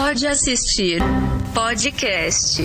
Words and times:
Pode 0.00 0.28
assistir 0.28 1.00
podcast. 1.52 2.62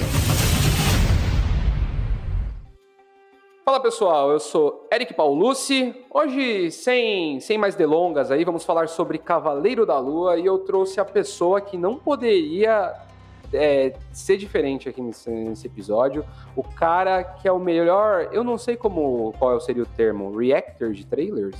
Fala 3.65 3.79
pessoal, 3.81 4.29
eu 4.31 4.39
sou 4.39 4.87
Eric 4.93 5.15
Paulucci. 5.15 5.95
Hoje, 6.11 6.69
sem, 6.69 7.39
sem 7.39 7.57
mais 7.57 7.73
delongas, 7.73 8.29
aí 8.29 8.45
vamos 8.45 8.63
falar 8.63 8.87
sobre 8.87 9.17
Cavaleiro 9.17 9.83
da 9.83 9.97
Lua 9.97 10.37
e 10.37 10.45
eu 10.45 10.59
trouxe 10.59 10.99
a 10.99 11.05
pessoa 11.05 11.59
que 11.59 11.75
não 11.75 11.95
poderia 11.95 12.93
é, 13.51 13.95
ser 14.11 14.37
diferente 14.37 14.87
aqui 14.87 15.01
nesse, 15.01 15.31
nesse, 15.31 15.65
episódio. 15.65 16.23
O 16.55 16.61
cara 16.61 17.23
que 17.23 17.47
é 17.47 17.51
o 17.51 17.57
melhor, 17.57 18.29
eu 18.31 18.43
não 18.43 18.59
sei 18.59 18.77
como 18.77 19.33
qual 19.39 19.59
seria 19.59 19.81
o 19.81 19.87
termo, 19.87 20.37
reactor 20.37 20.91
de 20.91 21.03
trailers, 21.03 21.57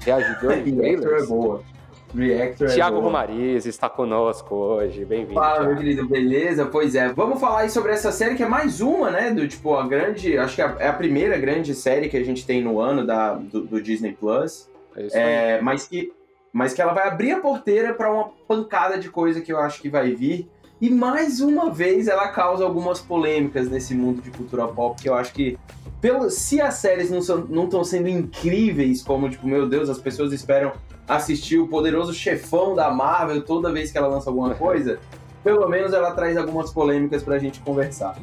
reagidor 0.00 0.62
de 0.62 0.72
trailers. 0.72 1.04
Reactor 1.04 1.22
é 1.22 1.26
boa. 1.26 1.79
Reactor 2.14 2.68
Tiago 2.68 2.98
é 2.98 3.00
Romariz 3.00 3.66
está 3.66 3.88
conosco 3.88 4.54
hoje, 4.54 5.04
bem-vindo. 5.04 5.34
Fala, 5.34 5.64
meu 5.64 5.76
querido, 5.76 6.08
beleza? 6.08 6.66
Pois 6.66 6.94
é, 6.94 7.12
vamos 7.12 7.40
falar 7.40 7.60
aí 7.60 7.70
sobre 7.70 7.92
essa 7.92 8.10
série 8.10 8.34
que 8.34 8.42
é 8.42 8.48
mais 8.48 8.80
uma, 8.80 9.10
né? 9.10 9.30
Do 9.30 9.46
tipo, 9.46 9.74
a 9.74 9.86
grande. 9.86 10.36
Acho 10.36 10.56
que 10.56 10.62
é 10.62 10.88
a 10.88 10.92
primeira 10.92 11.38
grande 11.38 11.74
série 11.74 12.08
que 12.08 12.16
a 12.16 12.24
gente 12.24 12.44
tem 12.44 12.62
no 12.62 12.80
ano 12.80 13.06
da, 13.06 13.34
do, 13.34 13.62
do 13.62 13.80
Disney 13.80 14.12
Plus. 14.12 14.68
É 14.96 15.02
isso 15.06 15.16
é, 15.16 15.60
mas 15.60 15.86
que 15.86 16.12
mas 16.52 16.72
que 16.72 16.82
ela 16.82 16.92
vai 16.92 17.06
abrir 17.06 17.30
a 17.30 17.40
porteira 17.40 17.94
para 17.94 18.12
uma 18.12 18.30
pancada 18.48 18.98
de 18.98 19.08
coisa 19.08 19.40
que 19.40 19.52
eu 19.52 19.58
acho 19.58 19.80
que 19.80 19.88
vai 19.88 20.12
vir. 20.12 20.48
E 20.80 20.90
mais 20.90 21.40
uma 21.40 21.70
vez 21.70 22.08
ela 22.08 22.28
causa 22.28 22.64
algumas 22.64 23.00
polêmicas 23.00 23.68
nesse 23.68 23.94
mundo 23.94 24.20
de 24.20 24.30
cultura 24.30 24.66
pop 24.66 25.00
que 25.00 25.08
eu 25.08 25.14
acho 25.14 25.32
que 25.32 25.58
pelo, 26.00 26.30
se 26.30 26.60
as 26.60 26.74
séries 26.74 27.10
não 27.10 27.18
estão 27.18 27.46
não 27.48 27.84
sendo 27.84 28.08
incríveis, 28.08 29.02
como, 29.02 29.28
tipo, 29.28 29.46
meu 29.46 29.68
Deus, 29.68 29.90
as 29.90 29.98
pessoas 29.98 30.32
esperam 30.32 30.72
assistir 31.08 31.58
o 31.58 31.68
poderoso 31.68 32.12
chefão 32.14 32.74
da 32.74 32.90
Marvel 32.90 33.42
toda 33.42 33.72
vez 33.72 33.90
que 33.90 33.98
ela 33.98 34.08
lança 34.08 34.30
alguma 34.30 34.54
coisa, 34.54 34.98
pelo 35.42 35.68
menos 35.68 35.92
ela 35.92 36.12
traz 36.12 36.36
algumas 36.36 36.72
polêmicas 36.72 37.22
pra 37.22 37.38
gente 37.38 37.60
conversar. 37.60 38.16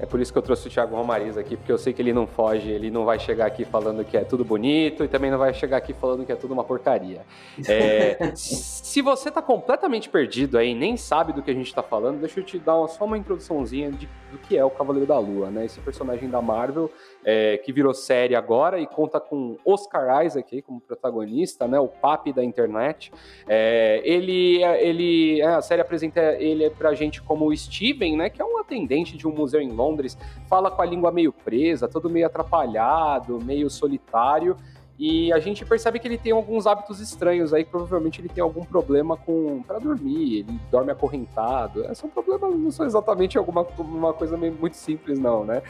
É 0.00 0.06
por 0.06 0.18
isso 0.18 0.32
que 0.32 0.38
eu 0.38 0.42
trouxe 0.42 0.66
o 0.66 0.70
Thiago 0.70 0.96
Romariz 0.96 1.36
aqui, 1.36 1.56
porque 1.56 1.70
eu 1.70 1.76
sei 1.76 1.92
que 1.92 2.00
ele 2.00 2.12
não 2.12 2.26
foge, 2.26 2.70
ele 2.70 2.90
não 2.90 3.04
vai 3.04 3.18
chegar 3.18 3.44
aqui 3.44 3.66
falando 3.66 4.02
que 4.02 4.16
é 4.16 4.24
tudo 4.24 4.42
bonito 4.42 5.04
e 5.04 5.08
também 5.08 5.30
não 5.30 5.36
vai 5.36 5.52
chegar 5.52 5.76
aqui 5.76 5.92
falando 5.92 6.24
que 6.24 6.32
é 6.32 6.36
tudo 6.36 6.54
uma 6.54 6.64
porcaria. 6.64 7.20
É, 7.68 8.32
se 8.34 9.02
você 9.02 9.28
está 9.28 9.42
completamente 9.42 10.08
perdido 10.08 10.56
aí, 10.56 10.74
nem 10.74 10.96
sabe 10.96 11.34
do 11.34 11.42
que 11.42 11.50
a 11.50 11.54
gente 11.54 11.66
está 11.66 11.82
falando, 11.82 12.20
deixa 12.20 12.40
eu 12.40 12.44
te 12.44 12.58
dar 12.58 12.78
uma, 12.78 12.88
só 12.88 13.04
uma 13.04 13.18
introduçãozinha 13.18 13.92
de, 13.92 14.08
do 14.32 14.38
que 14.38 14.56
é 14.56 14.64
o 14.64 14.70
Cavaleiro 14.70 15.06
da 15.06 15.18
Lua, 15.18 15.50
né? 15.50 15.66
Esse 15.66 15.80
personagem 15.80 16.30
da 16.30 16.40
Marvel 16.40 16.90
é, 17.22 17.58
que 17.58 17.70
virou 17.70 17.92
série 17.92 18.34
agora 18.34 18.80
e 18.80 18.86
conta 18.86 19.20
com 19.20 19.58
Oscar 19.66 20.24
Isaac 20.24 20.62
como 20.62 20.80
protagonista, 20.80 21.68
né? 21.68 21.78
O 21.78 21.88
papi 21.88 22.32
da 22.32 22.42
internet. 22.42 23.12
É, 23.46 24.00
ele, 24.02 24.62
ele, 24.62 25.42
é, 25.42 25.46
a 25.46 25.60
série 25.60 25.82
apresenta 25.82 26.20
ele 26.38 26.70
pra 26.70 26.94
gente 26.94 27.20
como 27.20 27.46
o 27.46 27.54
Steven, 27.54 28.16
né? 28.16 28.30
Que 28.30 28.40
é 28.40 28.44
um 28.44 28.58
atendente 28.58 29.14
de 29.16 29.28
um 29.28 29.32
museu 29.32 29.60
em 29.60 29.70
Londres 29.70 29.89
Londres, 29.90 30.16
fala 30.48 30.70
com 30.70 30.82
a 30.82 30.86
língua 30.86 31.10
meio 31.10 31.32
presa, 31.32 31.88
todo 31.88 32.08
meio 32.08 32.26
atrapalhado, 32.26 33.38
meio 33.44 33.68
solitário. 33.68 34.56
E 35.00 35.32
a 35.32 35.38
gente 35.38 35.64
percebe 35.64 35.98
que 35.98 36.06
ele 36.06 36.18
tem 36.18 36.30
alguns 36.30 36.66
hábitos 36.66 37.00
estranhos 37.00 37.54
aí, 37.54 37.64
provavelmente 37.64 38.20
ele 38.20 38.28
tem 38.28 38.42
algum 38.42 38.62
problema 38.62 39.16
com 39.16 39.62
para 39.62 39.78
dormir, 39.78 40.40
ele 40.40 40.60
dorme 40.70 40.92
acorrentado. 40.92 41.86
É, 41.86 41.94
são 41.94 42.10
problemas, 42.10 42.54
não 42.54 42.70
são 42.70 42.84
exatamente 42.84 43.38
alguma 43.38 43.66
uma 43.78 44.12
coisa 44.12 44.36
muito 44.36 44.76
simples, 44.76 45.18
não, 45.18 45.42
né? 45.42 45.62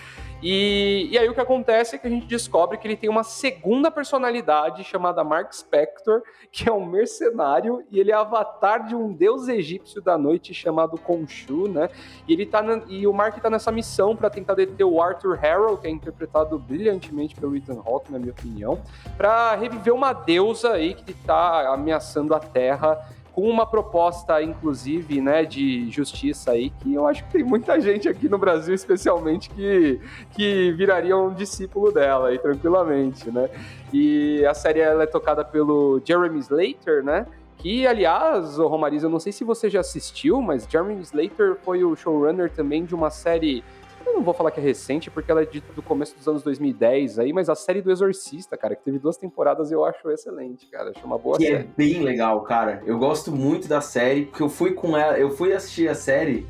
E, 0.43 1.09
e 1.13 1.17
aí 1.17 1.29
o 1.29 1.35
que 1.35 1.41
acontece 1.41 1.95
é 1.95 1.99
que 1.99 2.09
a 2.09 2.11
gente 2.11 2.27
descobre 2.27 2.77
que 2.77 2.89
ele 2.89 2.97
tem 2.97 3.09
uma 3.09 3.23
segunda 3.23 3.89
personalidade 3.89 4.83
chamada 4.83 5.23
Mark 5.23 5.53
Spector, 5.53 6.23
que 6.51 6.69
é 6.69 6.73
um 6.73 6.85
mercenário, 6.85 7.85
e 7.89 8.01
ele 8.01 8.11
é 8.11 8.15
avatar 8.15 8.85
de 8.89 8.97
um 8.97 9.13
deus 9.13 9.47
egípcio 9.47 10.03
da 10.03 10.19
noite 10.19 10.53
chamado 10.53 10.99
Khonshu, 10.99 11.69
né? 11.69 11.89
E 12.27 12.33
ele 12.33 12.47
tá 12.47 12.61
na, 12.63 12.83
e 12.89 13.07
o 13.07 13.13
Mark 13.13 13.39
tá 13.41 13.49
nessa 13.49 13.71
missão 13.71 14.17
para 14.17 14.29
tentar 14.29 14.55
deter 14.55 14.85
o 14.85 15.01
Arthur 15.01 15.37
Harrow, 15.37 15.79
que 15.79 15.87
é 15.87 15.91
interpretado 15.91 16.59
brilhantemente 16.59 17.37
pelo 17.37 17.55
Ethan 17.55 17.81
Hawke, 17.87 18.11
na 18.11 18.19
minha 18.19 18.33
opinião 18.33 18.77
para 19.21 19.55
reviver 19.55 19.93
uma 19.93 20.15
deusa 20.15 20.71
aí 20.73 20.95
que 20.95 21.11
está 21.11 21.75
ameaçando 21.75 22.35
a 22.35 22.41
Terra 22.41 22.99
com 23.35 23.43
uma 23.43 23.67
proposta, 23.67 24.43
inclusive, 24.43 25.21
né, 25.21 25.45
de 25.45 25.91
justiça 25.91 26.53
aí, 26.53 26.71
que 26.81 26.95
eu 26.95 27.07
acho 27.07 27.23
que 27.25 27.33
tem 27.33 27.45
muita 27.45 27.79
gente 27.79 28.09
aqui 28.09 28.31
no 28.31 28.39
Brasil, 28.39 28.75
especialmente, 28.75 29.51
que, 29.51 30.01
que 30.31 30.73
viraria 30.73 31.15
um 31.19 31.35
discípulo 31.35 31.93
dela 31.93 32.29
aí, 32.29 32.39
tranquilamente, 32.39 33.31
né? 33.31 33.51
E 33.93 34.43
a 34.47 34.55
série 34.55 34.81
ela 34.81 35.03
é 35.03 35.07
tocada 35.07 35.45
pelo 35.45 36.01
Jeremy 36.03 36.39
Slater, 36.39 37.05
né? 37.05 37.27
Que, 37.59 37.87
aliás, 37.87 38.59
o 38.59 38.67
Romariz, 38.69 39.03
eu 39.03 39.11
não 39.11 39.21
sei 39.21 39.33
se 39.33 39.45
você 39.45 39.69
já 39.69 39.81
assistiu, 39.81 40.41
mas 40.41 40.67
Jeremy 40.67 40.99
Slater 41.03 41.59
foi 41.63 41.85
o 41.85 41.95
showrunner 41.95 42.51
também 42.51 42.87
de 42.87 42.95
uma 42.95 43.11
série 43.11 43.63
eu 44.07 44.15
não 44.15 44.23
vou 44.23 44.35
falar 44.35 44.51
que 44.51 44.61
é 44.61 44.63
recente, 44.63 45.11
porque 45.11 45.31
ela 45.31 45.43
é 45.43 45.47
de, 45.47 45.61
do 45.61 45.83
começo 45.83 46.17
dos 46.17 46.27
anos 46.27 46.43
2010 46.43 47.19
aí, 47.19 47.33
mas 47.33 47.49
a 47.49 47.55
série 47.55 47.83
do 47.83 47.91
Exorcista, 47.91 48.57
cara, 48.57 48.75
que 48.75 48.83
teve 48.83 48.99
duas 48.99 49.17
temporadas, 49.17 49.71
eu 49.71 49.85
acho 49.85 50.11
excelente, 50.11 50.67
cara. 50.67 50.91
Acho 50.91 51.05
uma 51.05 51.19
boa 51.19 51.37
que 51.37 51.45
série. 51.45 51.57
é 51.57 51.67
bem 51.77 52.03
legal, 52.03 52.41
cara. 52.43 52.83
Eu 52.87 52.99
gosto 52.99 53.31
muito 53.31 53.69
da 53.69 53.81
série, 53.81 54.27
porque 54.27 54.43
eu 54.43 54.49
fui 54.49 54.73
com 54.73 54.97
ela, 54.97 55.19
eu 55.19 55.31
fui 55.31 55.53
assistir 55.53 55.89
a 55.89 55.95
série 55.95 56.47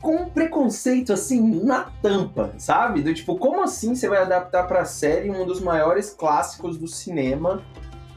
com 0.00 0.16
um 0.16 0.28
preconceito 0.28 1.12
assim 1.12 1.62
na 1.64 1.84
tampa, 2.02 2.52
sabe? 2.58 3.02
Do 3.02 3.14
tipo, 3.14 3.38
como 3.38 3.62
assim 3.62 3.94
você 3.94 4.08
vai 4.08 4.20
adaptar 4.20 4.66
pra 4.66 4.84
série 4.84 5.30
um 5.30 5.46
dos 5.46 5.60
maiores 5.60 6.10
clássicos 6.10 6.76
do 6.76 6.88
cinema? 6.88 7.62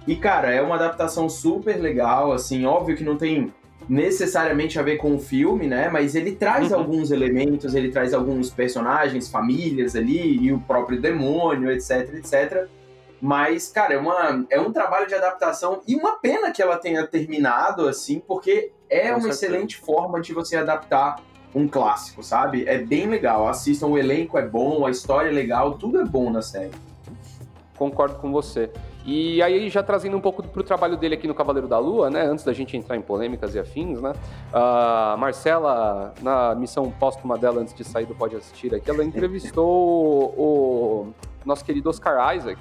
E 0.08 0.16
cara, 0.16 0.52
é 0.52 0.62
uma 0.62 0.76
adaptação 0.76 1.30
super 1.30 1.80
legal, 1.80 2.32
assim, 2.32 2.66
óbvio 2.66 2.98
que 2.98 3.04
não 3.04 3.18
tem 3.18 3.54
necessariamente 3.88 4.80
a 4.80 4.82
ver 4.82 4.98
com 4.98 5.16
o 5.16 5.20
filme, 5.20 5.68
né? 5.68 5.90
Mas 5.90 6.16
ele 6.16 6.34
traz 6.34 6.72
uhum. 6.72 6.80
alguns 6.80 7.12
elementos, 7.12 7.76
ele 7.76 7.90
traz 7.90 8.14
alguns 8.14 8.50
personagens, 8.50 9.30
famílias 9.30 9.96
ali, 9.96 10.38
e 10.38 10.52
o 10.52 10.60
próprio 10.60 11.00
demônio, 11.00 11.72
etc, 11.72 12.14
etc. 12.16 12.68
Mas, 13.22 13.70
cara, 13.70 13.94
é, 13.94 13.98
uma, 13.98 14.46
é 14.50 14.60
um 14.60 14.72
trabalho 14.72 15.08
de 15.08 15.16
adaptação 15.16 15.82
e 15.88 15.96
uma 15.96 16.20
pena 16.20 16.52
que 16.52 16.62
ela 16.62 16.78
tenha 16.78 17.06
terminado 17.08 17.88
assim, 17.88 18.20
porque 18.20 18.72
é 18.90 19.10
com 19.10 19.20
uma 19.20 19.22
certeza. 19.22 19.46
excelente 19.46 19.78
forma 19.78 20.22
de 20.22 20.34
você 20.34 20.58
adaptar 20.58 21.22
um 21.54 21.68
clássico, 21.68 22.22
sabe? 22.22 22.66
É 22.68 22.78
bem 22.78 23.08
legal. 23.08 23.48
Assistam, 23.48 23.88
o 23.88 23.98
elenco 23.98 24.38
é 24.38 24.46
bom, 24.46 24.86
a 24.86 24.92
história 24.92 25.30
é 25.30 25.32
legal, 25.32 25.78
tudo 25.78 26.02
é 26.02 26.06
bom 26.06 26.30
na 26.30 26.42
série. 26.42 26.72
Concordo 27.78 28.16
com 28.16 28.32
você. 28.32 28.70
E 29.06 29.40
aí, 29.44 29.70
já 29.70 29.84
trazendo 29.84 30.18
um 30.18 30.22
pouco 30.22 30.42
para 30.42 30.60
o 30.60 30.64
trabalho 30.64 30.98
dele 30.98 31.14
aqui 31.14 31.28
no 31.28 31.36
Cavaleiro 31.36 31.68
da 31.68 31.78
Lua, 31.78 32.10
né? 32.10 32.24
Antes 32.24 32.44
da 32.44 32.52
gente 32.52 32.76
entrar 32.76 32.98
em 32.98 33.02
polêmicas 33.02 33.54
e 33.54 33.60
afins, 33.60 34.02
né? 34.02 34.14
A 34.52 35.16
Marcela, 35.20 36.12
na 36.24 36.56
missão 36.56 36.90
póstuma 36.92 37.38
dela, 37.38 37.62
antes 37.62 37.74
de 37.76 37.84
sair 37.84 38.08
do 38.08 38.16
Pode 38.16 38.36
Assistir 38.36 38.74
aqui, 38.74 38.90
ela 38.90 39.04
entrevistou 39.04 40.34
o, 40.36 41.14
nosso 41.46 41.64
querido 41.64 41.88
Oscar 41.90 42.36
Isaac. 42.36 42.60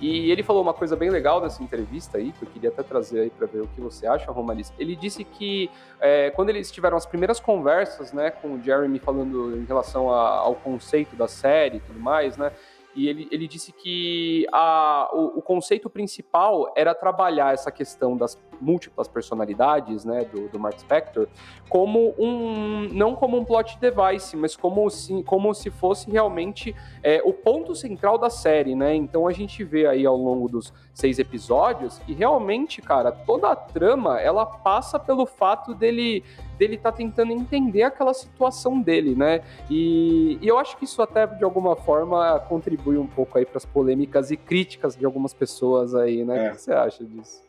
E 0.00 0.30
ele 0.30 0.42
falou 0.42 0.62
uma 0.62 0.72
coisa 0.72 0.96
bem 0.96 1.10
legal 1.10 1.42
nessa 1.42 1.62
entrevista 1.62 2.16
aí, 2.16 2.32
que 2.32 2.42
eu 2.42 2.48
queria 2.48 2.70
até 2.70 2.82
trazer 2.82 3.20
aí 3.20 3.30
para 3.30 3.46
ver 3.46 3.60
o 3.60 3.66
que 3.66 3.80
você 3.82 4.06
acha, 4.06 4.30
Romanis. 4.30 4.72
Ele 4.78 4.96
disse 4.96 5.24
que 5.24 5.70
é, 6.00 6.30
quando 6.30 6.48
eles 6.48 6.70
tiveram 6.70 6.96
as 6.96 7.04
primeiras 7.04 7.38
conversas, 7.38 8.10
né, 8.10 8.30
com 8.30 8.54
o 8.54 8.62
Jeremy 8.62 8.98
falando 8.98 9.58
em 9.58 9.64
relação 9.64 10.10
a, 10.10 10.38
ao 10.38 10.54
conceito 10.54 11.14
da 11.16 11.28
série 11.28 11.76
e 11.76 11.80
tudo 11.80 12.00
mais, 12.00 12.38
né, 12.38 12.50
e 12.94 13.08
ele, 13.08 13.28
ele 13.30 13.46
disse 13.46 13.72
que 13.72 14.46
a, 14.52 15.10
o, 15.12 15.38
o, 15.38 15.42
conceito 15.42 15.88
principal 15.88 16.72
era 16.76 16.94
trabalhar 16.94 17.54
essa 17.54 17.70
questão 17.70 18.16
das 18.16 18.36
múltiplas 18.60 19.06
personalidades, 19.06 20.04
né, 20.04 20.24
do, 20.24 20.48
do 20.48 20.58
Mark 20.58 20.78
Spector, 20.78 21.28
como 21.68 22.14
um, 22.18 22.88
não 22.92 23.14
como 23.14 23.38
um 23.38 23.44
plot 23.44 23.78
device, 23.78 24.36
mas 24.36 24.56
como 24.56 24.90
se, 24.90 25.22
como 25.22 25.54
se 25.54 25.70
fosse 25.70 26.10
realmente 26.10 26.74
é, 27.02 27.22
o 27.24 27.32
ponto 27.32 27.74
central 27.74 28.18
da 28.18 28.28
série, 28.28 28.74
né, 28.74 28.94
então 28.94 29.26
a 29.26 29.32
gente 29.32 29.62
vê 29.62 29.86
aí 29.86 30.04
ao 30.04 30.16
longo 30.16 30.48
dos 30.48 30.72
seis 31.00 31.18
episódios 31.18 31.98
que 31.98 32.12
realmente, 32.12 32.82
cara, 32.82 33.10
toda 33.10 33.50
a 33.50 33.56
trama, 33.56 34.20
ela 34.20 34.44
passa 34.44 34.98
pelo 34.98 35.26
fato 35.26 35.74
dele 35.74 36.22
dele 36.58 36.76
tá 36.76 36.92
tentando 36.92 37.32
entender 37.32 37.82
aquela 37.82 38.12
situação 38.12 38.82
dele, 38.82 39.14
né? 39.14 39.40
E, 39.70 40.38
e 40.42 40.46
eu 40.46 40.58
acho 40.58 40.76
que 40.76 40.84
isso 40.84 41.00
até 41.00 41.26
de 41.26 41.42
alguma 41.42 41.74
forma 41.74 42.38
contribui 42.40 42.98
um 42.98 43.06
pouco 43.06 43.38
aí 43.38 43.46
para 43.46 43.56
as 43.56 43.64
polêmicas 43.64 44.30
e 44.30 44.36
críticas 44.36 44.94
de 44.94 45.06
algumas 45.06 45.32
pessoas 45.32 45.94
aí, 45.94 46.22
né? 46.22 46.48
É. 46.48 46.48
O 46.50 46.52
que 46.52 46.60
você 46.60 46.72
acha 46.72 47.02
disso? 47.02 47.42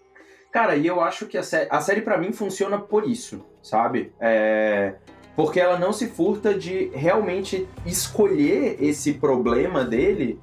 Cara, 0.50 0.78
e 0.78 0.88
eu 0.88 1.02
acho 1.02 1.28
que 1.28 1.38
a 1.38 1.44
série, 1.44 1.68
a 1.70 1.82
série 1.82 2.02
para 2.02 2.18
mim 2.18 2.32
funciona 2.32 2.78
por 2.80 3.08
isso, 3.08 3.46
sabe? 3.62 4.14
É, 4.20 4.96
porque 5.36 5.60
ela 5.60 5.78
não 5.78 5.92
se 5.92 6.08
furta 6.08 6.54
de 6.54 6.90
realmente 6.94 7.68
escolher 7.86 8.78
esse 8.82 9.14
problema 9.14 9.84
dele 9.84 10.40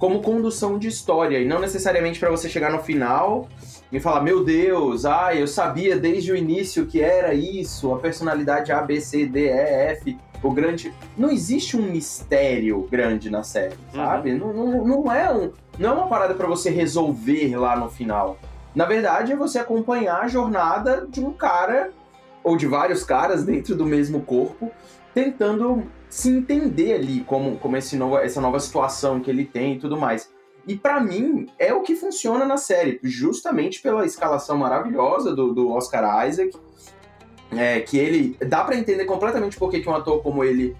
como 0.00 0.22
condução 0.22 0.78
de 0.78 0.88
história 0.88 1.38
e 1.38 1.44
não 1.44 1.60
necessariamente 1.60 2.18
para 2.18 2.30
você 2.30 2.48
chegar 2.48 2.72
no 2.72 2.82
final 2.82 3.46
e 3.92 4.00
falar, 4.00 4.22
meu 4.22 4.42
Deus, 4.42 5.04
ah, 5.04 5.34
eu 5.34 5.46
sabia 5.46 5.98
desde 5.98 6.32
o 6.32 6.36
início 6.36 6.86
que 6.86 7.02
era 7.02 7.34
isso, 7.34 7.92
a 7.92 7.98
personalidade 7.98 8.72
A, 8.72 8.80
B, 8.80 8.98
C, 8.98 9.26
D, 9.26 9.48
E, 9.48 9.92
F, 9.92 10.18
o 10.42 10.50
grande. 10.52 10.90
Não 11.18 11.30
existe 11.30 11.76
um 11.76 11.82
mistério 11.82 12.88
grande 12.90 13.28
na 13.28 13.42
série, 13.42 13.74
uhum. 13.74 14.00
sabe? 14.00 14.32
Uhum. 14.32 14.38
Não, 14.38 14.52
não, 14.52 14.86
não, 14.86 15.12
é 15.12 15.30
um, 15.30 15.52
não 15.78 15.90
é 15.90 15.92
uma 15.92 16.06
parada 16.06 16.32
para 16.32 16.46
você 16.46 16.70
resolver 16.70 17.54
lá 17.58 17.76
no 17.76 17.90
final. 17.90 18.38
Na 18.74 18.86
verdade, 18.86 19.32
é 19.32 19.36
você 19.36 19.58
acompanhar 19.58 20.22
a 20.22 20.28
jornada 20.28 21.06
de 21.06 21.20
um 21.20 21.30
cara 21.30 21.90
ou 22.42 22.56
de 22.56 22.66
vários 22.66 23.04
caras 23.04 23.44
dentro 23.44 23.74
do 23.74 23.84
mesmo 23.84 24.22
corpo, 24.22 24.70
tentando 25.12 25.84
se 26.10 26.28
entender 26.28 26.94
ali 26.94 27.20
como, 27.20 27.56
como 27.56 27.76
esse 27.76 27.96
novo, 27.96 28.18
essa 28.18 28.40
nova 28.40 28.58
situação 28.58 29.20
que 29.20 29.30
ele 29.30 29.44
tem 29.44 29.76
e 29.76 29.78
tudo 29.78 29.96
mais. 29.96 30.28
E 30.66 30.76
para 30.76 31.00
mim 31.00 31.46
é 31.58 31.72
o 31.72 31.82
que 31.82 31.94
funciona 31.94 32.44
na 32.44 32.56
série, 32.56 32.98
justamente 33.02 33.80
pela 33.80 34.04
escalação 34.04 34.58
maravilhosa 34.58 35.34
do, 35.34 35.54
do 35.54 35.70
Oscar 35.70 36.26
Isaac, 36.28 36.52
é, 37.52 37.80
que 37.80 37.96
ele 37.96 38.36
dá 38.46 38.64
para 38.64 38.76
entender 38.76 39.04
completamente 39.04 39.56
por 39.56 39.70
que 39.70 39.88
um 39.88 39.94
ator 39.94 40.20
como 40.22 40.44
ele 40.44 40.76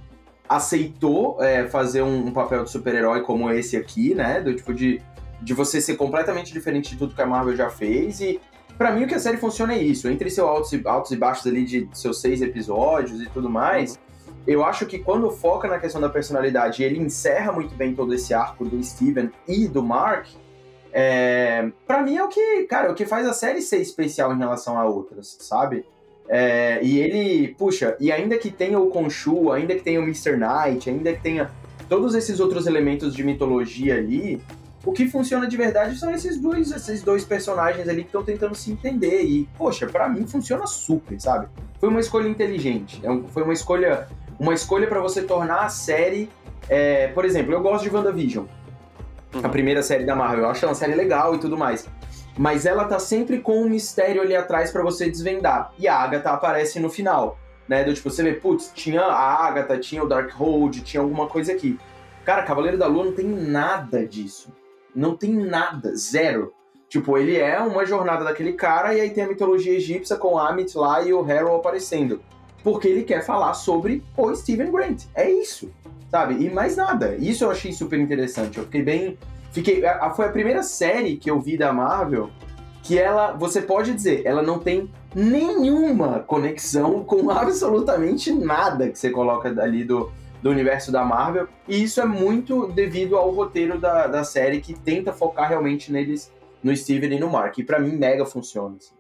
aceitou 0.49 1.41
é, 1.41 1.69
fazer 1.69 2.03
um, 2.03 2.27
um, 2.27 2.33
papel 2.33 2.65
de 2.65 2.71
super-herói 2.71 3.23
como 3.23 3.51
esse 3.51 3.77
aqui, 3.77 4.15
né? 4.15 4.41
Do 4.41 4.53
tipo 4.55 4.75
de, 4.75 5.01
de 5.41 5.55
você 5.55 5.81
ser 5.81 5.97
completamente 5.97 6.53
diferente 6.53 6.91
de 6.91 6.97
tudo 6.97 7.15
que 7.15 7.23
a 7.23 7.27
Marvel 7.27 7.55
já 7.55 7.71
fez. 7.71 8.21
E 8.21 8.41
para 8.77 8.91
mim 8.91 9.05
o 9.05 9.07
que 9.07 9.15
a 9.15 9.21
série 9.21 9.37
funciona 9.37 9.75
é 9.75 9.79
isso. 9.79 10.09
Entre 10.09 10.29
seus 10.29 10.49
altos 10.49 10.73
e, 10.73 10.83
altos 10.85 11.13
e 11.13 11.17
baixos 11.17 11.47
ali 11.47 11.65
de 11.65 11.89
seus 11.93 12.21
seis 12.21 12.43
episódios 12.43 13.21
e 13.21 13.27
tudo 13.27 13.49
mais, 13.49 13.99
eu 14.47 14.65
acho 14.65 14.87
que 14.87 14.99
quando 14.99 15.31
foca 15.31 15.69
na 15.69 15.79
questão 15.79 16.01
da 16.01 16.09
personalidade 16.09 16.83
ele 16.83 16.99
encerra 16.99 17.53
muito 17.53 17.75
bem 17.75 17.95
todo 17.95 18.15
esse 18.15 18.33
arco 18.33 18.65
do 18.65 18.83
Steven 18.83 19.31
e 19.47 19.69
do 19.69 19.83
Mark, 19.83 20.27
é, 20.93 21.71
para 21.87 22.03
mim 22.03 22.17
é 22.17 22.25
o 22.25 22.29
que, 22.29 22.65
cara, 22.65 22.89
é 22.89 22.91
o 22.91 22.95
que 22.95 23.07
faz 23.07 23.27
a 23.27 23.33
série 23.33 23.61
ser 23.61 23.79
especial 23.79 24.35
em 24.35 24.39
relação 24.39 24.79
a 24.79 24.85
outras, 24.85 25.37
sabe? 25.41 25.85
É, 26.29 26.81
e 26.83 26.99
ele, 26.99 27.55
puxa, 27.59 27.97
e 27.99 28.11
ainda 28.13 28.39
que 28.39 28.51
tenha 28.51 28.79
o 28.79 28.91
Khonshu, 28.91 29.51
ainda 29.51 29.75
que 29.75 29.83
tenha 29.83 30.01
o 30.01 30.05
Mr. 30.05 30.37
Knight, 30.37 30.89
ainda 30.89 31.13
que 31.13 31.21
tenha 31.21 31.51
todos 31.89 32.15
esses 32.15 32.39
outros 32.39 32.67
elementos 32.67 33.15
de 33.15 33.25
mitologia 33.25 33.97
ali, 33.97 34.41
o 34.85 34.93
que 34.93 35.09
funciona 35.09 35.47
de 35.47 35.57
verdade 35.57 35.99
são 35.99 36.11
esses 36.11 36.39
dois, 36.39 36.71
esses 36.71 37.03
dois 37.03 37.25
personagens 37.25 37.87
ali 37.89 38.03
que 38.03 38.09
estão 38.09 38.23
tentando 38.23 38.55
se 38.55 38.71
entender. 38.73 39.25
E, 39.25 39.49
poxa, 39.59 39.87
para 39.87 40.09
mim 40.09 40.27
funciona 40.27 40.67
super, 40.67 41.21
sabe? 41.21 41.49
Foi 41.79 41.89
uma 41.89 42.01
escolha 42.01 42.29
inteligente. 42.29 43.01
É 43.05 43.29
foi 43.29 43.43
uma 43.43 43.53
escolha 43.53 44.09
uma 44.41 44.53
escolha 44.53 44.89
para 44.89 45.01
você 45.01 45.23
tornar 45.23 45.61
a 45.61 45.69
série. 45.69 46.29
É, 46.69 47.09
por 47.09 47.25
exemplo, 47.25 47.53
eu 47.53 47.61
gosto 47.61 47.85
de 47.85 47.95
WandaVision. 47.95 48.47
Uhum. 49.33 49.41
A 49.45 49.49
primeira 49.49 49.83
série 49.83 50.05
da 50.05 50.17
Marvel. 50.17 50.45
Eu 50.45 50.51
acho 50.51 50.67
uma 50.67 50.75
série 50.75 50.95
legal 50.95 51.37
e 51.37 51.39
tudo 51.39 51.57
mais 51.57 51.87
mas 52.41 52.65
ela 52.65 52.87
tá 52.87 52.99
sempre 52.99 53.39
com 53.39 53.61
um 53.61 53.69
mistério 53.69 54.23
ali 54.23 54.35
atrás 54.35 54.71
para 54.71 54.83
você 54.83 55.11
desvendar. 55.11 55.75
E 55.79 55.87
a 55.87 55.97
Agatha 55.97 56.31
aparece 56.31 56.81
no 56.81 56.89
final, 56.89 57.39
né? 57.69 57.85
Do 57.85 57.93
tipo, 57.93 58.09
você 58.09 58.23
vê, 58.23 58.33
putz, 58.33 58.73
tinha 58.75 59.03
a 59.03 59.47
Agatha, 59.47 59.79
tinha 59.79 60.03
o 60.03 60.09
Darkhold, 60.09 60.81
tinha 60.81 61.03
alguma 61.03 61.27
coisa 61.27 61.53
aqui. 61.53 61.79
Cara, 62.25 62.43
Cavaleiro 62.43 62.79
da 62.79 62.87
Lua 62.87 63.05
não 63.05 63.13
tem 63.13 63.27
nada 63.27 64.07
disso. 64.07 64.51
Não 64.95 65.17
tem 65.17 65.33
nada, 65.33 65.95
zero. 65.95 66.55
Tipo, 66.89 67.19
ele 67.19 67.37
é 67.37 67.61
uma 67.61 67.85
jornada 67.85 68.25
daquele 68.25 68.55
cara 68.55 68.95
e 68.95 69.03
aí 69.03 69.11
tem 69.11 69.25
a 69.25 69.29
mitologia 69.29 69.75
egípcia 69.75 70.17
com 70.17 70.39
Amit 70.39 70.77
lá 70.77 71.03
e 71.03 71.13
o 71.13 71.23
Harrow 71.23 71.57
aparecendo. 71.57 72.23
Porque 72.63 72.89
ele 72.89 73.05
quer 73.05 73.25
falar 73.25 73.55
sobre 73.55 74.03
o 74.17 74.35
Steven 74.35 74.71
Grant. 74.71 75.05
É 75.15 75.31
isso, 75.31 75.71
sabe? 76.11 76.45
E 76.45 76.51
mais 76.51 76.77
nada. 76.77 77.17
Isso 77.17 77.45
eu 77.45 77.51
achei 77.51 77.73
super 77.73 77.99
interessante. 77.99 78.59
Eu 78.59 78.65
fiquei 78.65 78.83
bem 78.83 79.19
Fiquei, 79.53 79.83
foi 80.15 80.27
a 80.27 80.31
primeira 80.31 80.63
série 80.63 81.17
que 81.17 81.29
eu 81.31 81.41
vi 81.41 81.57
da 81.57 81.73
Marvel 81.73 82.31
que 82.83 82.99
ela, 82.99 83.33
você 83.33 83.61
pode 83.61 83.93
dizer, 83.93 84.23
ela 84.25 84.43
não 84.43 84.59
tem 84.59 84.91
nenhuma 85.15 86.21
conexão 86.21 87.05
com 87.05 87.29
absolutamente 87.31 88.33
nada 88.33 88.89
que 88.89 88.99
você 88.99 89.11
coloca 89.11 89.49
ali 89.63 89.85
do, 89.85 90.11
do 90.43 90.51
universo 90.51 90.91
da 90.91 91.05
Marvel. 91.05 91.47
E 91.69 91.83
isso 91.83 92.01
é 92.01 92.07
muito 92.07 92.69
devido 92.69 93.17
ao 93.17 93.31
roteiro 93.31 93.79
da, 93.79 94.07
da 94.07 94.25
série 94.25 94.61
que 94.61 94.73
tenta 94.73 95.13
focar 95.13 95.49
realmente 95.49 95.93
neles, 95.93 96.33
no 96.63 96.75
Steven 96.75 97.15
e 97.15 97.21
no 97.21 97.31
Mark. 97.31 97.59
E 97.59 97.65
para 97.65 97.79
mim, 97.79 97.93
mega 97.93 98.25
funciona. 98.25 98.77
Assim. 98.77 98.95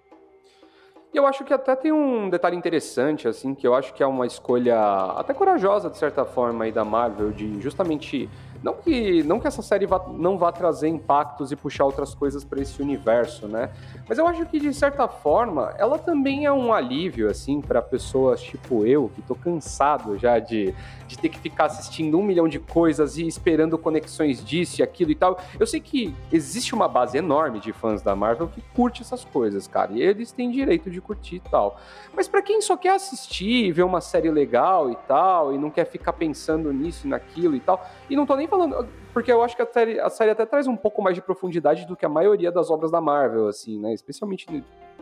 E 1.12 1.16
eu 1.16 1.26
acho 1.26 1.44
que 1.44 1.52
até 1.52 1.74
tem 1.74 1.90
um 1.90 2.30
detalhe 2.30 2.56
interessante, 2.56 3.26
assim, 3.26 3.52
que 3.52 3.66
eu 3.66 3.74
acho 3.74 3.92
que 3.92 4.02
é 4.02 4.06
uma 4.06 4.26
escolha 4.26 4.78
até 5.16 5.34
corajosa, 5.34 5.90
de 5.90 5.98
certa 5.98 6.24
forma, 6.24 6.64
aí 6.64 6.70
da 6.70 6.84
Marvel, 6.84 7.32
de 7.32 7.60
justamente 7.60 8.28
não 8.62 8.74
que, 8.74 9.22
não 9.22 9.40
que 9.40 9.46
essa 9.46 9.62
série 9.62 9.86
vá, 9.86 10.04
não 10.08 10.36
vá 10.36 10.52
trazer 10.52 10.88
impactos 10.88 11.50
e 11.50 11.56
puxar 11.56 11.86
outras 11.86 12.14
coisas 12.14 12.44
para 12.44 12.60
esse 12.60 12.80
universo, 12.82 13.48
né? 13.48 13.70
Mas 14.06 14.18
eu 14.18 14.26
acho 14.26 14.44
que 14.46 14.60
de 14.60 14.72
certa 14.74 15.08
forma 15.08 15.74
ela 15.78 15.98
também 15.98 16.44
é 16.44 16.52
um 16.52 16.72
alívio 16.72 17.30
assim 17.30 17.60
para 17.60 17.80
pessoas 17.80 18.42
tipo 18.42 18.84
eu 18.84 19.10
que 19.14 19.22
tô 19.22 19.34
cansado 19.34 20.18
já 20.18 20.38
de, 20.38 20.74
de 21.08 21.18
ter 21.18 21.30
que 21.30 21.38
ficar 21.38 21.66
assistindo 21.66 22.18
um 22.18 22.22
milhão 22.22 22.46
de 22.46 22.58
coisas 22.58 23.16
e 23.16 23.26
esperando 23.26 23.78
conexões 23.78 24.44
disso 24.44 24.80
e 24.80 24.82
aquilo 24.82 25.10
e 25.10 25.14
tal. 25.14 25.40
Eu 25.58 25.66
sei 25.66 25.80
que 25.80 26.14
existe 26.30 26.74
uma 26.74 26.88
base 26.88 27.16
enorme 27.16 27.60
de 27.60 27.72
fãs 27.72 28.02
da 28.02 28.14
Marvel 28.14 28.48
que 28.48 28.60
curte 28.74 29.00
essas 29.00 29.24
coisas, 29.24 29.66
cara, 29.66 29.92
e 29.92 30.02
eles 30.02 30.32
têm 30.32 30.50
direito 30.50 30.90
de 30.90 31.00
curtir 31.00 31.36
e 31.36 31.40
tal. 31.40 31.80
Mas 32.14 32.28
para 32.28 32.42
quem 32.42 32.60
só 32.60 32.76
quer 32.76 32.94
assistir, 32.94 33.72
ver 33.72 33.84
uma 33.84 34.02
série 34.02 34.30
legal 34.30 34.90
e 34.90 34.96
tal 35.08 35.54
e 35.54 35.58
não 35.58 35.70
quer 35.70 35.86
ficar 35.86 36.12
pensando 36.12 36.70
nisso 36.72 37.06
e 37.06 37.10
naquilo 37.10 37.56
e 37.56 37.60
tal, 37.60 37.88
e 38.08 38.14
não 38.14 38.26
tô 38.26 38.36
nem 38.36 38.49
falando. 38.50 38.88
Porque 39.12 39.32
eu 39.32 39.42
acho 39.42 39.56
que 39.56 39.62
a 39.62 39.66
série, 39.66 39.98
a 39.98 40.10
série 40.10 40.30
até 40.32 40.44
traz 40.44 40.66
um 40.66 40.76
pouco 40.76 41.00
mais 41.00 41.14
de 41.14 41.22
profundidade 41.22 41.86
do 41.86 41.96
que 41.96 42.04
a 42.04 42.08
maioria 42.08 42.52
das 42.52 42.70
obras 42.70 42.90
da 42.90 43.00
Marvel, 43.00 43.48
assim, 43.48 43.78
né? 43.78 43.94
Especialmente 43.94 44.46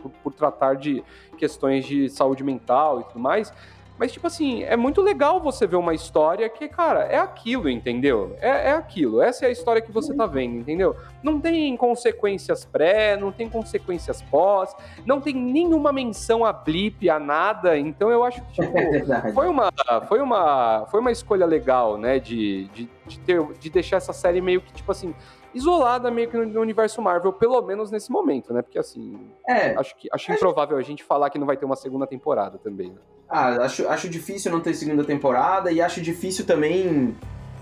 por, 0.01 0.11
por 0.23 0.33
tratar 0.33 0.75
de 0.75 1.03
questões 1.37 1.85
de 1.85 2.09
saúde 2.09 2.43
mental 2.43 3.01
e 3.01 3.03
tudo 3.05 3.19
mais. 3.19 3.51
Mas, 3.99 4.13
tipo 4.13 4.25
assim, 4.27 4.63
é 4.63 4.77
muito 4.77 5.01
legal 5.01 5.41
você 5.41 5.67
ver 5.67 5.75
uma 5.75 5.93
história 5.93 6.47
que, 6.47 6.69
cara, 6.69 7.01
é 7.03 7.17
aquilo, 7.17 7.69
entendeu? 7.69 8.33
É, 8.39 8.69
é 8.69 8.71
aquilo. 8.71 9.21
Essa 9.21 9.43
é 9.43 9.49
a 9.49 9.51
história 9.51 9.81
que 9.81 9.91
você 9.91 10.13
tá 10.13 10.25
vendo, 10.25 10.55
entendeu? 10.55 10.95
Não 11.21 11.37
tem 11.41 11.75
consequências 11.75 12.63
pré, 12.63 13.17
não 13.17 13.29
tem 13.29 13.49
consequências 13.49 14.21
pós, 14.21 14.73
não 15.05 15.19
tem 15.19 15.33
nenhuma 15.33 15.91
menção 15.91 16.45
a 16.45 16.53
blip, 16.53 17.09
a 17.09 17.19
nada. 17.19 17.77
Então 17.77 18.09
eu 18.09 18.23
acho 18.23 18.41
que, 18.45 18.53
tipo, 18.63 18.77
é 18.77 19.33
foi, 19.33 19.49
uma, 19.49 19.69
foi, 20.07 20.21
uma, 20.21 20.85
foi 20.89 21.01
uma 21.01 21.11
escolha 21.11 21.45
legal, 21.45 21.97
né? 21.97 22.19
De, 22.19 22.69
de, 22.69 22.89
de, 23.05 23.19
ter, 23.19 23.43
de 23.59 23.69
deixar 23.69 23.97
essa 23.97 24.13
série 24.13 24.39
meio 24.39 24.61
que, 24.61 24.71
tipo 24.71 24.89
assim, 24.93 25.13
isolada 25.53 26.09
meio 26.09 26.29
que 26.29 26.37
no 26.37 26.61
universo 26.61 27.01
Marvel, 27.01 27.33
pelo 27.33 27.61
menos 27.63 27.91
nesse 27.91 28.09
momento, 28.09 28.53
né? 28.53 28.61
Porque 28.61 28.79
assim, 28.79 29.29
é, 29.45 29.75
acho 29.75 29.93
que 29.97 30.07
acho 30.09 30.31
improvável 30.31 30.77
a 30.77 30.81
gente 30.81 31.03
falar 31.03 31.29
que 31.29 31.37
não 31.37 31.45
vai 31.45 31.57
ter 31.57 31.65
uma 31.65 31.75
segunda 31.75 32.07
temporada 32.07 32.57
também. 32.57 32.91
Né? 32.91 33.18
Ah, 33.29 33.65
acho, 33.65 33.87
acho 33.87 34.09
difícil 34.09 34.51
não 34.51 34.59
ter 34.59 34.73
segunda 34.73 35.03
temporada 35.03 35.71
e 35.71 35.81
acho 35.81 36.01
difícil 36.01 36.45
também 36.45 37.15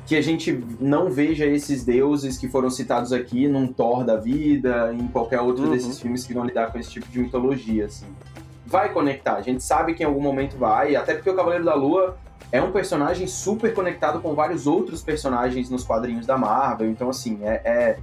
que 0.06 0.16
a 0.16 0.22
gente 0.22 0.64
não 0.80 1.10
veja 1.10 1.46
esses 1.46 1.84
deuses 1.84 2.38
que 2.38 2.48
foram 2.48 2.69
citados 2.69 3.12
aqui 3.12 3.46
num 3.46 3.68
Thor 3.68 4.06
da 4.06 4.16
vida, 4.16 4.94
em 4.94 5.06
qualquer 5.10 5.42
outro 5.42 5.66
uhum. 5.66 5.72
desses 5.72 6.00
filmes 6.00 6.25
que 6.25 6.34
vão 6.34 6.46
lidar 6.46 6.72
com 6.72 6.80
esse 6.80 6.90
tipo 6.90 7.08
de 7.10 7.19
mitologia, 7.19 7.86
assim. 7.86 8.06
Vai 8.66 8.94
conectar, 8.94 9.36
a 9.36 9.42
gente 9.42 9.62
sabe 9.62 9.94
que 9.94 10.04
em 10.04 10.06
algum 10.06 10.22
momento 10.22 10.58
vai, 10.58 10.96
até 10.96 11.14
porque 11.14 11.30
o 11.30 11.36
Cavaleiro 11.36 11.65
da 11.65 11.75
Lua 11.75 12.18
é 12.51 12.62
um 12.62 12.72
personagem 12.72 13.27
super 13.27 13.74
conectado 13.74 14.22
com 14.22 14.34
vários 14.34 14.65
outros 14.65 15.03
personagens 15.03 15.70
nos 15.70 15.84
quadrinhos 15.84 16.25
da 16.25 16.38
Marvel. 16.38 16.89
Então, 16.89 17.10
assim, 17.10 17.39
é, 17.44 17.62
é, 17.65 18.00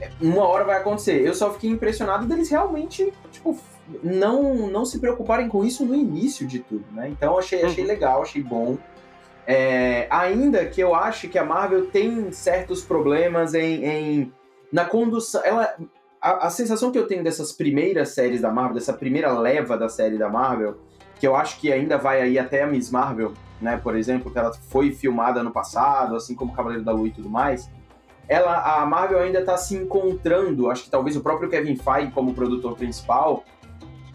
é, 0.00 0.10
uma 0.20 0.44
hora 0.44 0.64
vai 0.64 0.76
acontecer. 0.78 1.24
Eu 1.24 1.34
só 1.34 1.52
fiquei 1.52 1.70
impressionado 1.70 2.26
deles 2.26 2.50
realmente, 2.50 3.12
tipo, 3.30 3.56
não, 4.02 4.68
não 4.68 4.84
se 4.84 4.98
preocuparem 4.98 5.48
com 5.48 5.64
isso 5.64 5.84
no 5.84 5.94
início 5.94 6.46
de 6.46 6.60
tudo, 6.60 6.84
né? 6.92 7.08
Então, 7.08 7.38
achei, 7.38 7.62
achei 7.62 7.84
uhum. 7.84 7.88
legal, 7.88 8.22
achei 8.22 8.42
bom. 8.42 8.76
É, 9.46 10.06
ainda 10.10 10.64
que 10.66 10.80
eu 10.80 10.94
acho 10.94 11.28
que 11.28 11.38
a 11.38 11.44
Marvel 11.44 11.86
tem 11.86 12.32
certos 12.32 12.82
problemas 12.82 13.54
em, 13.54 13.84
em 13.84 14.32
na 14.72 14.84
condução. 14.84 15.40
Ela, 15.44 15.76
a, 16.20 16.46
a 16.46 16.50
sensação 16.50 16.90
que 16.90 16.98
eu 16.98 17.06
tenho 17.06 17.22
dessas 17.22 17.52
primeiras 17.52 18.08
séries 18.10 18.40
da 18.40 18.50
Marvel, 18.50 18.74
dessa 18.74 18.92
primeira 18.92 19.30
leva 19.38 19.78
da 19.78 19.88
série 19.88 20.18
da 20.18 20.28
Marvel, 20.28 20.78
que 21.20 21.26
eu 21.26 21.36
acho 21.36 21.60
que 21.60 21.72
ainda 21.72 21.96
vai 21.96 22.20
aí 22.20 22.38
até 22.38 22.62
a 22.62 22.66
Miss 22.66 22.90
Marvel, 22.90 23.32
né, 23.60 23.80
por 23.82 23.96
exemplo, 23.96 24.30
que 24.30 24.38
ela 24.38 24.52
foi 24.52 24.92
filmada 24.92 25.42
no 25.42 25.50
passado, 25.50 26.16
assim 26.16 26.34
como 26.34 26.52
Cavaleiro 26.52 26.84
da 26.84 26.92
Lua 26.92 27.08
e 27.08 27.12
tudo 27.12 27.30
mais, 27.30 27.70
ela, 28.28 28.82
a 28.82 28.84
Marvel 28.84 29.20
ainda 29.20 29.38
está 29.38 29.56
se 29.56 29.76
encontrando, 29.76 30.68
acho 30.68 30.84
que 30.84 30.90
talvez 30.90 31.16
o 31.16 31.20
próprio 31.20 31.48
Kevin 31.48 31.76
Feige 31.76 32.10
como 32.10 32.34
produtor 32.34 32.76
principal, 32.76 33.44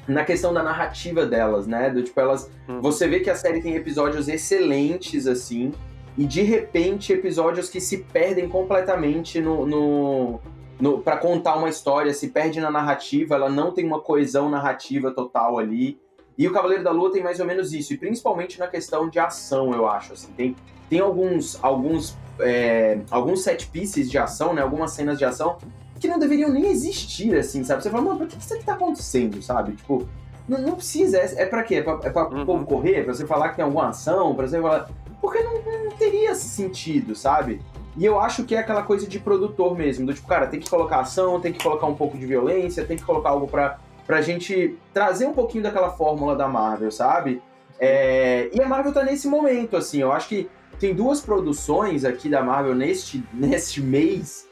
na 0.08 0.24
questão 0.24 0.54
da 0.54 0.64
narrativa 0.64 1.26
delas, 1.26 1.68
né, 1.68 1.90
do 1.90 2.02
tipo 2.02 2.20
elas, 2.20 2.50
hum. 2.68 2.82
você 2.82 3.08
vê 3.08 3.20
que 3.20 3.30
a 3.30 3.36
série 3.36 3.62
tem 3.62 3.76
episódios 3.76 4.28
excelentes 4.28 5.28
assim, 5.28 5.72
e 6.18 6.26
de 6.26 6.42
repente 6.42 7.14
episódios 7.14 7.70
que 7.70 7.80
se 7.80 8.00
perdem 8.00 8.50
completamente 8.50 9.40
no, 9.40 9.66
no, 9.66 10.40
no 10.80 11.00
para 11.00 11.18
contar 11.18 11.56
uma 11.56 11.70
história, 11.70 12.14
se 12.14 12.30
perde 12.30 12.60
na 12.60 12.70
narrativa, 12.70 13.36
ela 13.36 13.50
não 13.50 13.72
tem 13.72 13.86
uma 13.86 14.00
coesão 14.00 14.50
narrativa 14.50 15.12
total 15.12 15.58
ali. 15.58 16.00
E 16.38 16.48
o 16.48 16.52
Cavaleiro 16.52 16.84
da 16.84 16.92
Lua 16.92 17.12
tem 17.12 17.22
mais 17.22 17.40
ou 17.40 17.46
menos 17.46 17.74
isso, 17.74 17.94
e 17.94 17.98
principalmente 17.98 18.60
na 18.60 18.68
questão 18.68 19.10
de 19.10 19.20
ação, 19.20 19.74
eu 19.74 19.88
acho. 19.88 20.14
Assim, 20.14 20.32
tem, 20.34 20.56
tem 20.90 21.00
alguns, 21.00 21.62
alguns, 21.64 22.18
é, 22.40 23.00
alguns 23.12 23.44
set 23.44 23.68
pieces 23.68 24.10
de 24.10 24.18
ação, 24.18 24.54
né? 24.54 24.62
Algumas 24.62 24.92
cenas 24.92 25.18
de 25.18 25.26
ação 25.26 25.58
que 26.02 26.08
não 26.08 26.18
deveriam 26.18 26.50
nem 26.50 26.66
existir, 26.66 27.36
assim, 27.36 27.64
sabe? 27.64 27.84
Você 27.84 27.90
fala, 27.90 28.04
mano, 28.04 28.18
por 28.18 28.28
que 28.28 28.38
isso 28.38 28.54
aqui 28.54 28.66
tá 28.66 28.74
acontecendo, 28.74 29.42
sabe? 29.42 29.74
Tipo, 29.74 30.08
não, 30.50 30.60
não 30.60 30.76
precisa, 30.76 31.20
é, 31.20 31.44
é 31.44 31.46
pra 31.46 31.64
quê? 31.64 31.76
É 31.76 31.82
pra, 31.84 32.00
é 32.04 32.10
pra 32.10 32.28
uhum. 32.28 32.46
povo 32.46 32.66
correr? 32.66 33.04
Pra 33.06 33.14
você 33.14 33.26
falar 33.26 33.50
que 33.50 33.58
tem 33.58 33.64
alguma 33.64 33.90
ação? 33.90 34.34
Pra 34.34 34.48
você 34.48 34.60
falar. 34.60 34.90
Porque 35.22 35.40
não, 35.44 35.62
não 35.86 35.92
teria 35.92 36.34
sentido, 36.34 37.16
sabe? 37.16 37.62
E 37.96 38.04
eu 38.04 38.20
acho 38.20 38.44
que 38.46 38.56
é 38.56 38.60
aquela 38.60 38.82
coisa 38.82 39.08
de 39.08 39.20
produtor 39.20 39.78
mesmo, 39.78 40.08
do 40.08 40.14
tipo, 40.14 40.28
cara, 40.28 40.48
tem 40.48 40.60
que 40.60 40.70
colocar 40.70 41.02
ação, 41.02 41.40
tem 41.40 41.54
que 41.54 41.62
colocar 41.62 41.86
um 41.86 41.96
pouco 41.96 42.18
de 42.18 42.26
violência, 42.26 42.84
tem 42.84 42.98
que 42.98 43.04
colocar 43.04 43.30
algo 43.30 43.48
pra 43.48 43.78
pra 44.08 44.22
gente 44.22 44.78
trazer 44.94 45.26
um 45.26 45.32
pouquinho 45.32 45.64
daquela 45.64 45.92
fórmula 45.92 46.36
da 46.36 46.46
Marvel, 46.46 46.92
sabe? 46.92 47.42
É, 47.80 48.50
e 48.54 48.62
a 48.62 48.68
Marvel 48.68 48.92
tá 48.92 49.04
nesse 49.04 49.26
momento, 49.26 49.78
assim, 49.78 50.02
eu 50.02 50.12
acho 50.12 50.28
que 50.28 50.50
tem 50.80 50.94
duas 50.94 51.22
produções 51.22 52.04
aqui 52.04 52.28
da 52.28 52.44
Marvel 52.44 52.76
neste, 52.76 53.24
neste 53.32 53.80
mês 53.80 54.50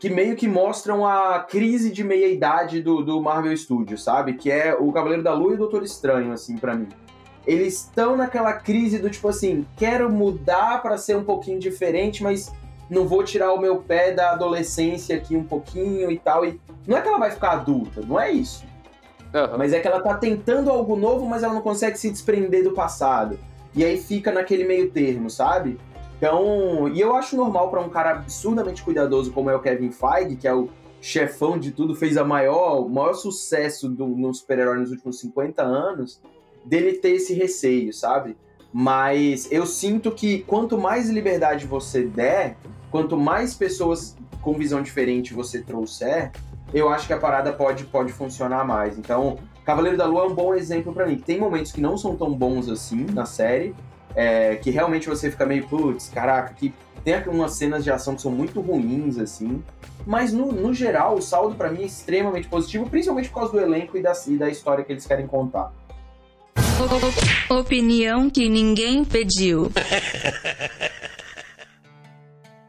que 0.00 0.08
meio 0.08 0.34
que 0.34 0.48
mostram 0.48 1.06
a 1.06 1.40
crise 1.40 1.92
de 1.92 2.02
meia-idade 2.02 2.82
do, 2.82 3.04
do 3.04 3.20
Marvel 3.20 3.54
Studios, 3.54 4.02
sabe? 4.02 4.32
Que 4.32 4.50
é 4.50 4.74
o 4.74 4.90
Cavaleiro 4.90 5.22
da 5.22 5.34
Lua 5.34 5.52
e 5.52 5.54
o 5.56 5.58
Doutor 5.58 5.82
Estranho, 5.82 6.32
assim, 6.32 6.56
para 6.56 6.74
mim. 6.74 6.88
Eles 7.46 7.74
estão 7.74 8.16
naquela 8.16 8.54
crise 8.54 8.98
do 8.98 9.10
tipo 9.10 9.28
assim, 9.28 9.66
quero 9.76 10.10
mudar 10.10 10.80
para 10.80 10.96
ser 10.96 11.18
um 11.18 11.22
pouquinho 11.22 11.60
diferente, 11.60 12.22
mas 12.22 12.50
não 12.88 13.06
vou 13.06 13.22
tirar 13.22 13.52
o 13.52 13.60
meu 13.60 13.76
pé 13.76 14.10
da 14.12 14.32
adolescência 14.32 15.14
aqui 15.14 15.36
um 15.36 15.44
pouquinho 15.44 16.10
e 16.10 16.18
tal. 16.18 16.46
E 16.46 16.58
não 16.86 16.96
é 16.96 17.02
que 17.02 17.08
ela 17.08 17.18
vai 17.18 17.30
ficar 17.30 17.52
adulta, 17.52 18.00
não 18.00 18.18
é 18.18 18.30
isso. 18.30 18.64
Uhum. 19.34 19.58
Mas 19.58 19.74
é 19.74 19.80
que 19.80 19.86
ela 19.86 20.00
tá 20.00 20.14
tentando 20.14 20.70
algo 20.70 20.96
novo, 20.96 21.26
mas 21.26 21.42
ela 21.42 21.52
não 21.52 21.60
consegue 21.60 21.98
se 21.98 22.10
desprender 22.10 22.64
do 22.64 22.72
passado. 22.72 23.38
E 23.74 23.84
aí 23.84 23.98
fica 23.98 24.32
naquele 24.32 24.64
meio 24.64 24.90
termo, 24.90 25.28
sabe? 25.28 25.78
Então, 26.20 26.86
e 26.86 27.00
eu 27.00 27.16
acho 27.16 27.34
normal 27.34 27.70
para 27.70 27.80
um 27.80 27.88
cara 27.88 28.10
absurdamente 28.10 28.82
cuidadoso 28.82 29.32
como 29.32 29.48
é 29.48 29.56
o 29.56 29.60
Kevin 29.60 29.90
Feige, 29.90 30.36
que 30.36 30.46
é 30.46 30.52
o 30.52 30.68
chefão 31.00 31.58
de 31.58 31.70
tudo, 31.70 31.94
fez 31.94 32.18
a 32.18 32.24
maior, 32.24 32.84
o 32.84 32.90
maior 32.90 33.14
sucesso 33.14 33.88
do, 33.88 34.06
no 34.06 34.34
super-herói 34.34 34.80
nos 34.80 34.90
últimos 34.90 35.18
50 35.18 35.62
anos, 35.62 36.20
dele 36.62 36.98
ter 36.98 37.12
esse 37.12 37.32
receio, 37.32 37.90
sabe? 37.94 38.36
Mas 38.70 39.50
eu 39.50 39.64
sinto 39.64 40.10
que 40.10 40.40
quanto 40.42 40.76
mais 40.76 41.08
liberdade 41.08 41.66
você 41.66 42.02
der, 42.02 42.58
quanto 42.90 43.16
mais 43.16 43.54
pessoas 43.54 44.14
com 44.42 44.52
visão 44.52 44.82
diferente 44.82 45.32
você 45.32 45.62
trouxer, 45.62 46.32
eu 46.74 46.90
acho 46.90 47.06
que 47.06 47.14
a 47.14 47.18
parada 47.18 47.50
pode, 47.50 47.84
pode 47.84 48.12
funcionar 48.12 48.66
mais. 48.66 48.98
Então, 48.98 49.38
Cavaleiro 49.64 49.96
da 49.96 50.04
Lua 50.04 50.24
é 50.24 50.26
um 50.26 50.34
bom 50.34 50.54
exemplo 50.54 50.92
para 50.92 51.06
mim. 51.06 51.16
Tem 51.16 51.40
momentos 51.40 51.72
que 51.72 51.80
não 51.80 51.96
são 51.96 52.14
tão 52.14 52.30
bons 52.30 52.68
assim 52.68 53.06
na 53.06 53.24
série, 53.24 53.74
é, 54.14 54.56
que 54.56 54.70
realmente 54.70 55.08
você 55.08 55.30
fica 55.30 55.46
meio, 55.46 55.66
putz, 55.66 56.08
caraca, 56.08 56.54
que 56.54 56.72
tem 57.04 57.14
umas 57.28 57.52
cenas 57.52 57.82
de 57.82 57.90
ação 57.90 58.14
que 58.14 58.22
são 58.22 58.30
muito 58.30 58.60
ruins, 58.60 59.18
assim. 59.18 59.62
Mas 60.06 60.32
no, 60.32 60.52
no 60.52 60.72
geral, 60.72 61.16
o 61.16 61.22
saldo 61.22 61.54
para 61.54 61.70
mim 61.70 61.82
é 61.82 61.86
extremamente 61.86 62.48
positivo, 62.48 62.88
principalmente 62.88 63.28
por 63.28 63.36
causa 63.36 63.52
do 63.52 63.60
elenco 63.60 63.96
e 63.96 64.02
da, 64.02 64.12
e 64.26 64.36
da 64.36 64.48
história 64.48 64.84
que 64.84 64.92
eles 64.92 65.06
querem 65.06 65.26
contar. 65.26 65.72
Opinião 67.50 68.30
que 68.30 68.48
ninguém 68.48 69.04
pediu. 69.04 69.70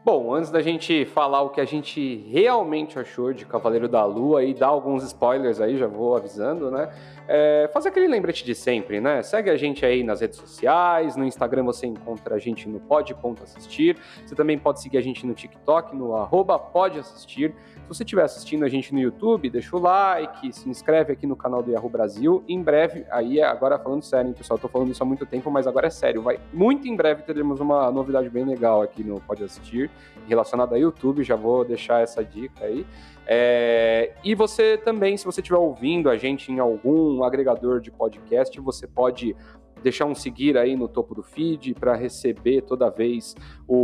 Bom, 0.04 0.34
antes 0.34 0.50
da 0.50 0.60
gente 0.60 1.04
falar 1.04 1.42
o 1.42 1.50
que 1.50 1.60
a 1.60 1.64
gente 1.64 2.16
realmente 2.28 2.98
achou 2.98 3.32
de 3.32 3.46
Cavaleiro 3.46 3.88
da 3.88 4.04
Lua 4.04 4.42
e 4.42 4.52
dar 4.52 4.66
alguns 4.66 5.04
spoilers 5.04 5.60
aí, 5.60 5.78
já 5.78 5.86
vou 5.86 6.16
avisando, 6.16 6.72
né? 6.72 6.92
É, 7.34 7.66
fazer 7.72 7.88
aquele 7.88 8.08
lembrete 8.08 8.44
de 8.44 8.54
sempre, 8.54 9.00
né? 9.00 9.22
Segue 9.22 9.48
a 9.48 9.56
gente 9.56 9.86
aí 9.86 10.04
nas 10.04 10.20
redes 10.20 10.38
sociais, 10.38 11.16
no 11.16 11.24
Instagram 11.24 11.64
você 11.64 11.86
encontra 11.86 12.34
a 12.34 12.38
gente 12.38 12.68
no 12.68 12.78
pod.assistir, 12.78 13.96
você 14.26 14.34
também 14.34 14.58
pode 14.58 14.82
seguir 14.82 14.98
a 14.98 15.00
gente 15.00 15.26
no 15.26 15.32
TikTok, 15.32 15.96
no 15.96 16.14
arroba 16.14 16.58
podassistir. 16.58 17.54
Se 17.74 17.88
você 17.88 18.02
estiver 18.02 18.22
assistindo 18.22 18.66
a 18.66 18.68
gente 18.68 18.92
no 18.92 19.00
YouTube, 19.00 19.48
deixa 19.48 19.74
o 19.74 19.80
like, 19.80 20.52
se 20.52 20.68
inscreve 20.68 21.14
aqui 21.14 21.26
no 21.26 21.34
canal 21.34 21.62
do 21.62 21.70
Yahoo 21.70 21.88
Brasil. 21.88 22.44
Em 22.46 22.62
breve, 22.62 23.06
aí 23.10 23.40
é 23.40 23.44
agora 23.44 23.78
falando 23.78 24.02
sério, 24.02 24.28
hein, 24.28 24.34
pessoal, 24.34 24.58
tô 24.58 24.68
falando 24.68 24.90
isso 24.90 25.02
há 25.02 25.06
muito 25.06 25.24
tempo, 25.24 25.50
mas 25.50 25.66
agora 25.66 25.86
é 25.86 25.90
sério, 25.90 26.20
vai. 26.20 26.38
Muito 26.52 26.86
em 26.86 26.94
breve 26.94 27.22
teremos 27.22 27.60
uma 27.60 27.90
novidade 27.90 28.28
bem 28.28 28.44
legal 28.44 28.82
aqui 28.82 29.02
no 29.02 29.18
Pode 29.22 29.42
Assistir, 29.42 29.90
relacionada 30.28 30.74
a 30.74 30.78
YouTube, 30.78 31.22
já 31.22 31.34
vou 31.34 31.64
deixar 31.64 32.02
essa 32.02 32.22
dica 32.22 32.66
aí. 32.66 32.84
É, 33.26 34.12
e 34.24 34.34
você 34.34 34.76
também, 34.76 35.16
se 35.16 35.24
você 35.24 35.40
estiver 35.40 35.58
ouvindo 35.58 36.10
a 36.10 36.16
gente 36.16 36.50
em 36.50 36.58
algum 36.58 37.22
agregador 37.22 37.80
de 37.80 37.90
podcast, 37.90 38.58
você 38.60 38.86
pode 38.86 39.36
deixar 39.82 40.06
um 40.06 40.14
seguir 40.14 40.56
aí 40.56 40.76
no 40.76 40.88
topo 40.88 41.14
do 41.14 41.22
feed 41.22 41.74
para 41.74 41.94
receber 41.94 42.62
toda 42.62 42.88
vez 42.88 43.34
o, 43.66 43.76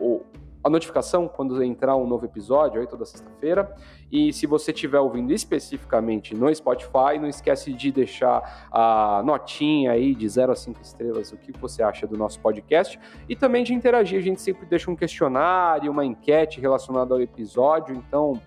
o, 0.00 0.09
a 0.62 0.68
notificação 0.68 1.26
quando 1.26 1.62
entrar 1.62 1.96
um 1.96 2.06
novo 2.06 2.26
episódio 2.26 2.80
aí 2.80 2.86
toda 2.86 3.04
sexta-feira. 3.04 3.74
E 4.10 4.32
se 4.32 4.46
você 4.46 4.72
estiver 4.72 4.98
ouvindo 4.98 5.32
especificamente 5.32 6.34
no 6.34 6.54
Spotify, 6.54 7.18
não 7.20 7.28
esquece 7.28 7.72
de 7.72 7.90
deixar 7.90 8.68
a 8.70 9.22
notinha 9.24 9.92
aí 9.92 10.14
de 10.14 10.28
0 10.28 10.52
a 10.52 10.56
5 10.56 10.80
estrelas, 10.82 11.32
o 11.32 11.36
que 11.36 11.52
você 11.52 11.82
acha 11.82 12.06
do 12.06 12.16
nosso 12.16 12.40
podcast. 12.40 12.98
E 13.28 13.34
também 13.34 13.64
de 13.64 13.72
interagir, 13.72 14.18
a 14.18 14.22
gente 14.22 14.40
sempre 14.40 14.66
deixa 14.66 14.90
um 14.90 14.96
questionário, 14.96 15.90
uma 15.90 16.04
enquete 16.04 16.60
relacionada 16.60 17.14
ao 17.14 17.20
episódio, 17.20 17.94
então 17.94 18.40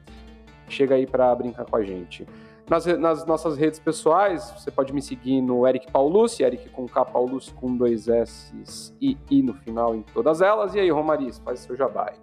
chega 0.67 0.95
aí 0.95 1.07
para 1.07 1.33
brincar 1.35 1.65
com 1.65 1.75
a 1.75 1.83
gente. 1.83 2.27
Nas, 2.69 2.85
nas, 2.85 3.25
nossas 3.25 3.57
redes 3.57 3.79
pessoais, 3.79 4.53
você 4.57 4.71
pode 4.71 4.93
me 4.93 5.01
seguir 5.01 5.41
no 5.41 5.67
Eric 5.67 5.91
Paulucci, 5.91 6.43
Eric 6.43 6.69
com 6.69 6.87
K, 6.87 7.03
Paulucci 7.03 7.53
com 7.53 7.75
dois 7.75 8.07
S 8.07 8.53
e 9.01 9.17
I 9.29 9.43
no 9.43 9.53
final 9.53 9.93
em 9.93 10.01
todas 10.01 10.41
elas. 10.41 10.73
E 10.73 10.79
aí, 10.79 10.89
Romariz, 10.89 11.39
faz 11.39 11.59
seu 11.59 11.75
jabá. 11.75 12.13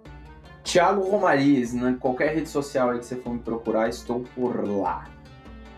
Thiago 0.63 1.01
Romariz, 1.09 1.73
em 1.73 1.79
né? 1.79 1.97
qualquer 1.99 2.33
rede 2.33 2.49
social 2.49 2.89
aí 2.89 2.99
que 2.99 3.05
você 3.05 3.15
for 3.15 3.33
me 3.33 3.39
procurar, 3.39 3.89
estou 3.89 4.23
por 4.35 4.67
lá. 4.67 5.05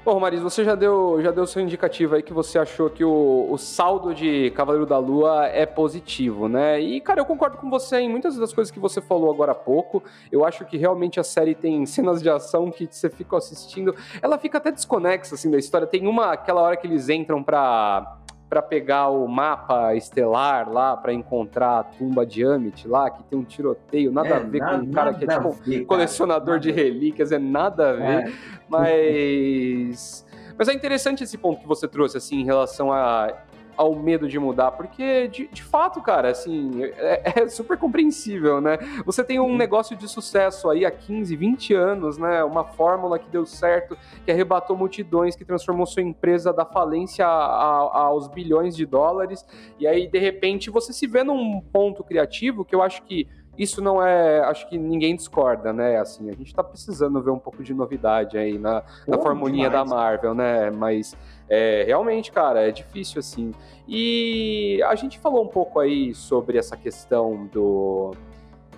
Bom, 0.05 0.19
Maris, 0.19 0.41
você 0.41 0.65
já 0.65 0.75
deu, 0.75 1.21
já 1.21 1.31
deu 1.31 1.47
seu 1.47 1.61
indicativo 1.61 2.15
aí 2.15 2.21
que 2.21 2.33
você 2.33 2.59
achou 2.59 2.89
que 2.89 3.05
o, 3.05 3.47
o 3.49 3.57
saldo 3.57 4.13
de 4.13 4.51
Cavaleiro 4.51 4.85
da 4.85 4.97
Lua 4.97 5.45
é 5.45 5.65
positivo, 5.65 6.49
né? 6.49 6.77
E, 6.77 6.99
cara, 6.99 7.21
eu 7.21 7.25
concordo 7.25 7.55
com 7.55 7.69
você 7.69 7.99
em 7.99 8.09
muitas 8.09 8.35
das 8.35 8.51
coisas 8.51 8.69
que 8.69 8.81
você 8.81 8.99
falou 8.99 9.31
agora 9.31 9.53
há 9.53 9.55
pouco. 9.55 10.03
Eu 10.29 10.43
acho 10.43 10.65
que 10.65 10.75
realmente 10.75 11.21
a 11.21 11.23
série 11.23 11.55
tem 11.55 11.85
cenas 11.87 12.21
de 12.21 12.29
ação 12.29 12.69
que 12.69 12.85
você 12.85 13.09
fica 13.09 13.37
assistindo. 13.37 13.95
Ela 14.21 14.37
fica 14.37 14.57
até 14.57 14.73
desconexa, 14.73 15.35
assim, 15.35 15.49
da 15.49 15.57
história. 15.57 15.87
Tem 15.87 16.05
uma, 16.05 16.33
aquela 16.33 16.61
hora 16.61 16.75
que 16.75 16.85
eles 16.85 17.07
entram 17.07 17.41
pra 17.41 18.17
para 18.53 18.61
pegar 18.61 19.09
o 19.09 19.27
mapa 19.27 19.95
estelar 19.95 20.71
lá 20.71 20.95
para 20.95 21.11
encontrar 21.11 21.79
a 21.79 21.83
tumba 21.83 22.23
de 22.23 22.45
Amit 22.45 22.87
lá, 22.87 23.09
que 23.09 23.23
tem 23.23 23.39
um 23.39 23.43
tiroteio, 23.43 24.11
nada 24.11 24.29
é, 24.29 24.33
a 24.33 24.39
ver 24.41 24.59
nada, 24.59 24.77
com 24.77 24.85
um 24.85 24.91
cara 24.91 25.11
que 25.11 25.23
é 25.23 25.27
tipo 25.27 25.51
ver, 25.53 25.85
colecionador 25.85 26.59
de 26.59 26.69
relíquias, 26.69 27.31
é 27.31 27.39
nada 27.39 27.89
a 27.89 27.93
ver, 27.93 28.27
é. 28.27 28.33
mas 28.69 30.23
mas 30.55 30.67
é 30.67 30.73
interessante 30.73 31.23
esse 31.23 31.35
ponto 31.35 31.61
que 31.61 31.67
você 31.67 31.87
trouxe 31.87 32.15
assim 32.17 32.41
em 32.41 32.45
relação 32.45 32.93
a 32.93 33.35
ao 33.75 33.95
medo 33.95 34.27
de 34.27 34.37
mudar, 34.39 34.71
porque 34.71 35.27
de, 35.27 35.47
de 35.47 35.63
fato, 35.63 36.01
cara, 36.01 36.29
assim, 36.29 36.83
é, 36.83 37.41
é, 37.41 37.47
super 37.49 37.77
compreensível, 37.77 38.61
né? 38.61 38.77
Você 39.05 39.23
tem 39.23 39.39
um 39.39 39.55
negócio 39.55 39.95
de 39.95 40.07
sucesso 40.07 40.69
aí 40.69 40.85
há 40.85 40.91
15, 40.91 41.35
20 41.35 41.73
anos, 41.73 42.17
né? 42.17 42.43
Uma 42.43 42.63
fórmula 42.63 43.19
que 43.19 43.29
deu 43.29 43.45
certo, 43.45 43.97
que 44.25 44.31
arrebatou 44.31 44.75
multidões, 44.75 45.35
que 45.35 45.45
transformou 45.45 45.85
sua 45.85 46.01
empresa 46.01 46.53
da 46.53 46.65
falência 46.65 47.25
a, 47.25 47.29
a, 47.29 47.99
aos 48.05 48.27
bilhões 48.27 48.75
de 48.75 48.85
dólares, 48.85 49.45
e 49.79 49.87
aí, 49.87 50.07
de 50.07 50.19
repente, 50.19 50.69
você 50.69 50.93
se 50.93 51.07
vê 51.07 51.23
num 51.23 51.61
ponto 51.61 52.03
criativo 52.03 52.63
que 52.63 52.75
eu 52.75 52.81
acho 52.81 53.03
que 53.03 53.27
isso 53.57 53.81
não 53.81 54.01
é. 54.01 54.39
Acho 54.41 54.67
que 54.67 54.77
ninguém 54.77 55.15
discorda, 55.15 55.71
né? 55.71 55.97
Assim, 55.97 56.29
a 56.29 56.33
gente 56.33 56.53
tá 56.53 56.63
precisando 56.63 57.21
ver 57.21 57.31
um 57.31 57.39
pouco 57.39 57.63
de 57.63 57.73
novidade 57.73 58.37
aí 58.37 58.57
na, 58.57 58.83
na 59.07 59.17
formulinha 59.17 59.69
da 59.69 59.85
Marvel, 59.85 60.33
né? 60.33 60.71
Mas 60.71 61.15
é, 61.49 61.83
realmente, 61.85 62.31
cara, 62.31 62.67
é 62.67 62.71
difícil 62.71 63.19
assim. 63.19 63.53
E 63.87 64.81
a 64.83 64.95
gente 64.95 65.19
falou 65.19 65.43
um 65.43 65.47
pouco 65.47 65.79
aí 65.79 66.13
sobre 66.13 66.57
essa 66.57 66.77
questão 66.77 67.45
do 67.47 68.15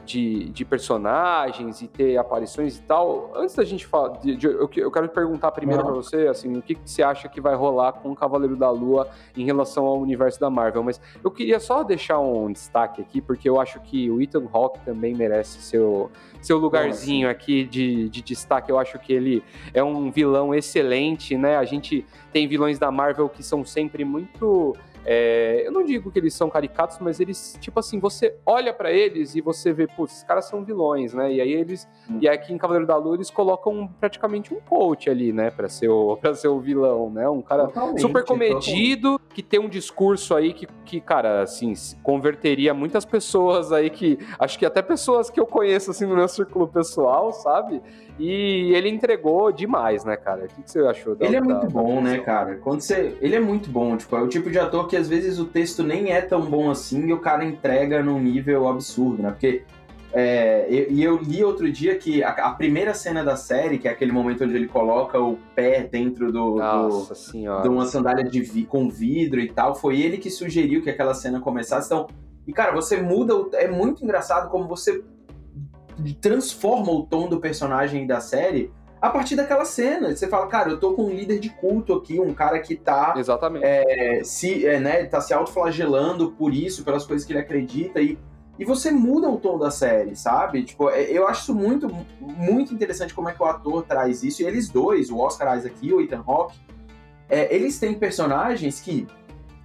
de, 0.05 0.49
de, 0.49 0.63
personagens 0.63 1.81
e 1.81 1.87
ter 1.87 2.17
aparições 2.17 2.77
e 2.77 2.81
tal. 2.81 3.31
Antes 3.35 3.55
da 3.55 3.63
gente 3.63 3.85
falar, 3.85 4.17
de, 4.19 4.35
de, 4.35 4.47
eu, 4.47 4.69
eu, 4.75 4.91
quero 4.91 5.09
perguntar 5.09 5.51
primeiro 5.51 5.83
para 5.83 5.93
você, 5.93 6.27
assim, 6.27 6.57
o 6.57 6.61
que, 6.61 6.75
que, 6.75 6.89
você 6.89 7.01
acha 7.01 7.27
que 7.27 7.41
vai 7.41 7.55
rolar 7.55 7.93
com 7.93 8.11
o 8.11 8.15
Cavaleiro 8.15 8.55
da 8.55 8.69
Lua 8.69 9.09
em 9.35 9.45
relação 9.45 9.85
ao 9.85 9.99
universo 9.99 10.39
da 10.39 10.49
Marvel? 10.49 10.83
Mas 10.83 11.01
eu 11.23 11.31
queria 11.31 11.59
só 11.59 11.83
deixar 11.83 12.19
um 12.19 12.51
destaque 12.51 13.01
aqui, 13.01 13.21
porque 13.21 13.49
eu 13.49 13.59
acho 13.59 13.79
que 13.81 14.09
o 14.09 14.21
Ethan 14.21 14.47
Hawke 14.53 14.79
também 14.85 15.15
merece 15.15 15.61
seu, 15.61 16.11
seu 16.41 16.57
lugarzinho 16.57 17.29
aqui 17.29 17.65
de, 17.65 18.07
de 18.09 18.21
destaque. 18.21 18.71
Eu 18.71 18.77
acho 18.77 18.99
que 18.99 19.11
ele 19.11 19.43
é 19.73 19.83
um 19.83 20.11
vilão 20.11 20.53
excelente, 20.53 21.37
né? 21.37 21.57
A 21.57 21.65
gente 21.65 22.05
tem 22.31 22.47
vilões 22.47 22.77
da 22.77 22.91
Marvel 22.91 23.27
que 23.27 23.41
são 23.41 23.65
sempre 23.65 24.05
muito 24.05 24.75
é, 25.05 25.61
eu 25.65 25.71
não 25.71 25.83
digo 25.83 26.11
que 26.11 26.17
eles 26.17 26.33
são 26.33 26.49
caricatos, 26.49 26.97
mas 26.99 27.19
eles, 27.19 27.57
tipo 27.61 27.79
assim, 27.79 27.99
você 27.99 28.35
olha 28.45 28.73
para 28.73 28.91
eles 28.91 29.35
e 29.35 29.41
você 29.41 29.71
vê, 29.71 29.85
putz, 29.85 30.13
esses 30.13 30.23
caras 30.23 30.45
são 30.45 30.63
vilões, 30.63 31.13
né? 31.13 31.31
E 31.31 31.39
aí 31.39 31.51
eles. 31.53 31.87
Hum. 32.09 32.17
E 32.21 32.27
aqui 32.27 32.51
em 32.51 32.57
Cavaleiro 32.57 32.87
da 32.87 32.97
Lua 32.97 33.15
eles 33.15 33.29
colocam 33.29 33.87
praticamente 33.99 34.53
um 34.53 34.59
coach 34.59 35.09
ali, 35.09 35.31
né? 35.31 35.51
Pra 35.51 35.69
ser 35.69 35.89
o, 35.89 36.17
pra 36.21 36.33
ser 36.33 36.47
o 36.47 36.59
vilão, 36.59 37.09
né? 37.11 37.29
Um 37.29 37.41
cara 37.41 37.67
totalmente, 37.67 38.01
super 38.01 38.25
comedido, 38.25 39.11
totalmente. 39.11 39.35
que 39.35 39.43
tem 39.43 39.59
um 39.59 39.69
discurso 39.69 40.33
aí 40.33 40.53
que, 40.53 40.67
que, 40.83 40.99
cara, 40.99 41.43
assim, 41.43 41.71
converteria 42.01 42.73
muitas 42.73 43.05
pessoas 43.05 43.71
aí 43.71 43.91
que. 43.91 44.17
Acho 44.39 44.57
que 44.57 44.65
até 44.65 44.81
pessoas 44.81 45.29
que 45.29 45.39
eu 45.39 45.45
conheço, 45.45 45.91
assim, 45.91 46.05
no 46.05 46.15
meu 46.15 46.27
círculo 46.27 46.67
pessoal, 46.67 47.31
sabe? 47.31 47.81
E 48.17 48.71
ele 48.73 48.89
entregou 48.89 49.51
demais, 49.51 50.05
né, 50.05 50.15
cara? 50.15 50.45
O 50.45 50.47
que, 50.47 50.69
você 50.71 50.79
achou 50.79 51.15
da 51.15 51.25
Ele 51.25 51.35
é 51.35 51.41
muito 51.41 51.61
da, 51.63 51.69
bom, 51.69 51.95
da 51.95 52.01
né, 52.11 52.17
cara? 52.19 52.55
Quando 52.55 52.81
você. 52.81 53.15
Ele 53.21 53.35
é 53.35 53.39
muito 53.39 53.69
bom, 53.69 53.97
tipo, 53.97 54.15
é 54.15 54.21
o 54.21 54.27
tipo 54.29 54.49
de 54.49 54.57
ator 54.57 54.87
que 54.87 54.95
às 54.95 55.07
vezes 55.09 55.37
o 55.39 55.45
texto 55.45 55.83
nem 55.83 56.11
é 56.13 56.21
tão 56.21 56.41
bom 56.41 56.69
assim 56.71 57.07
e 57.07 57.13
o 57.13 57.19
cara 57.19 57.43
entrega 57.43 58.01
num 58.01 58.19
nível 58.19 58.67
absurdo, 58.67 59.21
né? 59.21 59.31
Porque 59.31 59.63
É, 60.17 60.65
e, 60.69 61.03
eu 61.03 61.17
li 61.17 61.43
outro 61.43 61.69
dia 61.69 61.97
que 61.97 62.23
a, 62.23 62.29
a 62.29 62.51
primeira 62.51 62.93
cena 62.93 63.21
da 63.21 63.35
série, 63.35 63.77
que 63.77 63.85
é 63.85 63.91
aquele 63.91 64.13
momento 64.13 64.45
onde 64.45 64.55
ele 64.55 64.67
coloca 64.67 65.19
o 65.19 65.37
pé 65.53 65.83
dentro 65.83 66.31
do, 66.31 66.55
Nossa 66.55 67.13
do, 67.13 67.17
senhora. 67.17 67.63
de 67.63 67.67
uma 67.67 67.85
sandália 67.85 68.23
de 68.23 68.41
vi- 68.41 68.63
com 68.65 68.87
vidro 68.89 69.41
e 69.41 69.49
tal, 69.51 69.75
foi 69.75 69.99
ele 69.99 70.17
que 70.17 70.29
sugeriu 70.29 70.81
que 70.81 70.89
aquela 70.89 71.13
cena 71.13 71.41
começasse. 71.41 71.87
Então, 71.87 72.07
e 72.47 72.53
cara, 72.53 72.71
você 72.73 72.95
muda, 72.95 73.35
o- 73.35 73.49
é 73.55 73.67
muito 73.67 74.05
engraçado 74.05 74.49
como 74.49 74.69
você 74.69 75.03
transforma 76.21 76.91
o 76.91 77.03
tom 77.03 77.27
do 77.27 77.39
personagem 77.39 78.03
e 78.03 78.07
da 78.07 78.19
série 78.19 78.71
a 79.01 79.09
partir 79.09 79.35
daquela 79.35 79.65
cena. 79.65 80.15
Você 80.15 80.27
fala, 80.27 80.47
cara, 80.47 80.69
eu 80.71 80.79
tô 80.79 80.93
com 80.93 81.05
um 81.05 81.09
líder 81.09 81.39
de 81.39 81.49
culto 81.49 81.93
aqui, 81.93 82.19
um 82.19 82.33
cara 82.33 82.59
que 82.59 82.75
tá 82.75 83.13
Exatamente. 83.15 83.63
é, 83.65 84.23
se, 84.23 84.65
é, 84.65 84.79
né, 84.79 85.05
tá 85.05 85.21
se 85.21 85.33
autoflagelando 85.33 86.31
por 86.31 86.53
isso, 86.53 86.83
pelas 86.83 87.05
coisas 87.05 87.25
que 87.25 87.33
ele 87.33 87.39
acredita 87.39 88.01
e, 88.01 88.17
e 88.57 88.65
você 88.65 88.89
muda 88.89 89.29
o 89.29 89.37
tom 89.37 89.59
da 89.59 89.69
série, 89.69 90.15
sabe? 90.15 90.63
Tipo, 90.63 90.89
é, 90.89 91.03
eu 91.03 91.27
acho 91.27 91.41
isso 91.41 91.55
muito, 91.55 91.87
muito 92.19 92.73
interessante 92.73 93.13
como 93.13 93.29
é 93.29 93.33
que 93.33 93.41
o 93.41 93.45
ator 93.45 93.83
traz 93.83 94.23
isso. 94.23 94.41
E 94.41 94.45
eles 94.45 94.69
dois, 94.69 95.09
o 95.11 95.19
Oscar 95.19 95.57
Isaac 95.57 95.75
e 95.81 95.93
o 95.93 96.01
Ethan 96.01 96.23
Hawke, 96.25 96.57
é, 97.29 97.53
eles 97.53 97.77
têm 97.79 97.93
personagens 97.93 98.79
que 98.79 99.07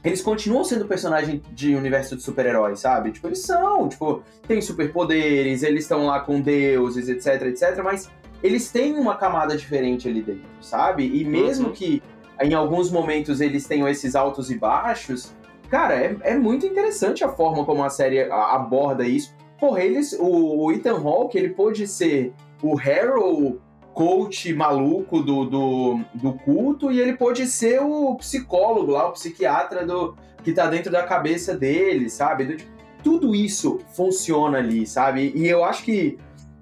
eles 0.02 0.23
continuam 0.23 0.64
sendo 0.64 0.87
personagem 0.87 1.42
de 1.52 1.75
universo 1.75 2.16
de 2.16 2.23
super-heróis, 2.23 2.80
sabe? 2.80 3.12
Tipo, 3.12 3.28
eles 3.28 3.40
são, 3.40 3.88
tipo, 3.88 4.23
têm 4.49 4.61
superpoderes, 4.61 5.62
eles 5.62 5.85
estão 5.85 6.07
lá 6.07 6.21
com 6.21 6.40
deuses, 6.40 7.09
etc, 7.09 7.42
etc, 7.49 7.83
mas 7.85 8.11
eles 8.42 8.71
têm 8.71 8.95
uma 8.97 9.16
camada 9.16 9.57
diferente 9.57 10.09
ali 10.09 10.23
dentro, 10.23 10.49
sabe? 10.61 11.04
E 11.07 11.25
mesmo 11.25 11.66
Uhum. 11.69 11.73
que 11.73 12.02
em 12.40 12.54
alguns 12.54 12.90
momentos 12.90 13.40
eles 13.40 13.66
tenham 13.66 13.87
esses 13.87 14.14
altos 14.16 14.50
e 14.50 14.57
baixos, 14.57 15.35
cara, 15.69 15.95
é, 15.95 16.16
é 16.23 16.37
muito 16.37 16.64
interessante 16.64 17.23
a 17.23 17.28
forma 17.28 17.64
como 17.66 17.85
a 17.85 17.90
série 17.90 18.23
aborda 18.30 19.07
isso. 19.07 19.35
Porra, 19.59 19.83
eles, 19.83 20.14
o, 20.19 20.64
o 20.64 20.73
Ethan 20.73 20.97
Hawke, 20.97 21.37
ele 21.37 21.50
pôde 21.50 21.87
ser 21.87 22.33
o 22.62 22.78
Harold 22.78 23.59
coach 24.00 24.50
maluco 24.54 25.21
do, 25.21 25.45
do, 25.45 26.00
do 26.14 26.33
culto 26.33 26.90
e 26.90 26.99
ele 26.99 27.12
pôde 27.19 27.47
ser 27.47 27.83
o 27.83 28.14
psicólogo 28.14 28.92
lá, 28.92 29.07
o 29.07 29.12
psiquiatra 29.12 29.85
do, 29.85 30.16
que 30.42 30.54
tá 30.54 30.69
dentro 30.69 30.90
da 30.90 31.02
cabeça 31.02 31.54
dele, 31.54 32.09
sabe? 32.09 32.47
Do- 32.47 32.64
tudo 33.04 33.35
isso 33.35 33.78
funciona 33.95 34.57
ali, 34.57 34.87
sabe? 34.87 35.35
E 35.37 35.47
eu 35.47 35.62
acho 35.62 35.85
que 35.85 36.16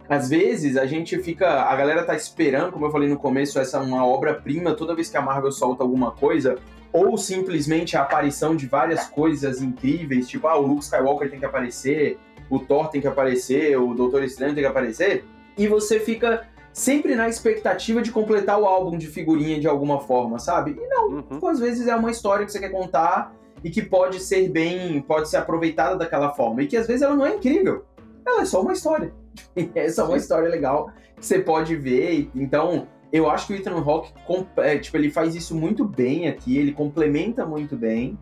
às 0.08 0.28
vezes 0.28 0.76
a 0.76 0.84
gente 0.84 1.16
fica. 1.22 1.62
A 1.62 1.76
galera 1.76 2.02
tá 2.02 2.16
esperando, 2.16 2.72
como 2.72 2.86
eu 2.86 2.90
falei 2.90 3.08
no 3.08 3.16
começo, 3.16 3.60
essa 3.60 3.78
uma 3.78 4.04
obra-prima 4.04 4.74
toda 4.74 4.92
vez 4.92 5.08
que 5.08 5.16
a 5.16 5.22
Marvel 5.22 5.52
solta 5.52 5.84
alguma 5.84 6.10
coisa, 6.10 6.56
ou 6.92 7.16
simplesmente 7.16 7.96
a 7.96 8.02
aparição 8.02 8.56
de 8.56 8.66
várias 8.66 9.06
coisas 9.06 9.62
incríveis, 9.62 10.28
tipo, 10.28 10.48
ah, 10.48 10.58
o 10.58 10.66
Luke 10.66 10.82
Skywalker 10.82 11.30
tem 11.30 11.38
que 11.38 11.46
aparecer, 11.46 12.18
o 12.50 12.58
Thor 12.58 12.88
tem 12.88 13.00
que 13.00 13.06
aparecer, 13.06 13.78
o 13.78 13.94
Doutor 13.94 14.24
Estranho 14.24 14.54
tem 14.54 14.64
que 14.64 14.68
aparecer, 14.68 15.24
e 15.56 15.68
você 15.68 16.00
fica 16.00 16.48
sempre 16.78 17.16
na 17.16 17.28
expectativa 17.28 18.00
de 18.00 18.12
completar 18.12 18.60
o 18.60 18.64
álbum 18.64 18.96
de 18.96 19.08
figurinha 19.08 19.58
de 19.58 19.66
alguma 19.66 19.98
forma, 19.98 20.38
sabe? 20.38 20.76
E 20.80 20.86
não, 20.86 21.08
Uhum. 21.08 21.22
Tipo, 21.22 21.48
às 21.48 21.58
vezes 21.58 21.88
é 21.88 21.96
uma 21.96 22.10
história 22.10 22.46
que 22.46 22.52
você 22.52 22.60
quer 22.60 22.70
contar 22.70 23.34
e 23.64 23.70
que 23.70 23.82
pode 23.82 24.20
ser 24.20 24.48
bem, 24.48 25.00
pode 25.00 25.28
ser 25.28 25.38
aproveitada 25.38 25.96
daquela 25.96 26.32
forma. 26.34 26.62
E 26.62 26.66
que 26.68 26.76
às 26.76 26.86
vezes 26.86 27.02
ela 27.02 27.16
não 27.16 27.26
é 27.26 27.34
incrível. 27.34 27.84
Ela 28.24 28.42
é 28.42 28.44
só 28.44 28.62
uma 28.62 28.72
história. 28.72 29.12
É 29.74 29.88
só 29.88 30.04
uma 30.04 30.12
Sim. 30.12 30.22
história 30.22 30.48
legal 30.48 30.90
que 31.16 31.26
você 31.26 31.38
pode 31.40 31.74
ver. 31.74 32.30
Então, 32.34 32.86
eu 33.12 33.28
acho 33.28 33.46
que 33.46 33.54
o 33.54 33.56
Ethan 33.56 33.82
Hawke, 33.84 34.12
é, 34.58 34.78
tipo, 34.78 34.96
ele 34.96 35.10
faz 35.10 35.34
isso 35.34 35.54
muito 35.54 35.84
bem 35.84 36.28
aqui, 36.28 36.58
ele 36.58 36.72
complementa 36.72 37.44
muito 37.44 37.76
bem. 37.76 38.16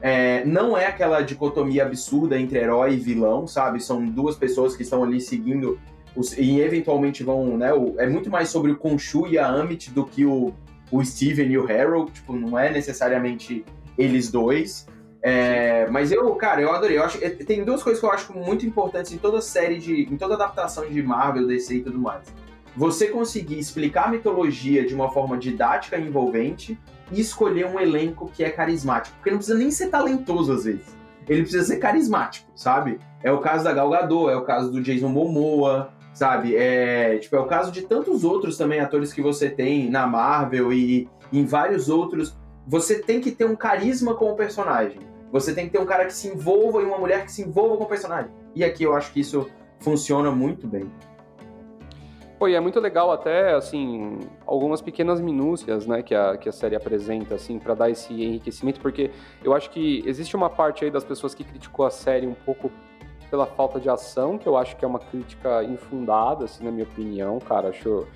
É, 0.00 0.44
não 0.44 0.76
é 0.76 0.86
aquela 0.86 1.20
dicotomia 1.22 1.84
absurda 1.84 2.38
entre 2.38 2.58
herói 2.58 2.94
e 2.94 2.96
vilão, 2.96 3.46
sabe? 3.46 3.82
São 3.82 4.04
duas 4.04 4.36
pessoas 4.36 4.76
que 4.76 4.82
estão 4.82 5.02
ali 5.02 5.20
seguindo 5.20 5.78
os- 6.18 6.36
e 6.36 6.60
eventualmente 6.60 7.22
vão, 7.22 7.56
né? 7.56 7.72
o- 7.72 7.94
é 7.98 8.06
muito 8.08 8.30
mais 8.30 8.48
sobre 8.48 8.72
o 8.72 8.76
Khonshu 8.76 9.26
e 9.28 9.38
a 9.38 9.46
Amit 9.46 9.90
do 9.90 10.04
que 10.04 10.24
o, 10.26 10.52
o 10.90 11.04
Steven 11.04 11.46
e 11.50 11.58
o 11.58 11.64
Harold. 11.70 12.10
Tipo, 12.12 12.32
não 12.34 12.58
é 12.58 12.70
necessariamente 12.72 13.64
eles 13.96 14.30
dois. 14.30 14.86
É, 15.22 15.88
mas 15.90 16.12
eu, 16.12 16.32
cara, 16.36 16.60
eu 16.60 16.72
adorei. 16.72 16.96
Eu 16.98 17.02
acho, 17.04 17.22
é, 17.24 17.28
tem 17.30 17.64
duas 17.64 17.82
coisas 17.82 18.00
que 18.00 18.06
eu 18.06 18.12
acho 18.12 18.32
muito 18.36 18.64
importantes 18.64 19.12
em 19.12 19.18
toda 19.18 19.40
série 19.40 19.78
de. 19.78 20.02
em 20.02 20.16
toda 20.16 20.34
adaptação 20.34 20.86
de 20.88 21.02
Marvel, 21.02 21.46
DC 21.46 21.76
e 21.76 21.80
tudo 21.82 21.98
mais. 21.98 22.22
Você 22.76 23.08
conseguir 23.08 23.58
explicar 23.58 24.04
a 24.04 24.08
mitologia 24.08 24.86
de 24.86 24.94
uma 24.94 25.10
forma 25.10 25.36
didática 25.36 25.96
e 25.98 26.06
envolvente 26.06 26.78
e 27.10 27.20
escolher 27.20 27.66
um 27.66 27.80
elenco 27.80 28.30
que 28.32 28.44
é 28.44 28.50
carismático. 28.50 29.16
Porque 29.16 29.30
não 29.30 29.38
precisa 29.38 29.58
nem 29.58 29.70
ser 29.72 29.88
talentoso 29.88 30.52
às 30.52 30.64
vezes. 30.64 30.96
Ele 31.28 31.42
precisa 31.42 31.64
ser 31.64 31.78
carismático, 31.78 32.48
sabe? 32.54 33.00
É 33.22 33.32
o 33.32 33.38
caso 33.38 33.64
da 33.64 33.72
Gal 33.72 33.90
Gadot, 33.90 34.30
é 34.30 34.36
o 34.36 34.44
caso 34.44 34.70
do 34.70 34.80
Jason 34.80 35.08
Momoa, 35.08 35.92
sabe? 36.18 36.56
É, 36.56 37.16
tipo, 37.18 37.36
é 37.36 37.38
o 37.38 37.46
caso 37.46 37.70
de 37.70 37.82
tantos 37.82 38.24
outros 38.24 38.56
também 38.56 38.80
atores 38.80 39.12
que 39.12 39.22
você 39.22 39.48
tem 39.48 39.88
na 39.88 40.04
Marvel 40.04 40.72
e 40.72 41.08
em 41.32 41.44
vários 41.44 41.88
outros. 41.88 42.36
Você 42.66 42.98
tem 42.98 43.20
que 43.20 43.30
ter 43.30 43.44
um 43.44 43.54
carisma 43.54 44.14
com 44.14 44.32
o 44.32 44.34
personagem. 44.34 44.98
Você 45.30 45.54
tem 45.54 45.66
que 45.66 45.72
ter 45.72 45.78
um 45.78 45.86
cara 45.86 46.06
que 46.06 46.12
se 46.12 46.26
envolva 46.26 46.82
e 46.82 46.84
uma 46.84 46.98
mulher 46.98 47.24
que 47.24 47.30
se 47.30 47.42
envolva 47.42 47.76
com 47.76 47.84
o 47.84 47.86
personagem. 47.86 48.32
E 48.54 48.64
aqui 48.64 48.82
eu 48.82 48.94
acho 48.94 49.12
que 49.12 49.20
isso 49.20 49.48
funciona 49.78 50.32
muito 50.32 50.66
bem. 50.66 50.90
Pô, 52.36 52.48
e 52.48 52.54
é 52.54 52.60
muito 52.60 52.80
legal 52.80 53.12
até, 53.12 53.54
assim, 53.54 54.18
algumas 54.46 54.80
pequenas 54.80 55.20
minúcias, 55.20 55.86
né, 55.86 56.02
que 56.02 56.14
a, 56.14 56.36
que 56.36 56.48
a 56.48 56.52
série 56.52 56.76
apresenta, 56.76 57.34
assim, 57.34 57.58
para 57.58 57.74
dar 57.74 57.90
esse 57.90 58.12
enriquecimento, 58.12 58.80
porque 58.80 59.10
eu 59.42 59.52
acho 59.52 59.70
que 59.70 60.02
existe 60.06 60.36
uma 60.36 60.48
parte 60.48 60.84
aí 60.84 60.90
das 60.90 61.02
pessoas 61.02 61.34
que 61.34 61.42
criticou 61.42 61.84
a 61.84 61.90
série 61.90 62.28
um 62.28 62.34
pouco 62.34 62.70
pela 63.30 63.46
falta 63.46 63.78
de 63.78 63.88
ação, 63.88 64.38
que 64.38 64.46
eu 64.46 64.56
acho 64.56 64.76
que 64.76 64.84
é 64.84 64.88
uma 64.88 64.98
crítica 64.98 65.62
infundada, 65.64 66.44
assim, 66.44 66.64
na 66.64 66.70
minha 66.70 66.84
opinião, 66.84 67.38
cara, 67.38 67.68
acho... 67.68 68.06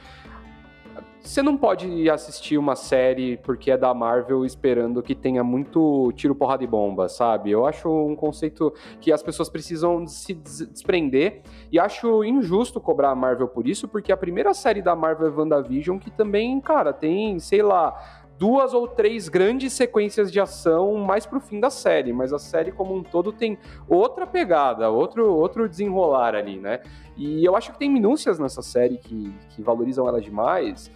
Você 1.20 1.40
não 1.40 1.57
pode 1.57 2.11
assistir 2.11 2.59
uma 2.59 2.75
série 2.75 3.37
porque 3.37 3.70
é 3.70 3.79
da 3.79 3.94
Marvel 3.94 4.44
esperando 4.44 5.01
que 5.01 5.14
tenha 5.14 5.44
muito 5.44 6.12
tiro, 6.16 6.35
porrada 6.35 6.64
e 6.64 6.66
bomba, 6.66 7.09
sabe? 7.09 7.48
Eu 7.53 7.64
acho 7.64 7.88
um 7.88 8.16
conceito 8.16 8.75
que 9.01 9.12
as 9.12 9.22
pessoas 9.22 9.48
precisam 9.48 10.05
se 10.05 10.35
des- 10.35 10.66
desprender 10.66 11.42
e 11.70 11.79
acho 11.79 12.25
injusto 12.25 12.81
cobrar 12.81 13.11
a 13.11 13.14
Marvel 13.14 13.46
por 13.46 13.68
isso, 13.68 13.87
porque 13.87 14.11
a 14.11 14.16
primeira 14.16 14.53
série 14.53 14.83
da 14.83 14.96
Marvel 14.96 15.29
é 15.29 15.31
WandaVision, 15.31 15.96
que 15.96 16.11
também, 16.11 16.61
cara, 16.61 16.92
tem, 16.92 17.38
sei 17.38 17.62
lá, 17.62 18.22
duas 18.38 18.75
ou 18.75 18.88
três 18.88 19.29
grandes 19.29 19.73
sequências 19.73 20.31
de 20.31 20.40
ação 20.40 20.95
mais 20.97 21.27
pro 21.27 21.40
fim 21.40 21.61
da 21.61 21.71
série, 21.71 22.12
mas 22.12 22.33
a 22.33 22.38
série 22.38 22.73
como 22.73 22.95
um 22.95 23.03
todo 23.03 23.33
tem 23.33 23.59
outra 23.88 24.27
pegada, 24.27 24.90
outro, 24.90 25.33
outro 25.35 25.68
desenrolar 25.68 26.35
ali, 26.35 26.59
né? 26.59 26.81
E 27.16 27.45
eu 27.45 27.55
acho 27.55 27.73
que 27.73 27.79
tem 27.79 27.90
minúcias 27.90 28.38
nessa 28.38 28.62
série 28.62 28.97
que, 28.97 29.33
que 29.51 29.62
valorizam 29.62 30.09
ela 30.09 30.21
demais, 30.21 30.90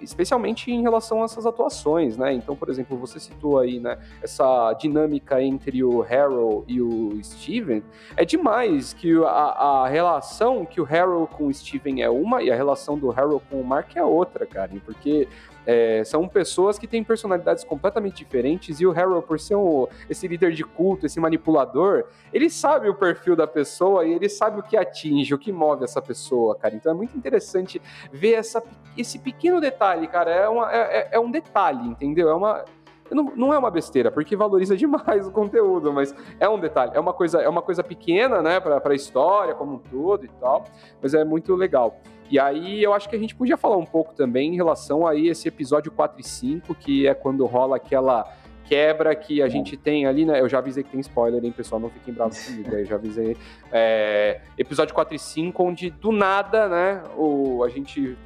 especialmente 0.00 0.70
em 0.70 0.82
relação 0.82 1.22
a 1.22 1.24
essas 1.24 1.46
atuações, 1.46 2.16
né? 2.16 2.32
Então, 2.32 2.54
por 2.54 2.68
exemplo, 2.68 2.96
você 2.96 3.18
citou 3.18 3.58
aí, 3.58 3.80
né, 3.80 3.98
essa 4.22 4.72
dinâmica 4.74 5.42
entre 5.42 5.82
o 5.82 6.02
Harold 6.02 6.64
e 6.72 6.80
o 6.80 7.18
Steven, 7.22 7.82
é 8.16 8.24
demais 8.24 8.92
que 8.92 9.16
a, 9.24 9.28
a 9.28 9.88
relação 9.88 10.64
que 10.64 10.80
o 10.80 10.84
Harold 10.84 11.32
com 11.34 11.46
o 11.46 11.54
Steven 11.54 12.02
é 12.02 12.10
uma 12.10 12.42
e 12.42 12.50
a 12.50 12.54
relação 12.54 12.98
do 12.98 13.10
Harold 13.10 13.42
com 13.50 13.60
o 13.60 13.64
Mark 13.64 13.96
é 13.96 14.04
outra, 14.04 14.46
cara, 14.46 14.70
porque 14.84 15.28
é, 15.68 16.02
são 16.02 16.26
pessoas 16.26 16.78
que 16.78 16.86
têm 16.86 17.04
personalidades 17.04 17.62
completamente 17.62 18.16
diferentes 18.16 18.80
e 18.80 18.86
o 18.86 18.90
Harold, 18.90 19.26
por 19.26 19.38
ser 19.38 19.54
um, 19.54 19.86
esse 20.08 20.26
líder 20.26 20.52
de 20.52 20.64
culto, 20.64 21.04
esse 21.04 21.20
manipulador, 21.20 22.04
ele 22.32 22.48
sabe 22.48 22.88
o 22.88 22.94
perfil 22.94 23.36
da 23.36 23.46
pessoa 23.46 24.06
e 24.06 24.14
ele 24.14 24.30
sabe 24.30 24.60
o 24.60 24.62
que 24.62 24.78
atinge, 24.78 25.34
o 25.34 25.38
que 25.38 25.52
move 25.52 25.84
essa 25.84 26.00
pessoa, 26.00 26.56
cara. 26.56 26.74
Então 26.74 26.90
é 26.90 26.94
muito 26.94 27.14
interessante 27.14 27.82
ver 28.10 28.32
essa, 28.32 28.62
esse 28.96 29.18
pequeno 29.18 29.60
detalhe, 29.60 30.08
cara. 30.08 30.30
É, 30.30 30.48
uma, 30.48 30.72
é, 30.74 31.08
é 31.12 31.20
um 31.20 31.30
detalhe, 31.30 31.86
entendeu? 31.86 32.30
É 32.30 32.34
uma. 32.34 32.64
Não, 33.10 33.24
não 33.36 33.52
é 33.52 33.58
uma 33.58 33.70
besteira, 33.70 34.10
porque 34.10 34.34
valoriza 34.36 34.74
demais 34.76 35.26
o 35.26 35.30
conteúdo, 35.30 35.92
mas 35.92 36.14
é 36.40 36.48
um 36.48 36.58
detalhe. 36.58 36.92
É 36.94 37.00
uma 37.00 37.12
coisa, 37.12 37.42
é 37.42 37.48
uma 37.48 37.60
coisa 37.60 37.84
pequena, 37.84 38.40
né, 38.40 38.58
pra, 38.58 38.80
pra 38.80 38.94
história 38.94 39.54
como 39.54 39.74
um 39.74 39.78
todo 39.78 40.24
e 40.24 40.28
tal, 40.40 40.64
mas 41.02 41.12
é 41.12 41.24
muito 41.24 41.54
legal. 41.54 42.00
E 42.30 42.38
aí 42.38 42.82
eu 42.82 42.92
acho 42.92 43.08
que 43.08 43.16
a 43.16 43.18
gente 43.18 43.34
podia 43.34 43.56
falar 43.56 43.76
um 43.76 43.86
pouco 43.86 44.14
também 44.14 44.52
em 44.52 44.56
relação 44.56 45.06
aí 45.06 45.28
esse 45.28 45.48
episódio 45.48 45.90
4 45.90 46.20
e 46.20 46.24
5, 46.24 46.74
que 46.74 47.06
é 47.06 47.14
quando 47.14 47.44
rola 47.46 47.76
aquela 47.76 48.30
quebra 48.68 49.14
que 49.16 49.40
a 49.40 49.48
gente 49.48 49.76
tem 49.76 50.06
ali, 50.06 50.26
né? 50.26 50.40
Eu 50.40 50.48
já 50.48 50.58
avisei 50.58 50.84
que 50.84 50.90
tem 50.90 51.00
spoiler, 51.00 51.42
hein, 51.42 51.50
pessoal? 51.50 51.80
Não 51.80 51.88
fiquem 51.88 52.12
bravos 52.12 52.38
comigo, 52.44 52.74
eu 52.74 52.84
já 52.84 52.96
avisei. 52.96 53.36
É, 53.72 54.42
episódio 54.58 54.94
4 54.94 55.14
e 55.14 55.18
5, 55.18 55.62
onde 55.62 55.90
do 55.90 56.12
nada, 56.12 56.68
né, 56.68 57.02
o, 57.16 57.64
a 57.64 57.68
gente 57.70 58.16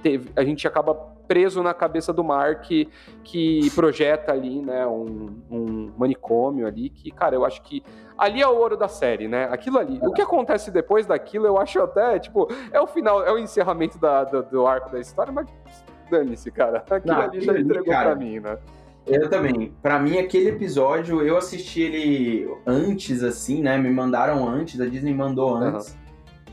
teve, 0.00 0.30
a 0.36 0.44
gente 0.44 0.66
acaba 0.66 0.94
preso 0.94 1.62
na 1.62 1.72
cabeça 1.72 2.12
do 2.12 2.24
Mark 2.24 2.62
que, 2.62 2.88
que 3.22 3.70
projeta 3.72 4.32
ali, 4.32 4.60
né, 4.60 4.86
um, 4.86 5.40
um, 5.50 5.92
manicômio 5.96 6.66
ali, 6.66 6.90
que, 6.90 7.10
cara, 7.10 7.36
eu 7.36 7.44
acho 7.44 7.62
que 7.62 7.82
ali 8.20 8.42
é 8.42 8.46
o 8.46 8.54
ouro 8.54 8.76
da 8.76 8.86
série, 8.86 9.26
né? 9.26 9.48
Aquilo 9.50 9.78
ali. 9.78 9.98
O 10.02 10.12
que 10.12 10.20
acontece 10.20 10.70
depois 10.70 11.06
daquilo, 11.06 11.46
eu 11.46 11.58
acho 11.58 11.80
até, 11.80 12.18
tipo, 12.18 12.46
é 12.70 12.80
o 12.80 12.86
final, 12.86 13.24
é 13.24 13.32
o 13.32 13.38
encerramento 13.38 13.98
da, 13.98 14.24
do, 14.24 14.42
do 14.42 14.66
arco 14.66 14.90
da 14.90 15.00
história, 15.00 15.32
mas 15.32 15.46
dane-se, 16.10 16.50
cara. 16.50 16.84
Aquilo 16.90 17.14
Não, 17.14 17.22
ali 17.22 17.40
já 17.40 17.58
entregou 17.58 17.86
cara, 17.86 18.10
pra 18.10 18.18
mim, 18.18 18.38
né? 18.38 18.58
Eu 19.06 19.30
também. 19.30 19.74
Pra 19.80 19.98
mim, 19.98 20.18
aquele 20.18 20.50
episódio, 20.50 21.22
eu 21.22 21.38
assisti 21.38 21.80
ele 21.80 22.54
antes, 22.66 23.22
assim, 23.22 23.62
né? 23.62 23.78
Me 23.78 23.90
mandaram 23.90 24.46
antes, 24.46 24.78
a 24.80 24.86
Disney 24.86 25.14
mandou 25.14 25.54
antes. 25.54 25.96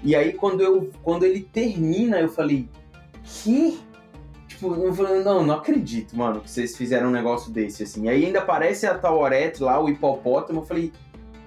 E 0.02 0.16
aí, 0.16 0.32
quando, 0.32 0.62
eu, 0.62 0.90
quando 1.04 1.26
ele 1.26 1.42
termina, 1.42 2.20
eu 2.22 2.30
falei, 2.30 2.70
que? 3.24 3.78
Tipo, 4.48 4.74
eu 4.74 4.94
falei, 4.94 5.22
não, 5.22 5.44
não 5.44 5.56
acredito, 5.56 6.16
mano, 6.18 6.40
que 6.40 6.50
vocês 6.50 6.78
fizeram 6.78 7.10
um 7.10 7.12
negócio 7.12 7.52
desse, 7.52 7.84
assim. 7.84 8.06
E 8.06 8.10
aí 8.10 8.26
ainda 8.26 8.40
aparece 8.40 8.88
a 8.88 8.98
Taurette 8.98 9.62
lá, 9.62 9.80
o 9.80 9.90
hipopótamo, 9.90 10.62
eu 10.62 10.66
falei, 10.66 10.94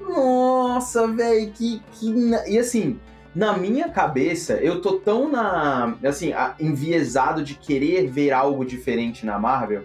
nossa, 0.01 1.07
velho, 1.09 1.51
que, 1.53 1.83
que... 1.93 2.13
E 2.49 2.59
assim, 2.59 2.99
na 3.35 3.57
minha 3.57 3.89
cabeça, 3.89 4.55
eu 4.55 4.81
tô 4.81 4.95
tão 4.95 5.31
na, 5.31 5.97
assim, 6.05 6.33
enviesado 6.59 7.43
de 7.43 7.55
querer 7.55 8.09
ver 8.09 8.33
algo 8.33 8.65
diferente 8.65 9.25
na 9.25 9.39
Marvel, 9.39 9.85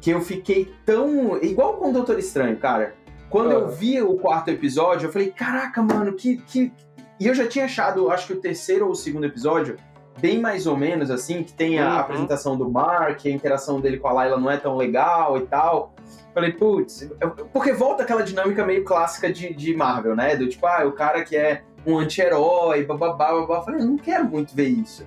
que 0.00 0.10
eu 0.10 0.20
fiquei 0.20 0.72
tão. 0.84 1.36
Igual 1.42 1.74
com 1.74 1.90
o 1.90 1.92
Doutor 1.92 2.18
Estranho, 2.18 2.56
cara. 2.56 2.94
Quando 3.28 3.52
eu 3.52 3.68
vi 3.68 4.02
o 4.02 4.16
quarto 4.16 4.48
episódio, 4.48 5.06
eu 5.06 5.12
falei, 5.12 5.30
caraca, 5.30 5.80
mano, 5.80 6.14
que, 6.14 6.38
que. 6.38 6.72
E 7.20 7.28
eu 7.28 7.34
já 7.34 7.46
tinha 7.46 7.66
achado, 7.66 8.10
acho 8.10 8.26
que 8.26 8.32
o 8.32 8.40
terceiro 8.40 8.86
ou 8.86 8.92
o 8.92 8.96
segundo 8.96 9.24
episódio, 9.24 9.76
bem 10.18 10.40
mais 10.40 10.66
ou 10.66 10.76
menos 10.76 11.12
assim, 11.12 11.44
que 11.44 11.52
tem 11.52 11.78
a 11.78 11.90
uhum. 11.90 11.98
apresentação 11.98 12.56
do 12.56 12.68
Mark, 12.68 13.20
a 13.24 13.30
interação 13.30 13.80
dele 13.80 13.98
com 13.98 14.08
a 14.08 14.12
Layla 14.12 14.40
não 14.40 14.50
é 14.50 14.56
tão 14.56 14.76
legal 14.76 15.36
e 15.36 15.42
tal. 15.42 15.94
Falei, 16.34 16.52
putz, 16.52 17.10
porque 17.52 17.72
volta 17.72 18.02
aquela 18.02 18.22
dinâmica 18.22 18.64
meio 18.64 18.84
clássica 18.84 19.32
de, 19.32 19.52
de 19.54 19.74
Marvel, 19.74 20.14
né? 20.14 20.36
Do 20.36 20.48
tipo, 20.48 20.66
ah, 20.66 20.84
o 20.86 20.92
cara 20.92 21.24
que 21.24 21.36
é 21.36 21.62
um 21.86 21.98
anti-herói, 21.98 22.84
bababá, 22.84 23.32
babá. 23.32 23.62
Falei, 23.62 23.84
não 23.84 23.96
quero 23.96 24.24
muito 24.24 24.54
ver 24.54 24.68
isso. 24.68 25.06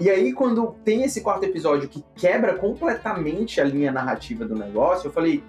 E 0.00 0.08
aí, 0.08 0.32
quando 0.32 0.76
tem 0.84 1.02
esse 1.02 1.20
quarto 1.20 1.44
episódio 1.44 1.88
que 1.88 2.04
quebra 2.14 2.54
completamente 2.54 3.60
a 3.60 3.64
linha 3.64 3.90
narrativa 3.90 4.44
do 4.44 4.54
negócio, 4.54 5.08
eu 5.08 5.12
falei, 5.12 5.42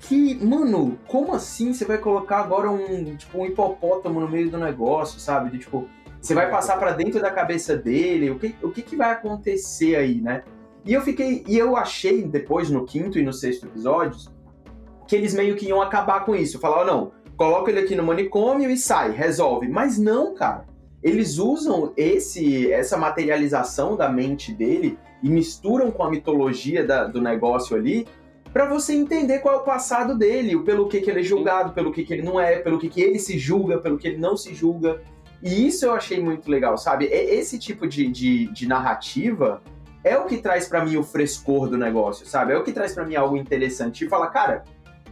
que, 0.00 0.34
mano, 0.44 0.98
como 1.06 1.34
assim 1.34 1.72
você 1.72 1.84
vai 1.84 1.98
colocar 1.98 2.40
agora 2.40 2.70
um, 2.70 3.16
tipo, 3.16 3.38
um 3.38 3.46
hipopótamo 3.46 4.20
no 4.20 4.28
meio 4.28 4.50
do 4.50 4.58
negócio, 4.58 5.18
sabe? 5.18 5.50
De, 5.50 5.58
tipo, 5.58 5.88
você 6.20 6.34
vai 6.34 6.50
passar 6.50 6.76
para 6.78 6.92
dentro 6.92 7.20
da 7.20 7.30
cabeça 7.30 7.76
dele, 7.76 8.30
o 8.30 8.38
que, 8.38 8.54
o 8.62 8.70
que, 8.70 8.82
que 8.82 8.96
vai 8.96 9.10
acontecer 9.10 9.96
aí, 9.96 10.20
né? 10.20 10.42
E 10.88 10.92
eu 10.92 11.02
fiquei, 11.02 11.44
e 11.46 11.56
eu 11.56 11.76
achei 11.76 12.22
depois 12.22 12.68
no 12.68 12.84
quinto 12.84 13.16
e 13.16 13.22
no 13.22 13.32
sexto 13.32 13.66
episódios 13.66 14.28
que 15.06 15.14
eles 15.14 15.34
meio 15.34 15.54
que 15.54 15.66
iam 15.66 15.80
acabar 15.80 16.24
com 16.24 16.34
isso. 16.34 16.58
Falaram, 16.58 16.86
não, 16.86 17.12
coloca 17.36 17.70
ele 17.70 17.80
aqui 17.80 17.94
no 17.94 18.02
manicômio 18.02 18.68
e 18.68 18.76
sai, 18.76 19.12
resolve. 19.12 19.68
Mas 19.68 19.98
não, 19.98 20.34
cara 20.34 20.66
eles 21.02 21.38
usam 21.38 21.92
esse 21.96 22.72
essa 22.72 22.96
materialização 22.96 23.96
da 23.96 24.08
mente 24.08 24.52
dele 24.52 24.98
e 25.22 25.28
misturam 25.28 25.90
com 25.90 26.02
a 26.02 26.10
mitologia 26.10 26.84
da, 26.84 27.04
do 27.04 27.20
negócio 27.20 27.76
ali 27.76 28.06
para 28.52 28.66
você 28.66 28.94
entender 28.94 29.40
qual 29.40 29.54
é 29.54 29.58
o 29.58 29.64
passado 29.64 30.16
dele, 30.16 30.58
pelo 30.64 30.88
que, 30.88 31.00
que 31.00 31.10
ele 31.10 31.20
é 31.20 31.22
julgado, 31.22 31.72
pelo 31.72 31.92
que, 31.92 32.02
que 32.02 32.14
ele 32.14 32.22
não 32.22 32.40
é, 32.40 32.58
pelo 32.58 32.78
que, 32.78 32.88
que 32.88 33.00
ele 33.00 33.18
se 33.18 33.38
julga, 33.38 33.78
pelo 33.78 33.98
que 33.98 34.08
ele 34.08 34.16
não 34.16 34.36
se 34.36 34.54
julga. 34.54 35.02
E 35.42 35.66
isso 35.66 35.84
eu 35.84 35.92
achei 35.92 36.18
muito 36.18 36.50
legal, 36.50 36.76
sabe? 36.78 37.04
Esse 37.04 37.58
tipo 37.58 37.86
de, 37.86 38.08
de, 38.08 38.46
de 38.52 38.66
narrativa 38.66 39.62
é 40.04 40.16
o 40.16 40.26
que 40.26 40.38
traz 40.38 40.68
para 40.68 40.84
mim 40.84 40.96
o 40.96 41.02
frescor 41.02 41.68
do 41.68 41.76
negócio, 41.76 42.26
sabe? 42.26 42.52
É 42.52 42.56
o 42.56 42.62
que 42.62 42.72
traz 42.72 42.94
para 42.94 43.04
mim 43.04 43.16
algo 43.16 43.36
interessante. 43.36 44.04
E 44.04 44.08
fala, 44.08 44.28
cara, 44.28 44.64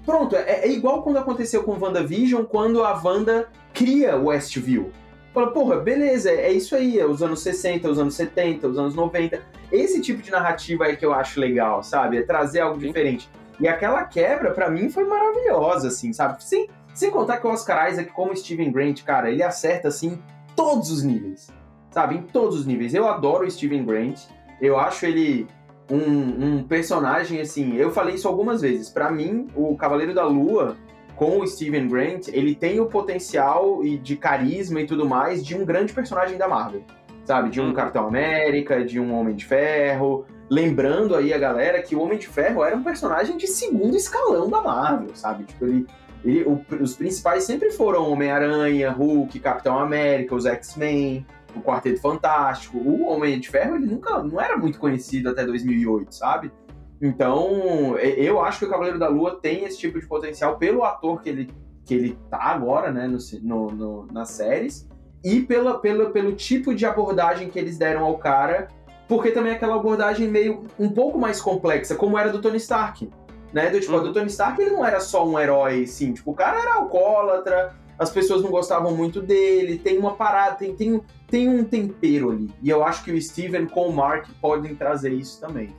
pronto, 0.04 0.36
é, 0.36 0.60
é 0.64 0.70
igual 0.70 1.02
quando 1.02 1.18
aconteceu 1.18 1.62
com 1.62 1.78
WandaVision, 1.78 2.44
quando 2.44 2.84
a 2.84 2.92
Wanda 3.02 3.48
cria 3.74 4.16
Westview. 4.16 4.90
Fala, 5.34 5.50
porra, 5.50 5.76
beleza, 5.76 6.30
é 6.30 6.50
isso 6.50 6.74
aí, 6.74 6.98
é 6.98 7.04
os 7.04 7.22
anos 7.22 7.40
60, 7.42 7.90
os 7.90 7.98
anos 7.98 8.14
70, 8.14 8.68
os 8.68 8.78
anos 8.78 8.94
90. 8.94 9.42
Esse 9.70 10.00
tipo 10.00 10.22
de 10.22 10.30
narrativa 10.30 10.86
é 10.86 10.96
que 10.96 11.04
eu 11.04 11.12
acho 11.12 11.38
legal, 11.38 11.82
sabe? 11.82 12.16
É 12.16 12.22
trazer 12.22 12.60
algo 12.60 12.80
Sim. 12.80 12.86
diferente. 12.86 13.28
E 13.60 13.68
aquela 13.68 14.04
quebra, 14.04 14.52
para 14.52 14.70
mim, 14.70 14.88
foi 14.88 15.04
maravilhosa, 15.04 15.88
assim, 15.88 16.12
sabe? 16.12 16.42
Sem, 16.42 16.70
sem 16.94 17.10
contar 17.10 17.36
que 17.38 17.46
o 17.46 17.50
Oscar 17.50 17.90
Isaac, 17.90 18.10
como 18.12 18.34
Steven 18.34 18.72
Grant, 18.72 19.02
cara, 19.02 19.30
ele 19.30 19.42
acerta, 19.42 19.88
assim, 19.88 20.18
todos 20.54 20.90
os 20.90 21.02
níveis, 21.02 21.48
sabe? 21.90 22.16
Em 22.16 22.22
todos 22.22 22.60
os 22.60 22.66
níveis. 22.66 22.94
Eu 22.94 23.06
adoro 23.06 23.46
o 23.46 23.50
Steven 23.50 23.84
Grant, 23.84 24.20
eu 24.60 24.78
acho 24.78 25.06
ele 25.06 25.46
um, 25.90 26.56
um 26.56 26.62
personagem, 26.64 27.40
assim, 27.40 27.76
eu 27.76 27.90
falei 27.90 28.14
isso 28.14 28.28
algumas 28.28 28.60
vezes. 28.62 28.88
para 28.88 29.10
mim, 29.10 29.48
o 29.54 29.76
Cavaleiro 29.76 30.14
da 30.14 30.24
Lua 30.24 30.76
com 31.16 31.40
o 31.40 31.46
Steven 31.46 31.88
Grant, 31.88 32.28
ele 32.28 32.54
tem 32.54 32.78
o 32.78 32.86
potencial 32.86 33.82
e 33.82 33.96
de 33.96 34.16
carisma 34.16 34.82
e 34.82 34.86
tudo 34.86 35.08
mais 35.08 35.44
de 35.44 35.56
um 35.56 35.64
grande 35.64 35.92
personagem 35.92 36.36
da 36.36 36.46
Marvel, 36.46 36.82
sabe? 37.24 37.48
De 37.48 37.60
um 37.60 37.68
uhum. 37.68 37.72
Capitão 37.72 38.06
América, 38.06 38.84
de 38.84 39.00
um 39.00 39.14
Homem 39.18 39.34
de 39.34 39.46
Ferro. 39.46 40.26
Lembrando 40.48 41.16
aí 41.16 41.32
a 41.32 41.38
galera 41.38 41.82
que 41.82 41.96
o 41.96 42.02
Homem 42.02 42.18
de 42.18 42.28
Ferro 42.28 42.62
era 42.62 42.76
um 42.76 42.82
personagem 42.82 43.36
de 43.38 43.46
segundo 43.46 43.96
escalão 43.96 44.50
da 44.50 44.60
Marvel, 44.60 45.14
sabe? 45.14 45.44
Tipo, 45.44 45.64
ele, 45.64 45.86
ele 46.22 46.44
o, 46.44 46.60
os 46.80 46.94
principais 46.94 47.44
sempre 47.44 47.70
foram 47.70 48.10
Homem-Aranha, 48.10 48.90
Hulk, 48.90 49.40
Capitão 49.40 49.78
América, 49.78 50.34
os 50.34 50.44
X-Men, 50.44 51.26
o 51.58 51.62
Quarteto 51.62 52.00
Fantástico. 52.00 52.78
O 52.78 53.06
Homem 53.06 53.38
de 53.38 53.48
Ferro, 53.48 53.76
ele 53.76 53.86
nunca 53.86 54.22
não 54.22 54.40
era 54.40 54.56
muito 54.56 54.78
conhecido 54.78 55.30
até 55.30 55.44
2008, 55.44 56.14
sabe? 56.14 56.52
Então, 57.00 57.96
eu 57.98 58.40
acho 58.40 58.60
que 58.60 58.64
o 58.64 58.70
Cavaleiro 58.70 58.98
da 58.98 59.08
Lua 59.08 59.38
tem 59.40 59.64
esse 59.64 59.78
tipo 59.78 60.00
de 60.00 60.06
potencial 60.06 60.56
pelo 60.56 60.82
ator 60.82 61.22
que 61.22 61.28
ele, 61.28 61.50
que 61.84 61.94
ele 61.94 62.18
tá 62.30 62.42
agora, 62.42 62.90
né, 62.90 63.06
no, 63.06 63.18
no, 63.42 63.70
no, 63.70 64.06
nas 64.06 64.30
séries, 64.30 64.88
e 65.22 65.40
pela, 65.40 65.78
pela, 65.78 66.10
pelo 66.10 66.32
tipo 66.32 66.74
de 66.74 66.86
abordagem 66.86 67.50
que 67.50 67.58
eles 67.58 67.76
deram 67.76 68.04
ao 68.04 68.16
cara, 68.16 68.68
porque 69.08 69.30
também 69.30 69.52
é 69.52 69.56
aquela 69.56 69.76
abordagem 69.76 70.28
meio 70.28 70.64
um 70.78 70.88
pouco 70.88 71.18
mais 71.18 71.40
complexa, 71.40 71.94
como 71.94 72.18
era 72.18 72.30
do 72.30 72.40
Tony 72.40 72.56
Stark. 72.56 73.10
Né? 73.52 73.70
Do, 73.70 73.80
tipo, 73.80 73.92
uhum. 73.92 74.02
do 74.02 74.12
Tony 74.12 74.26
Stark 74.26 74.60
ele 74.60 74.70
não 74.70 74.84
era 74.84 75.00
só 75.00 75.26
um 75.26 75.38
herói, 75.38 75.86
sim, 75.86 76.12
tipo, 76.12 76.30
o 76.30 76.34
cara 76.34 76.60
era 76.60 76.74
alcoólatra, 76.74 77.74
as 77.98 78.10
pessoas 78.10 78.42
não 78.42 78.50
gostavam 78.50 78.94
muito 78.94 79.20
dele, 79.20 79.78
tem 79.78 79.98
uma 79.98 80.14
parada, 80.14 80.56
tem, 80.56 80.74
tem, 80.74 81.00
tem 81.28 81.48
um 81.48 81.64
tempero 81.64 82.30
ali. 82.30 82.50
E 82.62 82.68
eu 82.68 82.84
acho 82.84 83.04
que 83.04 83.12
o 83.12 83.20
Steven 83.20 83.66
com 83.66 83.88
o 83.88 83.92
Mark 83.92 84.28
podem 84.40 84.74
trazer 84.74 85.12
isso 85.12 85.40
também. 85.40 85.74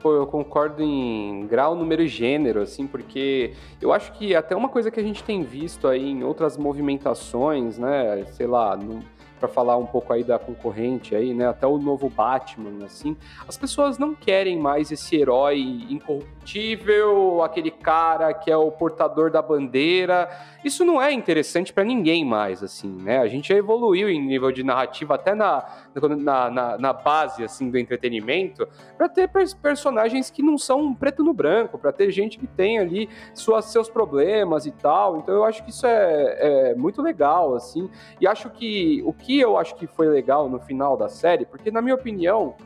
Pô, 0.00 0.12
eu 0.12 0.26
concordo 0.26 0.80
em 0.80 1.46
grau, 1.48 1.74
número 1.74 2.02
e 2.02 2.08
gênero, 2.08 2.60
assim, 2.62 2.86
porque 2.86 3.54
eu 3.80 3.92
acho 3.92 4.12
que 4.12 4.34
até 4.34 4.54
uma 4.54 4.68
coisa 4.68 4.90
que 4.90 5.00
a 5.00 5.02
gente 5.02 5.24
tem 5.24 5.42
visto 5.42 5.88
aí 5.88 6.10
em 6.10 6.22
outras 6.22 6.56
movimentações, 6.56 7.78
né, 7.78 8.24
sei 8.26 8.46
lá, 8.46 8.76
no 8.76 9.02
para 9.38 9.48
falar 9.48 9.76
um 9.76 9.86
pouco 9.86 10.12
aí 10.12 10.22
da 10.22 10.38
concorrente 10.38 11.14
aí, 11.14 11.32
né? 11.32 11.46
Até 11.48 11.66
o 11.66 11.78
novo 11.78 12.10
Batman, 12.10 12.84
assim. 12.84 13.16
As 13.46 13.56
pessoas 13.56 13.98
não 13.98 14.14
querem 14.14 14.58
mais 14.58 14.90
esse 14.90 15.16
herói 15.16 15.60
incorruptível, 15.88 17.42
aquele 17.42 17.70
cara 17.70 18.34
que 18.34 18.50
é 18.50 18.56
o 18.56 18.70
portador 18.70 19.30
da 19.30 19.40
bandeira. 19.40 20.28
Isso 20.64 20.84
não 20.84 21.00
é 21.00 21.12
interessante 21.12 21.72
para 21.72 21.84
ninguém 21.84 22.24
mais, 22.24 22.62
assim, 22.62 22.90
né? 22.90 23.18
A 23.18 23.28
gente 23.28 23.52
evoluiu 23.52 24.08
em 24.08 24.20
nível 24.20 24.50
de 24.50 24.64
narrativa 24.64 25.14
até 25.14 25.34
na, 25.34 25.64
na, 25.94 26.50
na, 26.50 26.78
na 26.78 26.92
base, 26.92 27.44
assim, 27.44 27.70
do 27.70 27.78
entretenimento, 27.78 28.66
para 28.96 29.08
ter 29.08 29.30
personagens 29.62 30.30
que 30.30 30.42
não 30.42 30.58
são 30.58 30.92
preto 30.92 31.22
no 31.22 31.32
branco, 31.32 31.78
para 31.78 31.92
ter 31.92 32.10
gente 32.10 32.38
que 32.38 32.46
tem 32.46 32.78
ali 32.78 33.08
suas, 33.34 33.66
seus 33.66 33.88
problemas 33.88 34.66
e 34.66 34.72
tal. 34.72 35.18
Então 35.18 35.34
eu 35.34 35.44
acho 35.44 35.62
que 35.62 35.70
isso 35.70 35.86
é, 35.86 36.70
é 36.70 36.74
muito 36.74 37.00
legal, 37.00 37.54
assim. 37.54 37.88
E 38.20 38.26
acho 38.26 38.50
que 38.50 39.00
o 39.04 39.12
que 39.12 39.38
eu 39.38 39.56
acho 39.56 39.76
que 39.76 39.86
foi 39.86 40.08
legal 40.08 40.48
no 40.48 40.58
final 40.58 40.96
da 40.96 41.08
série, 41.08 41.46
porque 41.46 41.70
na 41.70 41.80
minha 41.80 41.94
opinião, 41.94 42.56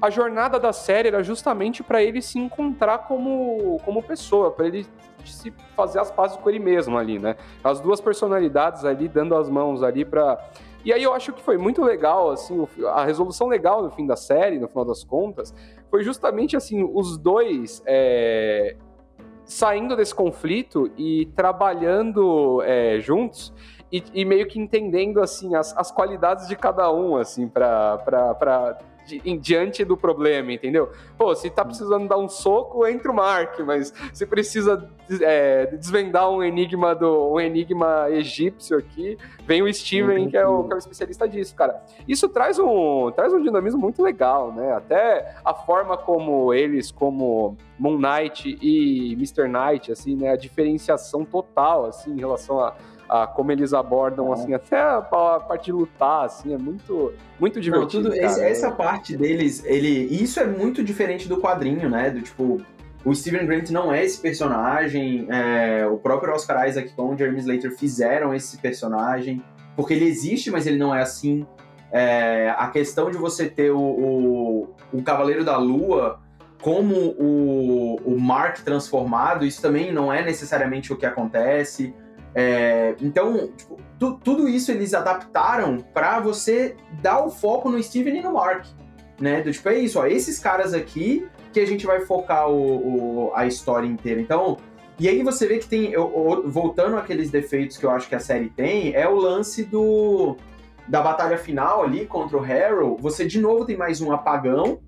a 0.00 0.10
jornada 0.10 0.58
da 0.58 0.72
série 0.72 1.08
era 1.08 1.22
justamente 1.22 1.82
para 1.82 2.02
ele 2.02 2.22
se 2.22 2.38
encontrar 2.38 2.98
como, 2.98 3.80
como 3.84 4.02
pessoa, 4.02 4.50
para 4.50 4.66
ele 4.66 4.86
se 5.32 5.52
fazer 5.76 6.00
as 6.00 6.10
pazes 6.10 6.36
com 6.36 6.48
ele 6.48 6.58
mesmo 6.58 6.96
ali, 6.96 7.18
né? 7.18 7.36
As 7.62 7.80
duas 7.80 8.00
personalidades 8.00 8.84
ali 8.84 9.08
dando 9.08 9.34
as 9.36 9.48
mãos 9.48 9.82
ali 9.82 10.04
para 10.04 10.38
e 10.84 10.92
aí 10.92 11.02
eu 11.02 11.12
acho 11.12 11.32
que 11.32 11.42
foi 11.42 11.58
muito 11.58 11.84
legal, 11.84 12.30
assim, 12.30 12.66
a 12.86 13.04
resolução 13.04 13.48
legal 13.48 13.82
no 13.82 13.90
fim 13.90 14.06
da 14.06 14.16
série, 14.16 14.58
no 14.58 14.68
final 14.68 14.84
das 14.84 15.02
contas, 15.02 15.52
foi 15.90 16.02
justamente 16.02 16.56
assim, 16.56 16.88
os 16.94 17.18
dois 17.18 17.82
é, 17.84 18.76
saindo 19.44 19.96
desse 19.96 20.14
conflito 20.14 20.90
e 20.96 21.26
trabalhando 21.34 22.62
é, 22.62 23.00
juntos 23.00 23.52
e, 23.90 24.02
e, 24.12 24.24
meio 24.24 24.46
que 24.46 24.58
entendendo 24.58 25.20
assim 25.20 25.54
as, 25.54 25.76
as 25.76 25.90
qualidades 25.90 26.46
de 26.46 26.56
cada 26.56 26.92
um 26.92 27.16
assim 27.16 27.48
para 27.48 28.78
em 29.24 29.38
diante 29.38 29.84
do 29.84 29.96
problema, 29.96 30.52
entendeu? 30.52 30.90
Pô, 31.16 31.34
se 31.34 31.48
tá 31.48 31.64
precisando 31.64 32.08
dar 32.08 32.18
um 32.18 32.28
soco, 32.28 32.86
entra 32.86 33.10
o 33.10 33.14
Mark, 33.14 33.58
mas 33.60 33.92
se 34.12 34.26
precisa 34.26 34.90
é, 35.20 35.66
desvendar 35.66 36.30
um 36.30 36.42
enigma 36.42 36.94
do 36.94 37.32
um 37.32 37.40
enigma 37.40 38.10
egípcio 38.10 38.76
aqui, 38.76 39.16
vem 39.44 39.62
o 39.62 39.72
Steven, 39.72 40.28
que 40.28 40.36
é 40.36 40.46
o, 40.46 40.64
que 40.64 40.72
é 40.72 40.76
o 40.76 40.78
especialista 40.78 41.28
disso, 41.28 41.54
cara. 41.54 41.82
Isso 42.06 42.28
traz 42.28 42.58
um, 42.58 43.10
traz 43.12 43.32
um 43.32 43.42
dinamismo 43.42 43.80
muito 43.80 44.02
legal, 44.02 44.52
né? 44.52 44.72
Até 44.72 45.36
a 45.44 45.54
forma 45.54 45.96
como 45.96 46.52
eles, 46.52 46.90
como 46.90 47.56
Moon 47.78 47.98
Knight 47.98 48.58
e 48.60 49.12
Mr. 49.14 49.48
Knight, 49.48 49.92
assim, 49.92 50.16
né? 50.16 50.30
A 50.30 50.36
diferenciação 50.36 51.24
total, 51.24 51.86
assim, 51.86 52.12
em 52.12 52.18
relação 52.18 52.60
a 52.60 52.74
como 53.34 53.50
eles 53.52 53.72
abordam, 53.72 54.32
assim, 54.32 54.52
até 54.54 54.78
a, 54.78 54.98
a, 54.98 55.40
parte 55.40 55.66
de 55.66 55.72
lutar, 55.72 56.26
assim, 56.26 56.52
é 56.52 56.58
muito, 56.58 57.12
muito 57.40 57.60
divertido. 57.60 58.04
Não, 58.04 58.10
tudo, 58.10 58.22
esse, 58.22 58.42
essa 58.42 58.70
parte 58.70 59.16
deles, 59.16 59.64
ele. 59.64 59.88
Isso 59.88 60.38
é 60.40 60.46
muito 60.46 60.84
diferente 60.84 61.28
do 61.28 61.40
quadrinho, 61.40 61.88
né? 61.88 62.10
Do 62.10 62.22
tipo. 62.22 62.60
O 63.04 63.14
Steven 63.14 63.46
Grant 63.46 63.70
não 63.70 63.92
é 63.92 64.04
esse 64.04 64.20
personagem, 64.20 65.26
é, 65.30 65.86
o 65.86 65.96
próprio 65.96 66.34
Oscar 66.34 66.68
Isaac 66.68 66.92
com 66.94 67.14
o 67.14 67.16
Jeremy 67.16 67.38
Slater 67.38 67.74
fizeram 67.76 68.34
esse 68.34 68.58
personagem. 68.58 69.42
porque 69.76 69.94
ele 69.94 70.04
existe, 70.04 70.50
mas 70.50 70.66
ele 70.66 70.76
não 70.76 70.94
é 70.94 71.00
assim. 71.00 71.46
É, 71.90 72.52
a 72.58 72.68
questão 72.68 73.10
de 73.10 73.16
você 73.16 73.48
ter 73.48 73.70
o, 73.70 73.80
o, 73.80 74.74
o 74.92 75.02
Cavaleiro 75.02 75.42
da 75.42 75.56
Lua 75.56 76.20
como 76.60 76.94
o, 77.18 77.96
o 78.04 78.20
Mark 78.20 78.58
transformado, 78.58 79.46
isso 79.46 79.62
também 79.62 79.92
não 79.92 80.12
é 80.12 80.24
necessariamente 80.24 80.92
o 80.92 80.96
que 80.96 81.06
acontece. 81.06 81.94
É, 82.34 82.94
então, 83.00 83.48
tipo, 83.56 83.78
tu, 83.98 84.18
tudo 84.22 84.48
isso 84.48 84.70
eles 84.70 84.94
adaptaram 84.94 85.78
para 85.94 86.20
você 86.20 86.76
dar 87.00 87.24
o 87.24 87.30
foco 87.30 87.70
no 87.70 87.82
Steven 87.82 88.18
e 88.18 88.22
no 88.22 88.34
Mark. 88.34 88.66
Né? 89.20 89.40
Do, 89.40 89.50
tipo, 89.50 89.68
é 89.68 89.78
isso, 89.78 89.98
ó, 89.98 90.06
esses 90.06 90.38
caras 90.38 90.72
aqui 90.72 91.26
que 91.52 91.60
a 91.60 91.66
gente 91.66 91.86
vai 91.86 92.00
focar 92.00 92.48
o, 92.48 93.28
o, 93.28 93.32
a 93.34 93.46
história 93.46 93.86
inteira. 93.86 94.20
Então, 94.20 94.56
e 94.98 95.08
aí 95.08 95.22
você 95.22 95.46
vê 95.46 95.58
que 95.58 95.66
tem, 95.66 95.92
eu, 95.92 96.42
voltando 96.46 96.96
àqueles 96.96 97.30
defeitos 97.30 97.76
que 97.76 97.86
eu 97.86 97.90
acho 97.90 98.08
que 98.08 98.14
a 98.14 98.20
série 98.20 98.50
tem, 98.50 98.94
é 98.94 99.08
o 99.08 99.16
lance 99.16 99.64
do 99.64 100.36
da 100.88 101.02
batalha 101.02 101.36
final 101.36 101.82
ali 101.82 102.06
contra 102.06 102.38
o 102.38 102.40
Harrow, 102.40 102.96
você 102.98 103.26
de 103.26 103.38
novo 103.38 103.66
tem 103.66 103.76
mais 103.76 104.00
um 104.00 104.10
apagão, 104.10 104.80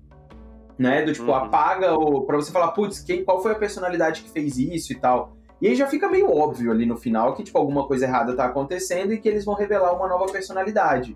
né? 0.77 1.03
Do 1.03 1.13
tipo, 1.13 1.27
uhum. 1.27 1.35
apaga 1.35 1.93
o. 1.93 2.23
Pra 2.23 2.35
você 2.35 2.51
falar, 2.51 2.69
putz, 2.69 3.05
qual 3.23 3.41
foi 3.41 3.51
a 3.51 3.55
personalidade 3.55 4.23
que 4.23 4.31
fez 4.31 4.57
isso 4.57 4.91
e 4.91 4.95
tal. 4.95 5.37
E 5.61 5.67
aí 5.67 5.75
já 5.75 5.85
fica 5.85 6.09
meio 6.09 6.31
óbvio 6.31 6.71
ali 6.71 6.85
no 6.85 6.97
final 6.97 7.35
que, 7.35 7.43
tipo, 7.43 7.57
alguma 7.57 7.85
coisa 7.85 8.05
errada 8.05 8.35
tá 8.35 8.45
acontecendo 8.45 9.13
e 9.13 9.17
que 9.19 9.29
eles 9.29 9.45
vão 9.45 9.53
revelar 9.53 9.93
uma 9.93 10.07
nova 10.07 10.25
personalidade. 10.25 11.15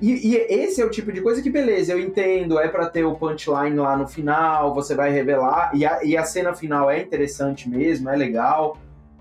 E, 0.00 0.32
e 0.32 0.36
esse 0.36 0.80
é 0.80 0.84
o 0.84 0.90
tipo 0.90 1.12
de 1.12 1.20
coisa 1.20 1.42
que, 1.42 1.50
beleza, 1.50 1.92
eu 1.92 2.00
entendo, 2.00 2.58
é 2.58 2.66
para 2.66 2.88
ter 2.88 3.04
o 3.04 3.14
punchline 3.14 3.76
lá 3.76 3.96
no 3.96 4.08
final, 4.08 4.74
você 4.74 4.94
vai 4.94 5.10
revelar, 5.10 5.70
e 5.74 5.84
a, 5.84 6.02
e 6.02 6.16
a 6.16 6.24
cena 6.24 6.54
final 6.54 6.90
é 6.90 7.02
interessante 7.02 7.68
mesmo, 7.68 8.08
é 8.08 8.16
legal. 8.16 8.78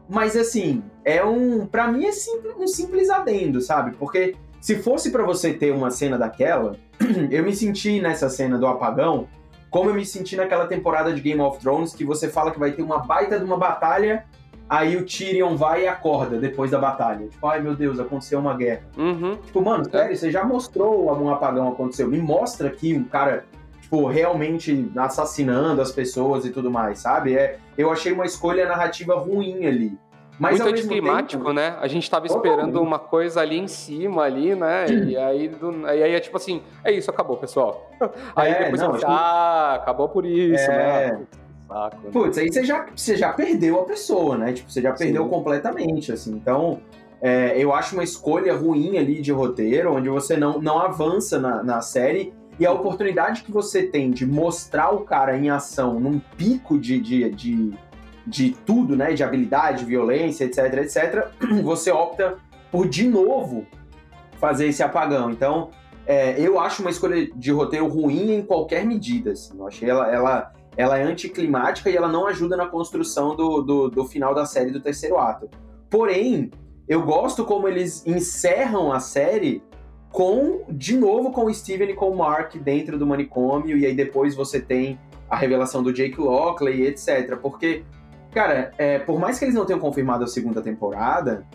Mas 0.09 0.35
assim, 0.35 0.81
é 1.03 1.23
um. 1.23 1.65
para 1.65 1.91
mim 1.91 2.05
é 2.05 2.11
simples, 2.11 2.55
um 2.57 2.67
simples 2.67 3.09
adendo, 3.09 3.61
sabe? 3.61 3.95
Porque 3.97 4.35
se 4.61 4.77
fosse 4.77 5.11
para 5.11 5.23
você 5.23 5.53
ter 5.53 5.71
uma 5.71 5.91
cena 5.91 6.17
daquela, 6.17 6.77
eu 7.29 7.43
me 7.43 7.53
senti 7.53 8.01
nessa 8.01 8.29
cena 8.29 8.57
do 8.57 8.65
apagão 8.65 9.27
como 9.73 9.89
eu 9.89 9.95
me 9.95 10.05
senti 10.05 10.35
naquela 10.35 10.67
temporada 10.67 11.11
de 11.11 11.19
Game 11.19 11.41
of 11.41 11.59
Thrones, 11.59 11.95
que 11.95 12.05
você 12.05 12.29
fala 12.29 12.51
que 12.51 12.59
vai 12.59 12.73
ter 12.73 12.83
uma 12.83 12.99
baita 12.99 13.39
de 13.39 13.43
uma 13.43 13.57
batalha, 13.57 14.23
aí 14.73 14.97
o 14.97 15.05
Tyrion 15.05 15.55
vai 15.55 15.83
e 15.83 15.87
acorda 15.87 16.37
depois 16.37 16.71
da 16.71 16.79
batalha. 16.79 17.27
Tipo, 17.27 17.45
ai 17.45 17.61
meu 17.61 17.75
Deus, 17.75 17.99
aconteceu 17.99 18.39
uma 18.39 18.55
guerra. 18.55 18.81
Uhum. 18.97 19.37
Tipo, 19.45 19.61
mano, 19.61 19.85
sério, 19.89 20.17
você 20.17 20.31
já 20.31 20.43
mostrou 20.43 21.11
um 21.15 21.29
apagão 21.29 21.67
aconteceu. 21.67 22.07
Me 22.07 22.17
mostra 22.17 22.69
aqui 22.69 22.95
um 22.95 23.03
cara, 23.03 23.45
tipo, 23.81 24.07
realmente 24.07 24.91
assassinando 24.97 25.79
as 25.79 25.91
pessoas 25.91 26.43
e 26.45 26.49
tudo 26.49 26.71
mais, 26.71 26.99
sabe? 26.99 27.35
É, 27.35 27.59
eu 27.77 27.91
achei 27.91 28.11
uma 28.11 28.25
escolha 28.25 28.67
narrativa 28.67 29.15
ruim 29.15 29.67
ali. 29.67 29.95
Mas 30.39 30.59
Muito 30.59 30.73
anticlimático, 30.73 31.43
tempo, 31.43 31.53
né? 31.53 31.77
A 31.79 31.87
gente 31.87 32.09
tava 32.09 32.25
esperando 32.25 32.81
uma 32.81 32.97
coisa 32.97 33.41
ali 33.41 33.59
em 33.59 33.67
cima, 33.67 34.23
ali, 34.23 34.55
né? 34.55 34.87
E 34.89 35.15
aí, 35.15 35.47
do, 35.47 35.85
e 35.85 36.03
aí 36.03 36.13
é 36.13 36.19
tipo 36.19 36.35
assim, 36.35 36.63
é 36.83 36.91
isso, 36.91 37.11
acabou, 37.11 37.37
pessoal. 37.37 37.91
Aí 38.35 38.51
é, 38.51 38.63
depois 38.63 38.81
não, 38.81 38.91
você 38.93 39.05
ah, 39.07 39.75
acabou 39.75 40.09
por 40.09 40.25
isso, 40.25 40.71
é... 40.71 41.11
né? 41.11 41.21
Saco, 41.73 41.97
né? 42.03 42.11
Putz, 42.11 42.37
aí 42.37 42.51
você 42.51 42.63
já, 42.63 42.85
você 42.95 43.15
já 43.15 43.33
perdeu 43.33 43.79
a 43.79 43.85
pessoa, 43.85 44.37
né? 44.37 44.53
Tipo, 44.53 44.71
você 44.71 44.81
já 44.81 44.93
perdeu 44.93 45.23
Sim. 45.23 45.29
completamente, 45.29 46.11
assim. 46.11 46.31
Então, 46.31 46.79
é, 47.19 47.57
eu 47.57 47.73
acho 47.73 47.95
uma 47.95 48.03
escolha 48.03 48.55
ruim 48.55 48.97
ali 48.97 49.21
de 49.21 49.31
roteiro, 49.31 49.93
onde 49.93 50.09
você 50.09 50.37
não, 50.37 50.61
não 50.61 50.79
avança 50.79 51.39
na, 51.39 51.63
na 51.63 51.81
série 51.81 52.31
e 52.59 52.65
a 52.65 52.71
oportunidade 52.71 53.43
que 53.43 53.51
você 53.51 53.83
tem 53.83 54.11
de 54.11 54.25
mostrar 54.25 54.91
o 54.91 54.99
cara 54.99 55.35
em 55.35 55.49
ação 55.49 55.99
num 55.99 56.19
pico 56.37 56.77
de, 56.77 56.99
de, 56.99 57.29
de 57.31 57.73
de 58.25 58.51
tudo, 58.65 58.95
né, 58.95 59.13
de 59.13 59.23
habilidade, 59.23 59.85
violência, 59.85 60.45
etc, 60.45 60.57
etc, 60.77 61.27
você 61.61 61.91
opta 61.91 62.37
por 62.71 62.87
de 62.87 63.07
novo 63.07 63.65
fazer 64.39 64.67
esse 64.67 64.81
apagão. 64.81 65.29
Então, 65.29 65.69
é, 66.05 66.39
eu 66.39 66.59
acho 66.59 66.81
uma 66.81 66.91
escolha 66.91 67.29
de 67.35 67.51
roteiro 67.51 67.87
ruim 67.87 68.33
em 68.33 68.41
qualquer 68.41 68.85
medida. 68.85 69.31
Assim. 69.31 69.57
Eu 69.57 69.67
achei 69.67 69.89
ela, 69.89 70.11
ela, 70.11 70.53
ela 70.75 70.97
é 70.97 71.03
anticlimática 71.03 71.89
e 71.89 71.95
ela 71.95 72.07
não 72.07 72.27
ajuda 72.27 72.57
na 72.57 72.67
construção 72.67 73.35
do, 73.35 73.61
do, 73.61 73.89
do 73.89 74.05
final 74.05 74.33
da 74.33 74.45
série 74.45 74.71
do 74.71 74.79
terceiro 74.79 75.17
ato. 75.17 75.49
Porém, 75.89 76.51
eu 76.87 77.03
gosto 77.03 77.45
como 77.45 77.67
eles 77.67 78.05
encerram 78.05 78.91
a 78.91 78.99
série 78.99 79.63
com, 80.11 80.63
de 80.69 80.97
novo, 80.97 81.31
com 81.31 81.45
o 81.45 81.53
Steven 81.53 81.89
e 81.89 81.93
com 81.93 82.09
o 82.09 82.17
Mark 82.17 82.55
dentro 82.57 82.97
do 82.97 83.05
manicômio, 83.05 83.77
e 83.77 83.85
aí 83.85 83.95
depois 83.95 84.35
você 84.35 84.59
tem 84.59 84.99
a 85.29 85.35
revelação 85.35 85.81
do 85.81 85.91
Jake 85.91 86.19
Lockley, 86.19 86.85
etc. 86.85 87.37
Porque 87.37 87.83
Cara, 88.33 88.71
é, 88.77 88.97
por 88.97 89.19
mais 89.19 89.37
que 89.37 89.45
eles 89.45 89.53
não 89.53 89.65
tenham 89.65 89.79
confirmado 89.79 90.23
a 90.23 90.27
segunda 90.27 90.61
temporada, 90.61 91.45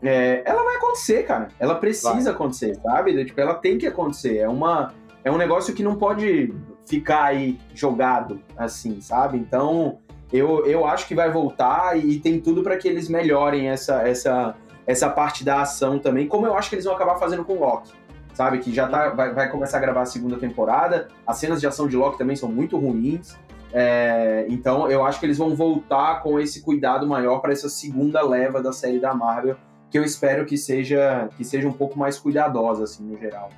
é, 0.00 0.42
ela 0.46 0.62
vai 0.62 0.76
acontecer, 0.76 1.24
cara. 1.24 1.48
Ela 1.58 1.74
precisa 1.74 2.12
vai. 2.12 2.32
acontecer, 2.32 2.76
sabe? 2.76 3.24
Tipo, 3.24 3.40
ela 3.40 3.54
tem 3.54 3.76
que 3.76 3.86
acontecer. 3.86 4.38
É, 4.38 4.48
uma, 4.48 4.94
é 5.24 5.30
um 5.30 5.36
negócio 5.36 5.74
que 5.74 5.82
não 5.82 5.96
pode 5.96 6.54
ficar 6.86 7.24
aí 7.24 7.58
jogado 7.74 8.40
assim, 8.56 9.00
sabe? 9.00 9.38
Então, 9.38 9.98
eu, 10.32 10.64
eu 10.66 10.86
acho 10.86 11.06
que 11.06 11.14
vai 11.14 11.30
voltar 11.30 11.98
e 11.98 12.18
tem 12.18 12.40
tudo 12.40 12.62
para 12.62 12.76
que 12.76 12.88
eles 12.88 13.08
melhorem 13.08 13.68
essa, 13.68 14.02
essa, 14.02 14.54
essa 14.86 15.08
parte 15.08 15.44
da 15.44 15.62
ação 15.62 15.98
também, 15.98 16.26
como 16.26 16.46
eu 16.46 16.56
acho 16.56 16.68
que 16.68 16.76
eles 16.76 16.84
vão 16.84 16.94
acabar 16.94 17.16
fazendo 17.16 17.44
com 17.44 17.58
Loki. 17.58 17.92
Sabe? 18.32 18.58
Que 18.58 18.72
já 18.72 18.88
tá, 18.88 19.10
vai, 19.10 19.34
vai 19.34 19.50
começar 19.50 19.78
a 19.78 19.80
gravar 19.80 20.02
a 20.02 20.06
segunda 20.06 20.36
temporada. 20.38 21.08
As 21.26 21.36
cenas 21.36 21.60
de 21.60 21.66
ação 21.66 21.88
de 21.88 21.96
Loki 21.96 22.16
também 22.16 22.36
são 22.36 22.48
muito 22.48 22.78
ruins. 22.78 23.36
É, 23.72 24.46
então 24.48 24.90
eu 24.90 25.04
acho 25.04 25.20
que 25.20 25.26
eles 25.26 25.38
vão 25.38 25.54
voltar 25.54 26.22
com 26.22 26.40
esse 26.40 26.62
cuidado 26.62 27.06
maior 27.06 27.40
para 27.40 27.52
essa 27.52 27.68
segunda 27.68 28.20
leva 28.22 28.60
da 28.62 28.72
série 28.72 28.98
da 28.98 29.14
Marvel, 29.14 29.56
que 29.90 29.98
eu 29.98 30.02
espero 30.02 30.44
que 30.44 30.56
seja 30.56 31.28
que 31.36 31.44
seja 31.44 31.68
um 31.68 31.72
pouco 31.72 31.98
mais 31.98 32.18
cuidadosa 32.18 32.84
assim 32.84 33.04
no 33.04 33.16
geral. 33.18 33.50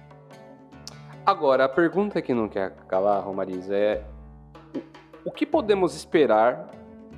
Agora 1.24 1.64
a 1.64 1.68
pergunta 1.68 2.20
que 2.20 2.34
não 2.34 2.48
quer 2.48 2.72
calar, 2.88 3.22
Romariz, 3.22 3.70
é 3.70 4.02
o 5.24 5.30
que 5.30 5.46
podemos 5.46 5.94
esperar 5.94 6.68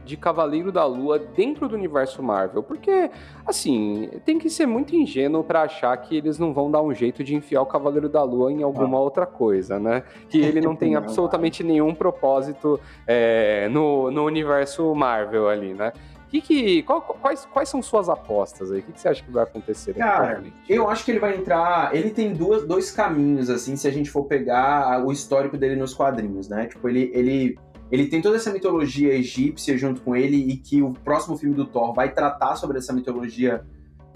de 0.05 0.17
Cavaleiro 0.17 0.71
da 0.71 0.85
Lua 0.85 1.19
dentro 1.19 1.67
do 1.69 1.75
universo 1.75 2.23
Marvel. 2.23 2.63
Porque, 2.63 3.11
assim, 3.47 4.11
tem 4.25 4.39
que 4.39 4.51
ser 4.51 4.67
muito 4.67 4.95
ingênuo 4.95 5.43
para 5.43 5.63
achar 5.63 5.97
que 5.97 6.17
eles 6.17 6.39
não 6.39 6.53
vão 6.53 6.71
dar 6.71 6.83
um 6.83 6.93
jeito 6.93 7.25
de 7.25 7.35
enfiar 7.35 7.63
o 7.63 7.67
Cavaleiro 7.67 8.09
da 8.09 8.23
Lua 8.23 8.53
em 8.53 8.63
alguma 8.63 8.99
ah. 8.99 9.01
outra 9.01 9.25
coisa, 9.25 9.79
né? 9.79 10.03
Que 10.29 10.39
ele 10.39 10.61
não 10.61 10.77
tem 10.77 10.95
absolutamente 10.97 11.65
nenhum 11.65 11.95
propósito 11.95 12.79
é, 13.07 13.69
no, 13.71 14.11
no 14.11 14.25
universo 14.25 14.95
Marvel 14.95 15.49
ali, 15.49 15.73
né? 15.73 15.93
Que 16.35 16.41
que, 16.41 16.83
qual, 16.83 17.01
quais, 17.01 17.47
quais 17.47 17.69
são 17.69 17.81
suas 17.81 18.09
apostas 18.09 18.73
aí? 18.73 18.81
O 18.81 18.83
que, 18.83 18.93
que 18.93 19.01
você 19.01 19.09
acha 19.09 19.23
que 19.23 19.31
vai 19.31 19.45
acontecer? 19.45 19.95
Cara, 19.95 20.43
eu 20.69 20.91
acho 20.91 21.05
que 21.05 21.13
ele 21.13 21.21
vai 21.21 21.37
entrar. 21.37 21.95
Ele 21.95 22.11
tem 22.11 22.33
duas, 22.35 22.67
dois 22.67 22.91
caminhos, 22.91 23.49
assim, 23.49 23.77
se 23.77 23.87
a 23.87 23.91
gente 23.93 24.11
for 24.11 24.25
pegar 24.25 25.05
o 25.07 25.13
histórico 25.13 25.57
dele 25.57 25.77
nos 25.77 25.95
quadrinhos, 25.95 26.49
né? 26.49 26.67
Tipo, 26.67 26.89
ele, 26.89 27.09
ele 27.15 27.57
ele 27.89 28.07
tem 28.07 28.21
toda 28.21 28.35
essa 28.35 28.51
mitologia 28.51 29.15
egípcia 29.15 29.79
junto 29.79 30.01
com 30.01 30.17
ele 30.17 30.37
e 30.37 30.57
que 30.57 30.83
o 30.83 30.93
próximo 30.93 31.37
filme 31.37 31.55
do 31.55 31.67
Thor 31.67 31.95
vai 31.95 32.13
tratar 32.13 32.57
sobre 32.57 32.79
essa 32.79 32.93
mitologia 32.93 33.65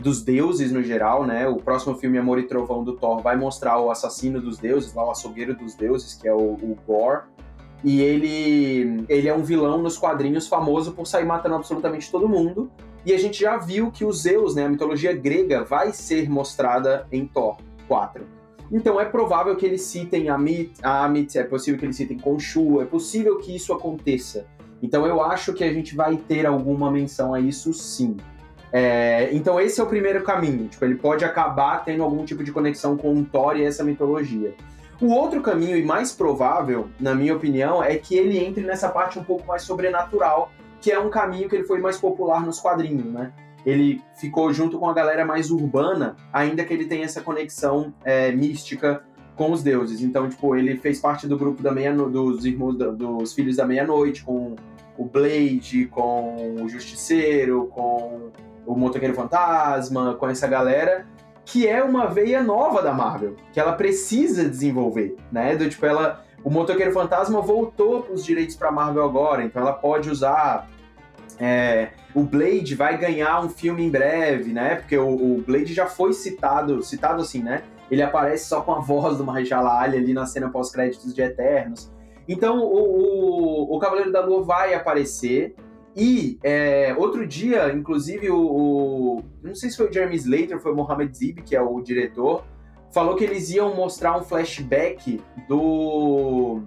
dos 0.00 0.20
deuses 0.20 0.72
no 0.72 0.82
geral, 0.82 1.24
né? 1.24 1.46
O 1.46 1.58
próximo 1.58 1.94
filme 1.94 2.18
Amor 2.18 2.40
e 2.40 2.48
Trovão 2.48 2.82
do 2.82 2.96
Thor 2.96 3.22
vai 3.22 3.36
mostrar 3.36 3.78
o 3.78 3.92
assassino 3.92 4.40
dos 4.40 4.58
deuses, 4.58 4.92
lá 4.92 5.06
o 5.06 5.12
açougueiro 5.12 5.54
dos 5.54 5.76
deuses, 5.76 6.14
que 6.14 6.26
é 6.26 6.34
o, 6.34 6.54
o 6.54 6.76
Gore. 6.84 7.22
E 7.84 8.00
ele, 8.00 9.04
ele 9.08 9.28
é 9.28 9.34
um 9.34 9.42
vilão 9.42 9.82
nos 9.82 9.96
quadrinhos 9.96 10.48
famoso 10.48 10.92
por 10.92 11.06
sair 11.06 11.24
matando 11.24 11.54
absolutamente 11.54 12.10
todo 12.10 12.28
mundo. 12.28 12.70
E 13.06 13.12
a 13.12 13.18
gente 13.18 13.40
já 13.40 13.56
viu 13.56 13.90
que 13.90 14.04
os 14.04 14.22
Zeus, 14.22 14.54
né, 14.54 14.66
a 14.66 14.68
mitologia 14.68 15.12
grega, 15.12 15.64
vai 15.64 15.92
ser 15.92 16.28
mostrada 16.28 17.06
em 17.12 17.26
Thor 17.26 17.56
4. 17.86 18.38
Então 18.70 19.00
é 19.00 19.04
provável 19.04 19.56
que 19.56 19.64
eles 19.64 19.82
citem 19.82 20.28
Amit, 20.28 20.72
Amit, 20.82 21.38
é 21.38 21.44
possível 21.44 21.78
que 21.78 21.86
eles 21.86 21.96
citem 21.96 22.18
Khonshu, 22.18 22.82
é 22.82 22.84
possível 22.84 23.38
que 23.38 23.54
isso 23.54 23.72
aconteça. 23.72 24.46
Então 24.82 25.06
eu 25.06 25.22
acho 25.22 25.54
que 25.54 25.64
a 25.64 25.72
gente 25.72 25.96
vai 25.96 26.16
ter 26.16 26.44
alguma 26.44 26.90
menção 26.90 27.32
a 27.32 27.40
isso 27.40 27.72
sim. 27.72 28.16
É, 28.70 29.30
então 29.32 29.58
esse 29.58 29.80
é 29.80 29.82
o 29.82 29.86
primeiro 29.86 30.22
caminho, 30.22 30.68
tipo, 30.68 30.84
ele 30.84 30.96
pode 30.96 31.24
acabar 31.24 31.82
tendo 31.82 32.02
algum 32.02 32.24
tipo 32.26 32.44
de 32.44 32.52
conexão 32.52 32.98
com 32.98 33.14
o 33.14 33.24
Thor 33.24 33.56
e 33.56 33.64
essa 33.64 33.82
mitologia. 33.82 34.54
O 35.00 35.12
outro 35.12 35.40
caminho 35.40 35.76
e 35.76 35.84
mais 35.84 36.12
provável, 36.12 36.88
na 36.98 37.14
minha 37.14 37.34
opinião, 37.34 37.82
é 37.82 37.96
que 37.96 38.16
ele 38.16 38.38
entre 38.38 38.64
nessa 38.64 38.88
parte 38.88 39.18
um 39.18 39.24
pouco 39.24 39.46
mais 39.46 39.62
sobrenatural, 39.62 40.50
que 40.80 40.90
é 40.90 40.98
um 40.98 41.08
caminho 41.08 41.48
que 41.48 41.56
ele 41.56 41.64
foi 41.64 41.80
mais 41.80 41.96
popular 41.98 42.44
nos 42.44 42.58
quadrinhos, 42.60 43.12
né? 43.12 43.32
ele 43.64 44.02
ficou 44.14 44.52
junto 44.52 44.78
com 44.78 44.88
a 44.88 44.94
galera 44.94 45.24
mais 45.24 45.50
urbana, 45.50 46.16
ainda 46.32 46.64
que 46.64 46.72
ele 46.72 46.86
tenha 46.86 47.04
essa 47.04 47.20
conexão 47.20 47.92
é, 48.04 48.32
mística 48.32 49.02
com 49.36 49.52
os 49.52 49.62
deuses. 49.62 50.00
Então, 50.00 50.28
tipo, 50.28 50.56
ele 50.56 50.76
fez 50.76 51.00
parte 51.00 51.26
do 51.26 51.36
grupo 51.36 51.62
da 51.62 51.70
meia 51.70 51.92
dos 51.92 52.44
irmãos 52.44 52.76
dos 52.76 53.32
filhos 53.32 53.56
da 53.56 53.66
meia-noite, 53.66 54.24
com 54.24 54.56
o 54.96 55.04
Blade, 55.04 55.86
com 55.86 56.56
o 56.62 56.68
Justiceiro, 56.68 57.66
com 57.66 58.30
o 58.66 58.74
Motoqueiro 58.74 59.14
Fantasma, 59.14 60.14
com 60.14 60.28
essa 60.28 60.46
galera, 60.46 61.06
que 61.50 61.66
é 61.66 61.82
uma 61.82 62.06
veia 62.06 62.42
nova 62.42 62.82
da 62.82 62.92
Marvel, 62.92 63.34
que 63.52 63.58
ela 63.58 63.72
precisa 63.72 64.46
desenvolver, 64.46 65.16
né? 65.32 65.56
Do 65.56 65.68
tipo, 65.68 65.84
ela 65.86 66.22
o 66.44 66.50
Motoqueiro 66.50 66.92
Fantasma 66.92 67.40
voltou 67.40 68.06
os 68.12 68.24
direitos 68.24 68.54
para 68.54 68.70
Marvel 68.70 69.02
agora, 69.02 69.42
então 69.42 69.62
ela 69.62 69.72
pode 69.72 70.10
usar 70.10 70.68
é, 71.40 71.88
o 72.14 72.22
Blade 72.22 72.74
vai 72.74 72.98
ganhar 72.98 73.40
um 73.40 73.48
filme 73.48 73.82
em 73.84 73.90
breve, 73.90 74.52
né? 74.52 74.76
Porque 74.76 74.96
o, 74.98 75.08
o, 75.08 75.42
Blade 75.46 75.72
já 75.72 75.86
foi 75.86 76.12
citado, 76.12 76.82
citado 76.82 77.22
assim, 77.22 77.42
né? 77.42 77.62
Ele 77.90 78.02
aparece 78.02 78.46
só 78.46 78.60
com 78.60 78.72
a 78.72 78.80
voz 78.80 79.16
do 79.16 79.24
Mahershala 79.24 79.80
Ali 79.80 79.96
ali 79.96 80.12
na 80.12 80.26
cena 80.26 80.50
pós-créditos 80.50 81.14
de 81.14 81.22
Eternos. 81.22 81.90
Então 82.28 82.58
o, 82.58 83.70
o, 83.70 83.76
o, 83.76 83.78
Cavaleiro 83.78 84.12
da 84.12 84.20
Lua 84.20 84.42
vai 84.42 84.74
aparecer. 84.74 85.54
E 85.98 86.38
é, 86.44 86.94
outro 86.96 87.26
dia, 87.26 87.72
inclusive, 87.72 88.30
o, 88.30 88.38
o, 88.38 89.24
Não 89.42 89.56
sei 89.56 89.68
se 89.68 89.76
foi 89.76 89.88
o 89.88 89.92
Jeremy 89.92 90.14
Slater, 90.14 90.60
foi 90.60 90.70
o 90.70 90.76
Mohamed 90.76 91.18
Zib, 91.18 91.42
que 91.42 91.56
é 91.56 91.60
o 91.60 91.80
diretor, 91.80 92.44
falou 92.92 93.16
que 93.16 93.24
eles 93.24 93.50
iam 93.50 93.74
mostrar 93.74 94.16
um 94.16 94.22
flashback 94.22 95.20
do, 95.48 96.60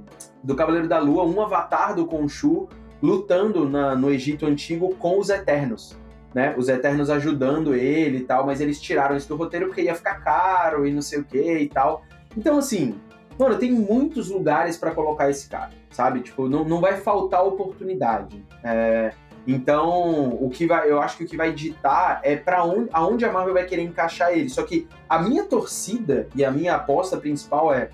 do 0.44 0.54
Cavaleiro 0.54 0.90
da 0.90 1.00
Lua, 1.00 1.24
um 1.24 1.42
avatar 1.42 1.96
do 1.96 2.06
Khonshu, 2.06 2.68
lutando 3.02 3.70
na, 3.70 3.96
no 3.96 4.12
Egito 4.12 4.46
Antigo 4.46 4.94
com 4.96 5.18
os 5.18 5.30
Eternos. 5.30 5.98
Né? 6.34 6.54
Os 6.58 6.68
Eternos 6.68 7.10
ajudando 7.10 7.74
ele 7.74 8.18
e 8.18 8.24
tal, 8.24 8.46
mas 8.46 8.60
eles 8.60 8.82
tiraram 8.82 9.16
isso 9.16 9.30
do 9.30 9.38
roteiro 9.38 9.68
porque 9.68 9.82
ia 9.82 9.96
ficar 9.96 10.16
caro 10.16 10.86
e 10.86 10.92
não 10.92 11.02
sei 11.02 11.20
o 11.20 11.24
que 11.24 11.58
e 11.58 11.70
tal. 11.70 12.04
Então, 12.36 12.58
assim, 12.58 12.96
mano, 13.40 13.58
tem 13.58 13.72
muitos 13.72 14.30
lugares 14.30 14.78
para 14.78 14.92
colocar 14.92 15.30
esse 15.30 15.48
cara, 15.48 15.72
sabe? 15.90 16.20
Tipo, 16.20 16.50
não, 16.50 16.66
não 16.66 16.82
vai 16.82 16.98
faltar 16.98 17.46
oportunidade. 17.46 18.46
É, 18.64 19.14
então, 19.48 20.30
o 20.40 20.50
que 20.50 20.68
vai, 20.68 20.90
eu 20.90 21.02
acho 21.02 21.18
que 21.18 21.24
o 21.24 21.28
que 21.28 21.38
vai 21.38 21.52
ditar 21.52 22.20
é 22.24 22.36
para 22.36 22.64
onde, 22.64 22.90
aonde 22.94 23.26
a 23.26 23.32
Marvel 23.32 23.54
vai 23.54 23.66
querer 23.66 23.84
encaixar 23.84 24.32
ele. 24.32 24.50
Só 24.50 24.64
que 24.64 24.88
a 25.10 25.20
minha 25.20 25.44
torcida 25.46 26.28
e 26.36 26.46
a 26.46 26.52
minha 26.52 26.76
aposta 26.76 27.18
principal 27.18 27.74
é 27.74 27.90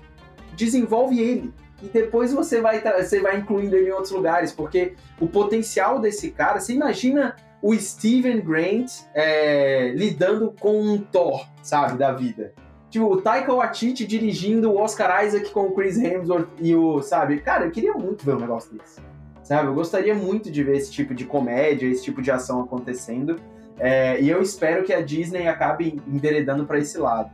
desenvolve 0.54 1.20
ele, 1.20 1.52
e 1.82 1.86
depois 1.86 2.32
você 2.32 2.60
vai, 2.60 2.80
você 2.80 3.20
vai 3.20 3.38
incluindo 3.38 3.76
ele 3.76 3.88
em 3.88 3.92
outros 3.92 4.10
lugares, 4.10 4.52
porque 4.52 4.94
o 5.20 5.28
potencial 5.28 6.00
desse 6.00 6.30
cara, 6.30 6.58
você 6.58 6.72
imagina 6.72 7.36
o 7.62 7.74
Steven 7.74 8.40
Grant 8.40 8.90
é, 9.14 9.92
lidando 9.94 10.54
com 10.58 10.80
um 10.80 10.98
Thor, 10.98 11.46
sabe, 11.62 11.96
da 11.96 12.12
vida. 12.12 12.52
Tipo, 12.90 13.12
o 13.12 13.20
Taika 13.20 13.52
Waititi 13.52 14.06
dirigindo 14.06 14.72
o 14.72 14.78
Oscar 14.78 15.24
Isaac 15.24 15.50
com 15.50 15.66
o 15.66 15.72
Chris 15.72 15.98
Hemsworth 15.98 16.48
e 16.58 16.74
o, 16.74 17.02
sabe? 17.02 17.40
Cara, 17.40 17.66
eu 17.66 17.70
queria 17.70 17.92
muito 17.92 18.24
ver 18.24 18.34
um 18.34 18.40
negócio 18.40 18.72
desse, 18.74 19.00
sabe? 19.48 19.68
Eu 19.68 19.74
gostaria 19.74 20.14
muito 20.14 20.50
de 20.50 20.62
ver 20.62 20.76
esse 20.76 20.92
tipo 20.92 21.14
de 21.14 21.24
comédia, 21.24 21.86
esse 21.86 22.04
tipo 22.04 22.20
de 22.20 22.30
ação 22.30 22.60
acontecendo. 22.60 23.36
É, 23.78 24.20
e 24.20 24.28
eu 24.28 24.42
espero 24.42 24.84
que 24.84 24.92
a 24.92 25.00
Disney 25.00 25.48
acabe 25.48 26.02
enveredando 26.06 26.66
para 26.66 26.78
esse 26.78 26.98
lado. 26.98 27.30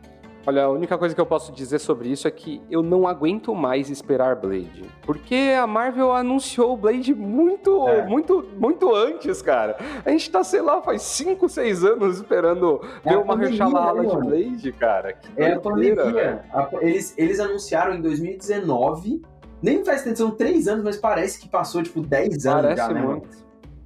Olha, 0.47 0.65
a 0.65 0.69
única 0.69 0.97
coisa 0.97 1.13
que 1.15 1.21
eu 1.21 1.27
posso 1.27 1.51
dizer 1.51 1.79
sobre 1.79 2.11
isso 2.11 2.29
é 2.29 2.31
que 2.31 2.63
eu 2.71 2.83
não 2.83 3.09
aguento 3.09 3.53
mais 3.55 3.89
esperar 3.89 4.37
Blade. 4.37 4.85
Porque 5.03 5.55
a 5.59 5.67
Marvel 5.67 6.13
anunciou 6.13 6.75
o 6.75 6.77
Blade 6.77 7.15
muito, 7.15 7.89
é. 7.89 8.07
muito, 8.07 8.47
muito 8.59 8.95
antes, 8.95 9.41
cara. 9.41 9.77
A 10.05 10.11
gente 10.11 10.31
tá, 10.31 10.45
sei 10.45 10.61
lá, 10.61 10.83
faz 10.83 11.03
5, 11.03 11.49
6 11.49 11.85
anos 11.85 12.17
esperando 12.17 12.81
é 13.05 13.11
ver 13.11 13.17
uma 13.17 13.37
rechalada 13.37 14.03
né, 14.03 14.09
de 14.09 14.17
Blade, 14.19 14.73
cara. 14.73 15.15
Que 15.15 15.43
é 15.43 15.55
a 15.55 15.61
pandemia. 15.61 16.45
Eles, 16.81 17.15
eles 17.17 17.41
anunciaram 17.41 17.95
em 17.95 18.03
2019. 18.03 19.23
Nem 19.65 19.83
faz 19.83 20.03
tempo, 20.03 20.15
são 20.15 20.31
3 20.31 20.69
anos, 20.69 20.85
mas 20.85 20.99
parece 20.99 21.41
que 21.41 21.49
passou, 21.49 21.83
tipo, 21.83 22.03
10 22.03 22.45
anos 22.45 22.63
parece 22.63 22.77
já, 22.77 22.89
né? 22.89 23.01
Muito. 23.01 23.45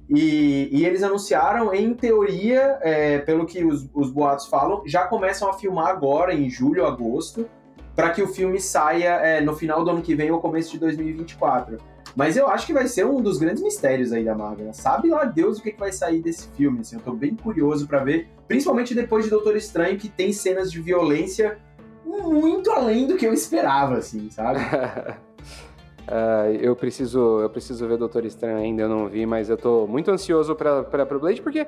E, 0.09 0.67
e, 0.73 0.85
eles 0.85 1.01
anunciaram, 1.03 1.73
em 1.73 1.93
teoria, 1.93 2.77
é, 2.81 3.19
pelo 3.19 3.45
que 3.45 3.63
os, 3.63 3.87
os, 3.93 4.11
boatos 4.11 4.47
falam, 4.47 4.81
já 4.85 5.07
começam 5.07 5.49
a 5.49 5.53
filmar 5.53 5.87
agora, 5.87 6.33
em 6.33 6.49
julho, 6.49 6.85
agosto, 6.85 7.47
para 7.95 8.09
que 8.09 8.21
o 8.21 8.27
filme 8.27 8.59
saia 8.59 9.11
é, 9.21 9.39
no 9.39 9.55
final 9.55 9.81
do 9.81 9.91
ano 9.91 10.01
que 10.01 10.13
vem 10.15 10.29
ou 10.31 10.41
começo 10.41 10.69
de 10.71 10.79
2024. 10.79 11.77
Mas 12.13 12.35
eu 12.35 12.49
acho 12.49 12.65
que 12.65 12.73
vai 12.73 12.85
ser 12.87 13.05
um 13.05 13.21
dos 13.21 13.37
grandes 13.37 13.63
mistérios 13.63 14.11
aí 14.11 14.25
da 14.25 14.35
Marvel. 14.35 14.65
Né? 14.65 14.73
Sabe 14.73 15.07
lá 15.07 15.23
Deus 15.23 15.59
o 15.59 15.61
que, 15.61 15.71
que 15.71 15.79
vai 15.79 15.93
sair 15.93 16.21
desse 16.21 16.49
filme. 16.57 16.81
Assim, 16.81 16.97
eu 16.97 17.01
tô 17.01 17.13
bem 17.13 17.35
curioso 17.35 17.87
para 17.87 18.03
ver, 18.03 18.27
principalmente 18.49 18.93
depois 18.93 19.23
de 19.23 19.29
Doutor 19.29 19.55
Estranho, 19.55 19.97
que 19.97 20.09
tem 20.09 20.33
cenas 20.33 20.69
de 20.69 20.81
violência 20.81 21.57
muito 22.03 22.69
além 22.71 23.07
do 23.07 23.15
que 23.15 23.25
eu 23.25 23.33
esperava, 23.33 23.97
assim, 23.97 24.29
sabe? 24.29 24.59
Uh, 26.09 26.55
eu 26.59 26.75
preciso 26.75 27.39
eu 27.39 27.49
preciso 27.51 27.87
ver 27.87 27.95
Doutor 27.95 28.25
Estranho 28.25 28.57
ainda, 28.57 28.81
eu 28.81 28.89
não 28.89 29.07
vi, 29.07 29.27
mas 29.27 29.47
eu 29.47 29.55
tô 29.55 29.85
muito 29.85 30.09
ansioso 30.09 30.55
para 30.55 31.15
o 31.15 31.19
Blade, 31.19 31.39
porque 31.39 31.67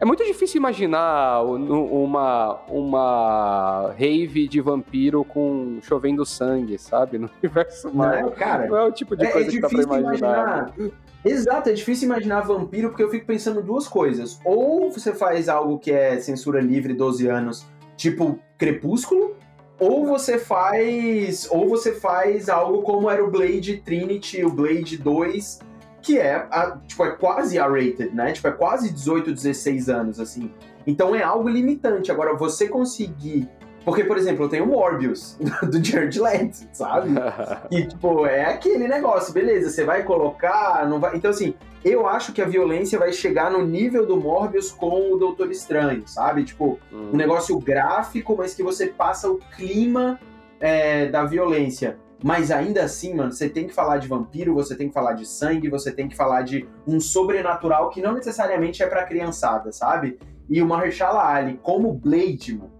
é 0.00 0.04
muito 0.04 0.24
difícil 0.24 0.58
imaginar 0.58 1.42
uma, 1.42 2.60
uma 2.68 3.94
rave 3.96 4.48
de 4.48 4.60
vampiro 4.60 5.24
com 5.24 5.78
chovendo 5.82 6.24
sangue, 6.26 6.76
sabe? 6.76 7.18
No 7.18 7.30
universo 7.42 7.92
Marvel. 7.94 8.26
Não, 8.26 8.32
cara, 8.32 8.66
não 8.66 8.76
é 8.76 8.84
o 8.84 8.92
tipo 8.92 9.16
de 9.16 9.26
é, 9.26 9.30
coisa 9.30 9.48
é 9.48 9.52
que 9.52 9.60
dá 9.60 9.68
pra 9.68 9.82
imaginar. 9.82 10.72
imaginar. 10.74 10.92
Exato, 11.24 11.68
é 11.68 11.72
difícil 11.72 12.06
imaginar 12.06 12.40
vampiro 12.42 12.90
porque 12.90 13.02
eu 13.02 13.10
fico 13.10 13.26
pensando 13.26 13.60
duas 13.62 13.88
coisas. 13.88 14.40
Ou 14.44 14.90
você 14.90 15.12
faz 15.12 15.48
algo 15.48 15.78
que 15.78 15.90
é 15.90 16.18
censura 16.20 16.60
livre 16.60 16.94
12 16.94 17.26
anos, 17.28 17.66
tipo 17.96 18.38
Crepúsculo, 18.56 19.36
ou 19.78 20.06
você 20.06 20.38
faz 20.38 21.48
ou 21.50 21.68
você 21.68 21.92
faz 21.92 22.48
algo 22.48 22.82
como 22.82 23.08
era 23.08 23.24
o 23.24 23.30
Blade 23.30 23.78
Trinity, 23.78 24.44
o 24.44 24.50
Blade 24.50 24.96
2, 24.96 25.60
que 26.02 26.18
é, 26.18 26.34
a, 26.50 26.78
tipo, 26.86 27.04
é 27.04 27.10
quase 27.10 27.58
R-rated, 27.58 28.14
né? 28.14 28.32
Tipo, 28.32 28.48
é 28.48 28.52
quase 28.52 28.92
18, 28.92 29.32
16 29.32 29.88
anos, 29.88 30.20
assim. 30.20 30.50
Então 30.86 31.14
é 31.14 31.22
algo 31.22 31.48
limitante. 31.48 32.10
Agora, 32.10 32.34
você 32.34 32.68
conseguir 32.68 33.48
porque, 33.88 34.04
por 34.04 34.18
exemplo, 34.18 34.44
eu 34.44 34.50
tenho 34.50 34.64
o 34.64 34.66
Morbius, 34.66 35.38
do 35.64 35.82
Jared 35.82 36.20
Leto, 36.20 36.68
sabe? 36.74 37.08
e, 37.72 37.86
tipo, 37.86 38.26
é 38.26 38.44
aquele 38.44 38.86
negócio, 38.86 39.32
beleza, 39.32 39.70
você 39.70 39.82
vai 39.82 40.02
colocar, 40.02 40.86
não 40.86 41.00
vai... 41.00 41.16
Então, 41.16 41.30
assim, 41.30 41.54
eu 41.82 42.06
acho 42.06 42.34
que 42.34 42.42
a 42.42 42.44
violência 42.44 42.98
vai 42.98 43.14
chegar 43.14 43.50
no 43.50 43.64
nível 43.64 44.04
do 44.04 44.18
Morbius 44.18 44.70
com 44.70 45.10
o 45.10 45.16
Doutor 45.16 45.50
Estranho, 45.50 46.02
sabe? 46.06 46.44
Tipo, 46.44 46.78
hum. 46.92 47.12
um 47.14 47.16
negócio 47.16 47.58
gráfico, 47.58 48.36
mas 48.36 48.52
que 48.52 48.62
você 48.62 48.88
passa 48.88 49.30
o 49.30 49.38
clima 49.56 50.20
é, 50.60 51.06
da 51.06 51.24
violência. 51.24 51.96
Mas 52.22 52.50
ainda 52.50 52.82
assim, 52.82 53.14
mano, 53.14 53.32
você 53.32 53.48
tem 53.48 53.66
que 53.66 53.72
falar 53.72 53.96
de 53.96 54.06
vampiro, 54.06 54.52
você 54.52 54.76
tem 54.76 54.88
que 54.88 54.94
falar 54.94 55.14
de 55.14 55.24
sangue, 55.24 55.70
você 55.70 55.90
tem 55.90 56.08
que 56.08 56.14
falar 56.14 56.42
de 56.42 56.68
um 56.86 57.00
sobrenatural 57.00 57.88
que 57.88 58.02
não 58.02 58.12
necessariamente 58.12 58.82
é 58.82 58.86
pra 58.86 59.06
criançada, 59.06 59.72
sabe? 59.72 60.18
E 60.46 60.60
o 60.60 60.66
Mahershala 60.66 61.24
Ali, 61.24 61.58
como 61.62 61.90
Blade, 61.90 62.54
mano, 62.54 62.77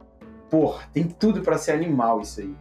Porra, 0.51 0.89
tem 0.93 1.05
tudo 1.05 1.43
para 1.43 1.59
ser 1.59 1.73
animal 1.73 2.21
isso 2.21 2.41
aí. 2.41 2.55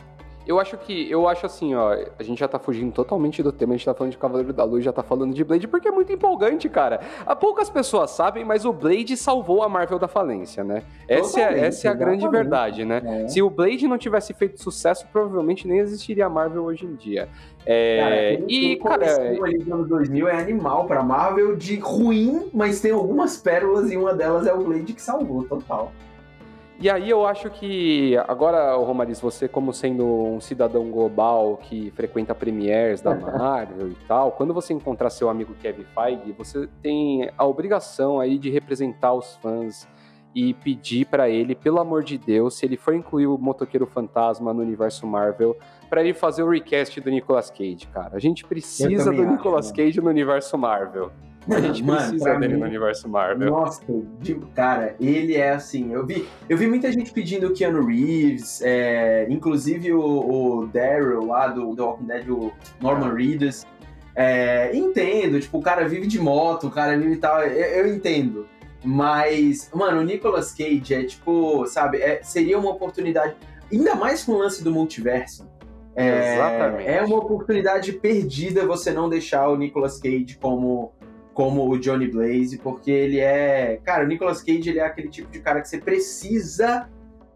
Eu 0.48 0.62
acho 0.62 0.78
que, 0.78 1.12
eu 1.12 1.28
acho 1.28 1.46
assim, 1.46 1.76
ó, 1.76 1.94
a 2.18 2.24
gente 2.24 2.40
já 2.40 2.48
tá 2.48 2.58
fugindo 2.58 2.94
totalmente 2.94 3.44
do 3.44 3.52
tema, 3.52 3.74
a 3.74 3.78
gente 3.78 3.86
tá 3.86 3.94
falando 3.94 4.14
de 4.14 4.18
Cavaleiro 4.18 4.54
da 4.54 4.64
Luz, 4.64 4.82
já 4.82 4.94
tá 4.94 5.04
falando 5.04 5.34
de 5.34 5.44
Blade, 5.44 5.68
porque 5.68 5.90
é 5.90 5.92
muito 5.92 6.12
empolgante, 6.14 6.70
cara. 6.70 7.02
Há 7.26 7.36
poucas 7.36 7.70
pessoas 7.70 8.12
sabem, 8.12 8.46
mas 8.46 8.64
o 8.64 8.72
Blade 8.72 9.18
salvou 9.18 9.62
a 9.62 9.68
Marvel 9.68 10.00
da 10.00 10.08
falência, 10.08 10.64
né? 10.64 10.84
Essa 11.06 11.42
é, 11.42 11.60
essa 11.66 11.90
é 11.90 11.92
a 11.92 11.94
grande 11.94 12.26
verdade, 12.30 12.86
né? 12.86 13.02
É. 13.04 13.28
Se 13.28 13.42
o 13.42 13.50
Blade 13.50 13.90
não 13.90 13.98
tivesse 13.98 14.34
feito 14.34 14.62
sucesso, 14.62 15.06
provavelmente 15.12 15.68
nem 15.68 15.80
existiria 15.80 16.28
a 16.28 16.30
Marvel 16.30 16.64
hoje 16.64 16.86
em 16.86 16.96
dia. 16.96 17.28
É, 17.66 18.00
cara, 18.00 18.46
e, 18.50 18.76
cara. 18.78 19.32
ali 19.44 19.58
no 19.66 19.76
anos 19.76 19.90
2000 19.90 20.30
é 20.30 20.40
animal 20.40 20.86
pra 20.86 21.04
Marvel 21.04 21.58
de 21.58 21.78
ruim, 21.78 22.50
mas 22.54 22.80
tem 22.80 22.92
algumas 22.92 23.36
pérolas 23.36 23.92
e 23.92 23.98
uma 23.98 24.14
delas 24.14 24.48
é 24.48 24.54
o 24.54 24.64
Blade 24.64 24.94
que 24.94 25.02
salvou, 25.02 25.44
total. 25.44 25.92
E 26.80 26.92
aí 26.92 27.10
eu 27.10 27.26
acho 27.26 27.50
que 27.50 28.16
agora, 28.28 28.76
Romariz, 28.76 29.20
você 29.20 29.48
como 29.48 29.74
sendo 29.74 30.06
um 30.06 30.40
cidadão 30.40 30.92
global 30.92 31.58
que 31.58 31.90
frequenta 31.92 32.36
premieres 32.36 33.02
da 33.02 33.16
Marvel 33.18 33.90
e 33.90 33.96
tal, 34.08 34.32
quando 34.32 34.54
você 34.54 34.74
encontrar 34.74 35.10
seu 35.10 35.28
amigo 35.28 35.56
Kevin 35.56 35.86
Feige, 35.86 36.32
você 36.34 36.70
tem 36.84 37.32
a 37.36 37.46
obrigação 37.46 38.20
aí 38.20 38.38
de 38.38 38.52
representar 38.52 39.14
os 39.14 39.36
fãs 39.38 39.88
e 40.36 40.54
pedir 40.54 41.06
para 41.06 41.28
ele, 41.28 41.56
pelo 41.56 41.80
amor 41.80 42.04
de 42.04 42.16
Deus, 42.16 42.60
se 42.60 42.64
ele 42.64 42.78
for 42.78 42.94
incluir 42.94 43.26
o 43.26 43.40
Motoqueiro 43.40 43.88
Fantasma 43.88 44.54
no 44.54 44.62
universo 44.62 45.08
Marvel, 45.08 45.58
para 45.90 46.04
ele 46.04 46.14
fazer 46.14 46.44
o 46.44 46.50
recast 46.50 47.02
do 47.02 47.10
Nicolas 47.10 47.50
Cage, 47.50 47.88
cara. 47.92 48.16
A 48.16 48.20
gente 48.20 48.46
precisa 48.46 49.12
do 49.12 49.26
Nicolas 49.26 49.72
Cage 49.72 50.00
no 50.00 50.10
universo 50.12 50.56
Marvel. 50.56 51.12
A 51.50 51.62
gente 51.62 51.84
Mano, 51.84 52.00
precisa 52.00 52.36
dele 52.36 52.54
mim, 52.54 52.60
no 52.60 52.66
universo 52.66 53.08
Marvel. 53.08 53.50
Nossa, 53.50 53.82
cara, 54.54 54.96
ele 55.00 55.36
é 55.36 55.52
assim. 55.52 55.94
Eu 55.94 56.06
vi, 56.06 56.28
eu 56.50 56.58
vi 56.58 56.68
muita 56.68 56.92
gente 56.92 57.12
pedindo 57.12 57.48
o 57.48 57.54
Keanu 57.54 57.86
Reeves, 57.86 58.62
é, 58.62 59.26
inclusive 59.30 59.94
o, 59.94 60.02
o 60.02 60.68
Daryl 60.68 61.26
lá 61.26 61.48
do 61.48 61.76
The 61.76 61.82
Walking 61.82 62.06
Dead, 62.06 62.30
o 62.30 62.52
Norman 62.82 63.14
Reedus. 63.14 63.66
É, 64.16 64.76
entendo, 64.76 65.40
tipo, 65.40 65.60
o 65.60 65.62
cara 65.62 65.88
vive 65.88 66.08
de 66.08 66.20
moto, 66.20 66.68
o 66.68 66.72
cara 66.72 66.98
vive 66.98 67.14
e 67.14 67.18
tal, 67.18 67.42
eu, 67.44 67.86
eu, 67.86 67.94
entendo. 67.94 68.48
Mas, 68.84 69.70
mano, 69.74 70.02
o 70.02 70.04
Nicolas 70.04 70.52
Cage 70.54 70.94
é 70.94 71.04
tipo, 71.04 71.68
sabe, 71.68 72.00
é, 72.00 72.22
seria 72.24 72.58
uma 72.58 72.72
oportunidade, 72.72 73.36
ainda 73.72 73.94
mais 73.94 74.24
com 74.24 74.32
o 74.34 74.38
lance 74.40 74.64
do 74.64 74.72
multiverso. 74.72 75.48
É, 75.96 76.36
Exatamente. 76.36 76.90
É 76.90 77.04
uma 77.04 77.18
oportunidade 77.18 77.92
perdida 77.94 78.66
você 78.66 78.92
não 78.92 79.08
deixar 79.08 79.50
o 79.50 79.56
Nicolas 79.56 80.00
Cage 80.00 80.38
como 80.40 80.94
como 81.38 81.70
o 81.70 81.78
Johnny 81.78 82.08
Blaze, 82.08 82.58
porque 82.58 82.90
ele 82.90 83.20
é. 83.20 83.80
Cara, 83.84 84.04
o 84.04 84.08
Nicolas 84.08 84.42
Cage 84.42 84.72
ele 84.72 84.80
é 84.80 84.86
aquele 84.86 85.08
tipo 85.08 85.30
de 85.30 85.40
cara 85.40 85.62
que 85.62 85.70
você 85.70 85.78
precisa. 85.78 86.90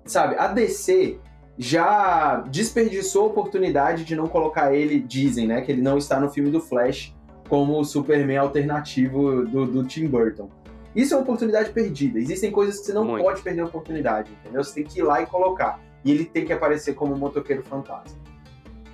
Sabe, 0.06 0.36
a 0.40 0.48
DC 0.48 1.20
já 1.56 2.38
desperdiçou 2.50 3.26
a 3.26 3.28
oportunidade 3.28 4.04
de 4.04 4.16
não 4.16 4.28
colocar 4.28 4.74
ele, 4.74 5.00
dizem, 5.00 5.46
né? 5.46 5.62
Que 5.62 5.72
ele 5.72 5.84
não 5.84 6.00
está 6.00 6.20
no 6.20 6.32
filme 6.32 6.50
do 6.50 6.60
Flash 6.60 7.16
como 7.48 7.80
o 7.80 7.86
Superman 7.86 8.38
alternativo 8.38 9.46
do, 9.46 9.68
do 9.68 9.84
Tim 9.84 10.08
Burton. 10.08 10.50
Isso 10.96 11.14
é 11.14 11.18
uma 11.18 11.22
oportunidade 11.22 11.70
perdida. 11.70 12.18
Existem 12.18 12.50
coisas 12.50 12.80
que 12.80 12.88
você 12.88 12.94
não 12.94 13.06
Muito. 13.06 13.24
pode 13.24 13.44
perder 13.44 13.62
a 13.62 13.66
oportunidade, 13.66 14.32
entendeu? 14.32 14.64
Você 14.64 14.74
tem 14.74 14.84
que 14.84 14.98
ir 14.98 15.04
lá 15.04 15.22
e 15.22 15.28
colocar. 15.28 15.80
E 16.04 16.10
ele 16.10 16.26
tem 16.26 16.44
que 16.44 16.52
aparecer 16.52 16.96
como 16.96 17.14
um 17.14 17.18
motoqueiro 17.20 17.62
fantasma. 17.62 18.20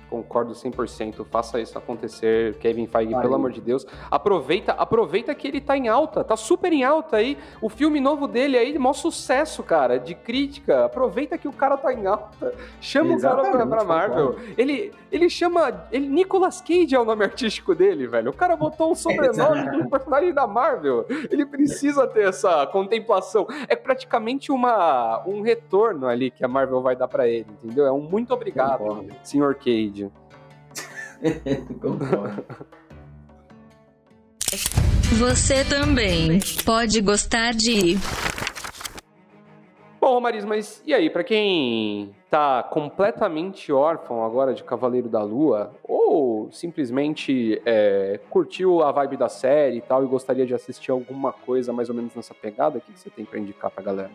Concordo 0.08 0.52
100%. 0.52 1.24
Faça 1.30 1.60
isso 1.60 1.76
acontecer, 1.76 2.54
Kevin 2.54 2.86
Feige, 2.86 3.14
pelo 3.20 3.34
amor 3.34 3.52
de 3.52 3.60
Deus. 3.60 3.86
Aproveita, 4.10 4.72
aproveita 4.72 5.34
que 5.34 5.46
ele 5.46 5.60
tá 5.60 5.76
em 5.76 5.88
alta, 5.88 6.24
tá 6.24 6.36
super 6.36 6.72
em 6.72 6.84
alta 6.84 7.18
aí. 7.18 7.36
O 7.60 7.68
filme 7.68 8.00
novo 8.00 8.26
dele 8.26 8.56
aí, 8.56 8.78
maior 8.78 8.92
sucesso, 8.92 9.62
cara, 9.62 9.98
de 9.98 10.14
crítica. 10.14 10.86
Aproveita 10.86 11.36
que 11.36 11.48
o 11.48 11.52
cara 11.52 11.76
tá 11.76 11.92
em 11.92 12.06
alta. 12.06 12.54
Chama 12.80 13.14
o 13.14 13.20
cara 13.20 13.36
pra, 13.36 13.48
Exatamente, 13.48 13.68
pra 13.68 13.84
Marvel. 13.84 14.36
Ele, 14.56 14.92
ele 15.10 15.28
chama. 15.28 15.86
Ele, 15.92 16.08
Nicolas 16.08 16.60
Cage 16.60 16.94
é 16.94 17.00
o 17.00 17.04
nome 17.04 17.24
artístico 17.24 17.74
dele, 17.74 18.06
velho. 18.06 18.30
O 18.30 18.34
cara 18.34 18.56
botou 18.56 18.92
o 18.92 18.94
sobrenome 18.94 19.70
de 19.70 19.76
um 19.76 19.88
personagem 19.88 20.32
da 20.32 20.46
Marvel. 20.46 21.06
Ele 21.30 21.44
precisa 21.44 22.06
ter 22.06 22.28
essa 22.28 22.66
contemplação. 22.66 23.46
É 23.68 23.76
praticamente 23.76 24.50
uma, 24.50 25.22
um 25.26 25.42
retorno 25.42 26.06
ali 26.06 26.30
que 26.30 26.44
a 26.44 26.48
Marvel 26.48 26.80
vai 26.80 26.96
dar 26.96 27.08
pra 27.08 27.28
ele, 27.28 27.46
entendeu? 27.62 27.86
É 27.86 27.92
um 27.92 28.00
muito 28.00 28.32
obrigado, 28.32 28.78
Concordo. 28.78 29.14
Sr. 29.22 29.54
Cage. 29.54 29.97
Concordo. 31.80 32.44
Você 35.18 35.64
também 35.64 36.38
pode 36.64 37.00
gostar 37.00 37.52
de 37.52 37.96
Bom, 40.00 40.14
Romariz, 40.14 40.44
mas 40.44 40.82
e 40.86 40.94
aí, 40.94 41.10
pra 41.10 41.22
quem 41.22 42.14
tá 42.30 42.62
completamente 42.62 43.70
órfão 43.70 44.24
agora 44.24 44.54
de 44.54 44.64
Cavaleiro 44.64 45.06
da 45.06 45.22
Lua, 45.22 45.74
ou 45.82 46.50
simplesmente 46.50 47.60
é, 47.66 48.18
curtiu 48.30 48.82
a 48.82 48.90
vibe 48.90 49.18
da 49.18 49.28
série 49.28 49.76
e 49.76 49.80
tal 49.82 50.02
e 50.02 50.06
gostaria 50.06 50.46
de 50.46 50.54
assistir 50.54 50.92
alguma 50.92 51.30
coisa 51.32 51.74
mais 51.74 51.90
ou 51.90 51.94
menos 51.94 52.14
nessa 52.14 52.32
pegada, 52.32 52.78
o 52.78 52.80
que 52.80 52.90
que 52.90 53.00
você 53.00 53.10
tem 53.10 53.24
pra 53.24 53.38
indicar 53.38 53.70
pra 53.70 53.82
galera? 53.82 54.10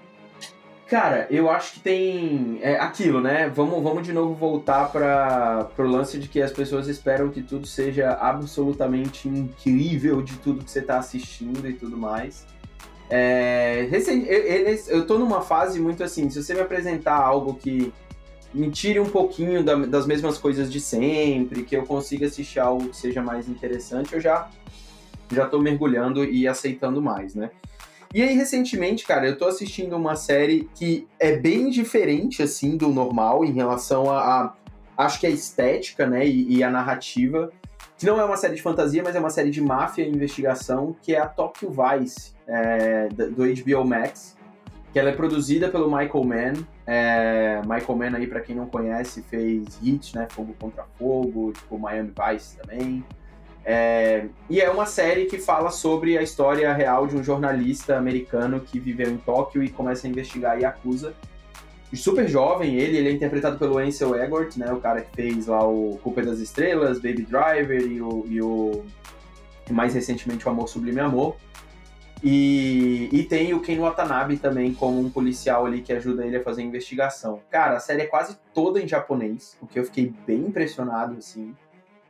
Cara, 0.93 1.25
eu 1.31 1.49
acho 1.49 1.73
que 1.73 1.79
tem 1.79 2.59
é, 2.61 2.75
aquilo, 2.79 3.19
né? 3.19 3.49
Vamos, 3.49 3.81
vamos 3.81 4.03
de 4.05 4.13
novo 4.13 4.35
voltar 4.35 4.91
para 4.91 5.63
pro 5.75 5.87
lance 5.87 6.19
de 6.19 6.27
que 6.27 6.39
as 6.39 6.51
pessoas 6.51 6.87
esperam 6.87 7.29
que 7.31 7.41
tudo 7.41 7.65
seja 7.65 8.11
absolutamente 8.11 9.27
incrível 9.27 10.21
de 10.21 10.37
tudo 10.37 10.63
que 10.63 10.69
você 10.69 10.83
tá 10.83 10.99
assistindo 10.99 11.67
e 11.67 11.73
tudo 11.73 11.97
mais. 11.97 12.45
É, 13.09 13.87
recen- 13.89 14.23
eu, 14.27 14.39
eu- 14.43 14.79
eu 14.89 15.07
tô 15.07 15.17
numa 15.17 15.41
fase 15.41 15.79
muito 15.79 16.03
assim, 16.03 16.29
se 16.29 16.43
você 16.43 16.53
me 16.53 16.61
apresentar 16.61 17.15
algo 17.15 17.55
que 17.55 17.91
me 18.53 18.69
tire 18.69 18.99
um 18.99 19.09
pouquinho 19.09 19.63
da- 19.63 19.73
das 19.87 20.05
mesmas 20.05 20.37
coisas 20.37 20.71
de 20.71 20.79
sempre, 20.79 21.63
que 21.63 21.75
eu 21.75 21.87
consiga 21.87 22.27
assistir 22.27 22.59
algo 22.59 22.89
que 22.89 22.95
seja 22.97 23.19
mais 23.19 23.49
interessante, 23.49 24.13
eu 24.13 24.21
já 24.21 24.47
já 25.31 25.47
tô 25.47 25.59
mergulhando 25.59 26.23
e 26.23 26.47
aceitando 26.47 27.01
mais, 27.01 27.33
né? 27.33 27.49
E 28.13 28.21
aí, 28.21 28.35
recentemente, 28.35 29.05
cara, 29.05 29.27
eu 29.27 29.37
tô 29.37 29.45
assistindo 29.45 29.95
uma 29.95 30.15
série 30.15 30.69
que 30.75 31.07
é 31.19 31.35
bem 31.35 31.69
diferente, 31.69 32.43
assim, 32.43 32.77
do 32.77 32.89
normal 32.89 33.43
em 33.43 33.51
relação 33.51 34.09
a, 34.11 34.19
a- 34.19 34.53
acho 34.97 35.19
que 35.19 35.25
a 35.25 35.29
estética, 35.29 36.05
né, 36.05 36.25
e, 36.27 36.57
e 36.57 36.63
a 36.63 36.69
narrativa. 36.69 37.51
Que 37.97 38.05
não 38.05 38.19
é 38.19 38.25
uma 38.25 38.37
série 38.37 38.55
de 38.55 38.61
fantasia, 38.61 39.01
mas 39.03 39.15
é 39.15 39.19
uma 39.19 39.29
série 39.29 39.49
de 39.49 39.61
máfia 39.61 40.03
e 40.03 40.09
investigação, 40.09 40.95
que 41.01 41.15
é 41.15 41.19
a 41.19 41.25
Tokyo 41.27 41.71
Vice, 41.71 42.33
é, 42.47 43.07
do 43.09 43.43
HBO 43.45 43.85
Max. 43.85 44.35
Que 44.91 44.99
ela 44.99 45.09
é 45.09 45.13
produzida 45.13 45.69
pelo 45.69 45.87
Michael 45.87 46.23
Mann. 46.23 46.53
É, 46.85 47.61
Michael 47.61 47.97
Mann 47.97 48.15
aí, 48.15 48.27
pra 48.27 48.41
quem 48.41 48.55
não 48.55 48.67
conhece, 48.67 49.23
fez 49.23 49.79
Hit, 49.81 50.15
né, 50.15 50.27
Fogo 50.29 50.53
Contra 50.59 50.85
Fogo, 50.99 51.51
tipo 51.53 51.79
Miami 51.79 52.11
Vice 52.31 52.57
também. 52.57 53.03
É, 53.65 54.25
e 54.49 54.59
é 54.59 54.69
uma 54.69 54.85
série 54.85 55.25
que 55.25 55.37
fala 55.37 55.71
sobre 55.71 56.17
a 56.17 56.21
história 56.21 56.73
real 56.73 57.07
de 57.07 57.15
um 57.15 57.23
jornalista 57.23 57.97
americano 57.97 58.59
que 58.59 58.79
viveu 58.79 59.09
em 59.09 59.17
Tóquio 59.17 59.63
e 59.63 59.69
começa 59.69 60.05
a 60.05 60.09
investigar. 60.09 60.57
E 61.91 61.95
super 61.95 62.27
jovem 62.27 62.75
ele, 62.75 62.97
ele 62.97 63.09
é 63.09 63.11
interpretado 63.11 63.57
pelo 63.57 63.77
Ansel 63.77 64.15
Elgort, 64.15 64.57
né, 64.57 64.71
o 64.73 64.81
cara 64.81 65.01
que 65.01 65.15
fez 65.15 65.47
lá 65.47 65.65
o 65.65 65.99
Culpa 66.03 66.23
das 66.23 66.39
Estrelas, 66.39 66.97
Baby 66.97 67.21
Driver 67.21 67.81
e 67.81 68.01
o, 68.01 68.25
e 68.27 68.41
o 68.41 68.83
mais 69.69 69.93
recentemente 69.93 70.45
o 70.45 70.49
Amor 70.49 70.67
Sublime 70.67 70.99
Amor. 70.99 71.37
E, 72.23 73.09
e 73.11 73.23
tem 73.23 73.53
o 73.53 73.59
Ken 73.59 73.77
Watanabe 73.79 74.37
também 74.37 74.73
como 74.73 74.97
um 74.99 75.09
policial 75.09 75.65
ali 75.65 75.81
que 75.81 75.91
ajuda 75.91 76.25
ele 76.25 76.37
a 76.37 76.43
fazer 76.43 76.61
a 76.61 76.65
investigação. 76.65 77.41
Cara, 77.49 77.75
a 77.75 77.79
série 77.81 78.03
é 78.03 78.05
quase 78.05 78.37
toda 78.53 78.81
em 78.81 78.87
japonês, 78.87 79.57
o 79.61 79.67
que 79.67 79.77
eu 79.77 79.83
fiquei 79.83 80.13
bem 80.25 80.39
impressionado, 80.39 81.17
assim. 81.17 81.53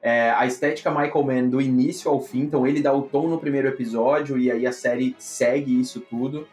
É, 0.03 0.31
a 0.31 0.45
estética 0.45 0.91
Michael 0.91 1.23
Mann 1.23 1.49
do 1.49 1.61
início 1.61 2.11
ao 2.11 2.21
fim, 2.21 2.41
então 2.41 2.67
ele 2.67 2.81
dá 2.81 2.91
o 2.91 3.03
tom 3.03 3.29
no 3.29 3.39
primeiro 3.39 3.69
episódio 3.69 4.37
e 4.37 4.51
aí 4.51 4.67
a 4.67 4.73
série 4.73 5.15
segue 5.17 5.79
isso 5.79 6.01
tudo. 6.01 6.45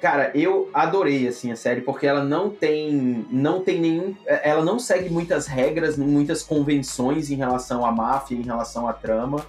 Cara, 0.00 0.30
eu 0.32 0.70
adorei 0.72 1.26
assim 1.26 1.50
a 1.50 1.56
série 1.56 1.80
porque 1.80 2.06
ela 2.06 2.22
não 2.22 2.48
tem 2.48 3.26
não 3.30 3.62
tem 3.62 3.80
nenhum 3.80 4.14
ela 4.26 4.64
não 4.64 4.78
segue 4.78 5.10
muitas 5.10 5.48
regras, 5.48 5.98
muitas 5.98 6.40
convenções 6.42 7.30
em 7.30 7.34
relação 7.34 7.84
à 7.84 7.90
máfia, 7.90 8.36
em 8.36 8.42
relação 8.42 8.86
à 8.86 8.92
trama. 8.92 9.44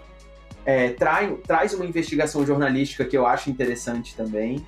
É, 0.65 0.89
trai, 0.89 1.37
traz 1.45 1.75
uma 1.75 1.85
investigação 1.85 2.45
jornalística 2.45 3.05
que 3.05 3.15
eu 3.15 3.27
acho 3.27 3.49
interessante 3.49 4.15
também. 4.15 4.65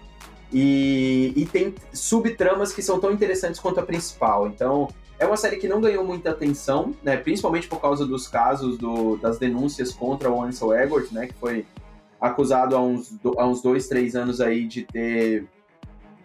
E, 0.54 1.34
e 1.36 1.46
tem 1.46 1.74
subtramas 1.92 2.72
que 2.72 2.82
são 2.82 3.00
tão 3.00 3.12
interessantes 3.12 3.60
quanto 3.60 3.80
a 3.80 3.84
principal. 3.84 4.48
Então, 4.48 4.88
é 5.20 5.26
uma 5.26 5.36
série 5.36 5.58
que 5.58 5.68
não 5.68 5.82
ganhou 5.82 6.04
muita 6.06 6.32
atenção, 6.32 6.96
né? 7.04 7.18
Principalmente 7.18 7.68
por 7.68 7.82
causa 7.82 8.06
dos 8.06 8.28
casos 8.28 8.78
do, 8.78 9.18
das 9.18 9.38
denúncias 9.38 9.92
contra 9.92 10.32
o 10.32 10.42
Ansel 10.42 10.74
Elgort, 10.74 11.12
né? 11.12 11.28
Que 11.28 11.34
foi 11.34 11.66
acusado 12.20 12.76
há 12.76 12.82
uns, 12.82 13.14
há 13.38 13.46
uns 13.46 13.62
dois, 13.62 13.88
três 13.88 14.16
anos 14.16 14.40
aí 14.40 14.66
de 14.66 14.84
ter 14.84 15.48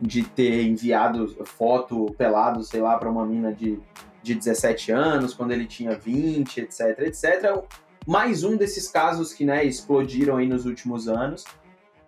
de 0.00 0.22
ter 0.22 0.64
enviado 0.64 1.28
foto 1.44 2.14
pelado, 2.18 2.62
sei 2.62 2.80
lá, 2.80 2.98
para 2.98 3.08
uma 3.08 3.24
mina 3.24 3.52
de, 3.52 3.78
de 4.22 4.34
17 4.34 4.92
anos, 4.92 5.32
quando 5.32 5.52
ele 5.52 5.66
tinha 5.66 5.96
20, 5.96 6.60
etc, 6.60 6.80
etc. 6.98 7.62
Mais 8.06 8.44
um 8.44 8.56
desses 8.56 8.88
casos 8.88 9.32
que, 9.32 9.44
né, 9.44 9.64
explodiram 9.64 10.36
aí 10.36 10.46
nos 10.46 10.66
últimos 10.66 11.08
anos. 11.08 11.44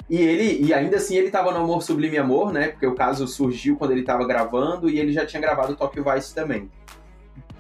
E 0.09 0.17
ele, 0.17 0.65
e 0.65 0.73
ainda 0.73 0.97
assim 0.99 1.17
ele 1.17 1.31
tava 1.31 1.51
no 1.51 1.59
Amor 1.65 1.83
Sublime 1.83 2.17
Amor, 2.19 2.53
né? 2.53 2.69
Porque 2.69 2.87
o 2.87 2.95
caso 2.95 3.27
surgiu 3.27 3.77
quando 3.77 3.91
ele 3.91 4.03
tava 4.03 4.25
gravando 4.27 4.89
e 4.89 4.99
ele 5.01 5.13
já 5.13 5.27
tinha 5.27 5.41
gravado 5.41 5.75
Tokyo 5.75 6.05
Vice 6.05 6.35
também. 6.35 6.71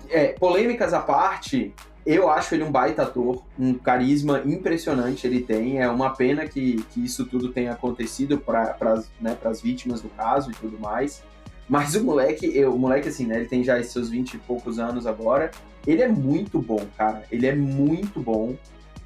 É, 0.08 0.28
polêmicas 0.28 0.94
à 0.94 1.00
parte, 1.00 1.74
eu 2.06 2.30
acho 2.30 2.54
ele 2.54 2.62
um 2.62 2.70
baita 2.70 3.02
ator, 3.02 3.42
um 3.58 3.74
carisma 3.74 4.40
impressionante 4.44 5.26
ele 5.26 5.40
tem. 5.40 5.80
É 5.80 5.88
uma 5.88 6.10
pena 6.10 6.46
que, 6.46 6.84
que 6.92 7.04
isso 7.04 7.26
tudo 7.26 7.48
tenha 7.52 7.72
acontecido 7.72 8.38
para 8.38 8.76
as 8.80 9.10
né, 9.20 9.36
vítimas 9.60 10.00
do 10.00 10.08
caso 10.10 10.52
e 10.52 10.54
tudo 10.54 10.78
mais. 10.78 11.24
Mas 11.68 11.96
o 11.96 12.04
moleque, 12.04 12.46
eu- 12.56 12.72
o 12.72 12.78
moleque 12.78 13.08
assim, 13.08 13.26
né? 13.26 13.38
Ele 13.38 13.46
tem 13.48 13.64
já 13.64 13.82
seus 13.82 14.08
20 14.08 14.34
e 14.34 14.38
poucos 14.38 14.78
anos 14.78 15.04
agora. 15.04 15.50
Ele 15.84 16.00
é 16.00 16.06
muito 16.08 16.60
bom, 16.60 16.80
cara. 16.96 17.24
Ele 17.30 17.44
é 17.44 17.54
muito 17.56 18.20
bom. 18.20 18.54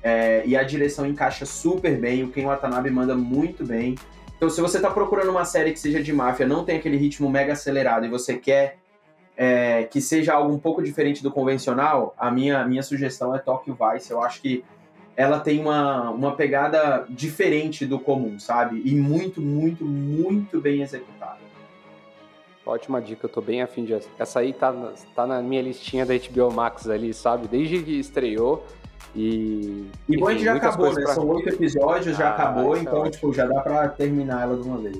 É, 0.02 0.42
e 0.46 0.56
a 0.56 0.62
direção 0.62 1.06
encaixa 1.06 1.44
super 1.44 1.98
bem. 1.98 2.24
O 2.24 2.30
Ken 2.30 2.46
Watanabe 2.46 2.90
manda 2.90 3.14
muito 3.14 3.64
bem. 3.64 3.96
Então, 4.36 4.48
se 4.48 4.60
você 4.60 4.80
tá 4.80 4.90
procurando 4.90 5.30
uma 5.30 5.44
série 5.44 5.72
que 5.72 5.78
seja 5.78 6.02
de 6.02 6.12
máfia, 6.12 6.46
não 6.46 6.64
tem 6.64 6.78
aquele 6.78 6.96
ritmo 6.96 7.28
mega 7.28 7.52
acelerado 7.52 8.06
e 8.06 8.08
você 8.08 8.36
quer 8.36 8.78
é, 9.36 9.84
que 9.84 10.00
seja 10.00 10.34
algo 10.34 10.52
um 10.52 10.58
pouco 10.58 10.82
diferente 10.82 11.22
do 11.22 11.30
convencional, 11.30 12.14
a 12.18 12.30
minha, 12.30 12.64
minha 12.66 12.82
sugestão 12.82 13.34
é 13.34 13.38
Tokyo 13.38 13.74
Vice. 13.74 14.10
Eu 14.10 14.22
acho 14.22 14.40
que 14.40 14.64
ela 15.16 15.40
tem 15.40 15.60
uma, 15.60 16.10
uma 16.10 16.34
pegada 16.34 17.06
diferente 17.10 17.84
do 17.84 17.98
comum, 17.98 18.38
sabe? 18.38 18.80
E 18.84 18.94
muito, 18.94 19.40
muito, 19.40 19.84
muito 19.84 20.60
bem 20.60 20.82
executada. 20.82 21.38
Ótima 22.64 23.00
dica, 23.00 23.26
eu 23.26 23.30
tô 23.30 23.40
bem 23.40 23.62
afim 23.62 23.84
de. 23.84 23.98
Essa 24.18 24.40
aí 24.40 24.52
tá, 24.52 24.72
tá 25.14 25.26
na 25.26 25.42
minha 25.42 25.60
listinha 25.60 26.06
da 26.06 26.14
HBO 26.16 26.52
Max 26.52 26.88
ali, 26.88 27.12
sabe? 27.12 27.48
Desde 27.48 27.82
que 27.82 27.98
estreou. 27.98 28.64
E. 29.14 29.86
E 30.08 30.16
bom, 30.16 30.28
a 30.28 30.32
gente 30.32 30.44
já 30.44 30.54
acabou, 30.54 30.92
né? 30.94 31.06
São 31.06 31.28
oito 31.28 31.48
episódios, 31.48 32.16
já 32.16 32.28
Ah, 32.28 32.34
acabou, 32.34 32.76
então, 32.76 33.00
ótimo. 33.00 33.10
tipo, 33.10 33.32
já 33.32 33.46
dá 33.46 33.60
pra 33.60 33.88
terminar 33.88 34.42
ela 34.42 34.56
de 34.56 34.68
uma 34.68 34.78
vez. 34.78 34.98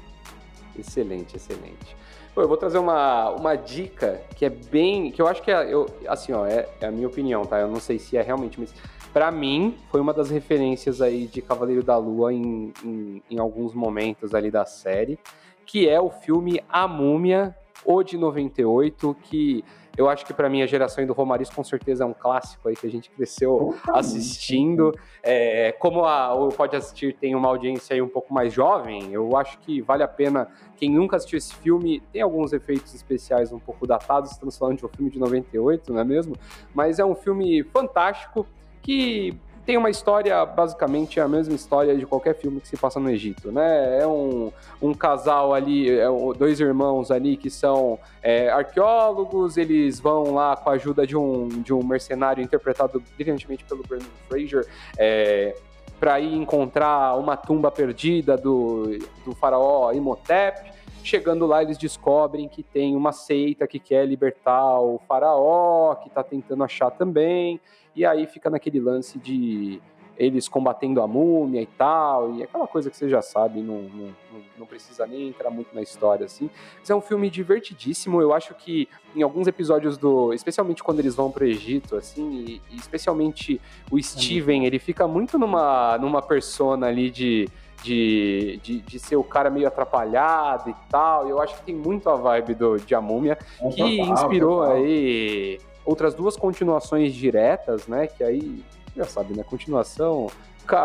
Excelente, 0.78 1.36
excelente. 1.36 1.96
Pô, 2.34 2.42
eu 2.42 2.48
vou 2.48 2.57
trazer 2.57 2.78
uma, 2.78 3.30
uma 3.30 3.55
dica 3.57 4.20
que 4.36 4.44
é 4.44 4.51
bem. 4.51 5.11
que 5.11 5.20
eu 5.20 5.28
acho 5.28 5.42
que 5.42 5.51
é. 5.51 5.72
Eu, 5.72 5.86
assim, 6.09 6.32
ó, 6.32 6.46
é, 6.46 6.68
é 6.80 6.86
a 6.86 6.90
minha 6.90 7.07
opinião, 7.07 7.44
tá? 7.44 7.59
Eu 7.61 7.68
não 7.68 7.80
sei 7.80 7.98
se 7.98 8.16
é 8.16 8.22
realmente, 8.22 8.59
mas 8.59 8.72
pra 9.12 9.30
mim 9.30 9.76
foi 9.90 10.01
uma 10.01 10.12
das 10.14 10.30
referências 10.30 11.01
aí 11.01 11.26
de 11.26 11.42
Cavaleiro 11.42 11.82
da 11.82 11.96
Lua 11.96 12.32
em, 12.32 12.72
em, 12.84 13.22
em 13.30 13.38
alguns 13.38 13.74
momentos 13.74 14.34
ali 14.34 14.51
da 14.51 14.64
série, 14.64 15.18
que 15.66 15.88
é 15.88 16.01
o 16.01 16.11
filme 16.11 16.61
A 16.68 16.86
Múmia, 16.88 17.55
o 17.84 18.02
de 18.02 18.16
98, 18.18 19.16
que 19.22 19.64
eu 19.96 20.08
acho 20.08 20.24
que 20.24 20.32
pra 20.32 20.48
minha 20.48 20.66
geração 20.66 21.02
e 21.02 21.06
do 21.06 21.12
Romariz 21.12 21.50
com 21.50 21.64
certeza 21.64 22.04
é 22.04 22.06
um 22.06 22.14
clássico 22.14 22.68
aí 22.68 22.76
que 22.76 22.86
a 22.86 22.90
gente 22.90 23.10
cresceu 23.10 23.74
assistindo. 23.92 24.92
É, 25.22 25.72
como 25.72 26.04
a- 26.04 26.32
o 26.34 26.48
Pode 26.48 26.76
Assistir 26.76 27.16
tem 27.16 27.34
uma 27.34 27.48
audiência 27.48 27.94
aí 27.94 28.00
um 28.02 28.08
pouco 28.08 28.32
mais 28.32 28.52
jovem, 28.52 29.12
eu 29.12 29.36
acho 29.36 29.58
que 29.60 29.80
vale 29.80 30.02
a 30.02 30.08
pena. 30.08 30.48
Quem 30.76 30.90
nunca 30.90 31.16
assistiu 31.16 31.36
esse 31.38 31.54
filme, 31.54 32.00
tem 32.12 32.22
alguns 32.22 32.52
efeitos 32.52 32.94
especiais 32.94 33.52
um 33.52 33.58
pouco 33.58 33.86
datados, 33.86 34.30
estamos 34.30 34.56
falando 34.56 34.78
de 34.78 34.86
um 34.86 34.88
filme 34.88 35.10
de 35.10 35.18
98, 35.18 35.92
não 35.92 36.00
é 36.00 36.04
mesmo? 36.04 36.34
Mas 36.74 36.98
é 36.98 37.04
um 37.04 37.14
filme 37.14 37.62
fantástico 37.64 38.46
que 38.82 39.34
tem 39.70 39.76
uma 39.76 39.88
história, 39.88 40.44
basicamente 40.44 41.20
a 41.20 41.28
mesma 41.28 41.54
história 41.54 41.96
de 41.96 42.04
qualquer 42.04 42.34
filme 42.34 42.60
que 42.60 42.66
se 42.66 42.76
passa 42.76 42.98
no 42.98 43.08
Egito, 43.08 43.52
né? 43.52 44.00
É 44.00 44.04
um, 44.04 44.50
um 44.82 44.92
casal 44.92 45.54
ali, 45.54 45.88
é, 45.88 46.06
dois 46.36 46.58
irmãos 46.58 47.12
ali 47.12 47.36
que 47.36 47.48
são 47.48 47.96
é, 48.20 48.50
arqueólogos, 48.50 49.56
eles 49.56 50.00
vão 50.00 50.34
lá 50.34 50.56
com 50.56 50.70
a 50.70 50.72
ajuda 50.72 51.06
de 51.06 51.16
um, 51.16 51.46
de 51.46 51.72
um 51.72 51.84
mercenário 51.84 52.42
interpretado 52.42 53.00
brilhantemente 53.14 53.62
pelo 53.62 53.84
Brandon 53.84 54.06
Fraser, 54.28 54.66
é, 54.98 55.54
para 56.00 56.18
ir 56.18 56.34
encontrar 56.34 57.16
uma 57.16 57.36
tumba 57.36 57.70
perdida 57.70 58.36
do, 58.36 58.98
do 59.24 59.36
faraó 59.36 59.92
Imhotep. 59.92 60.68
Chegando 61.03 61.46
lá, 61.46 61.62
eles 61.62 61.78
descobrem 61.78 62.48
que 62.48 62.62
tem 62.62 62.94
uma 62.94 63.12
seita 63.12 63.66
que 63.66 63.78
quer 63.78 64.07
libertar 64.07 64.80
o 64.80 65.01
faraó, 65.09 65.94
que 65.94 66.09
está 66.09 66.22
tentando 66.22 66.62
achar 66.62 66.90
também. 66.90 67.61
E 67.96 68.05
aí 68.05 68.26
fica 68.26 68.48
naquele 68.48 68.80
lance 68.80 69.18
de 69.18 69.80
eles 70.20 70.46
combatendo 70.48 71.01
a 71.01 71.07
múmia 71.07 71.62
e 71.62 71.66
tal, 71.66 72.34
e 72.34 72.42
aquela 72.42 72.66
coisa 72.66 72.90
que 72.90 72.96
você 72.96 73.09
já 73.09 73.22
sabe, 73.22 73.62
não, 73.62 73.80
não, 73.84 74.14
não, 74.59 74.66
precisa 74.66 75.07
nem 75.07 75.28
entrar 75.28 75.48
muito 75.48 75.74
na 75.74 75.80
história, 75.80 76.26
assim. 76.26 76.51
Mas 76.78 76.90
é 76.90 76.94
um 76.94 77.01
filme 77.01 77.30
divertidíssimo, 77.30 78.20
eu 78.20 78.34
acho 78.34 78.55
que 78.55 78.86
em 79.16 79.22
alguns 79.22 79.46
episódios 79.46 79.96
do... 79.96 80.34
Especialmente 80.34 80.82
quando 80.82 80.98
eles 80.98 81.14
vão 81.14 81.30
pro 81.30 81.46
Egito, 81.46 81.96
assim, 81.96 82.30
e, 82.30 82.62
e 82.70 82.76
especialmente 82.76 83.59
o 83.90 83.98
Steven, 83.98 84.66
ele 84.66 84.78
fica 84.78 85.09
muito 85.09 85.38
numa, 85.38 85.96
numa 85.96 86.20
persona 86.20 86.88
ali 86.88 87.11
de 87.11 87.48
de, 87.82 88.60
de, 88.62 88.80
de, 88.80 88.98
ser 88.98 89.16
o 89.16 89.24
cara 89.24 89.50
meio 89.50 89.66
atrapalhado 89.66 90.70
e 90.70 90.74
tal. 90.88 91.28
Eu 91.28 91.40
acho 91.40 91.56
que 91.56 91.62
tem 91.62 91.74
muito 91.74 92.08
a 92.08 92.16
vibe 92.16 92.54
do, 92.54 92.76
de 92.76 92.94
A 92.94 93.00
Múmia, 93.00 93.38
é 93.60 93.68
que 93.70 93.98
total, 93.98 94.14
inspirou 94.14 94.60
total. 94.60 94.76
aí 94.76 95.58
outras 95.84 96.14
duas 96.14 96.36
continuações 96.36 97.14
diretas, 97.14 97.86
né? 97.86 98.06
Que 98.06 98.22
aí, 98.22 98.64
já 98.96 99.04
sabe, 99.04 99.34
né? 99.34 99.42
Continuação 99.42 100.28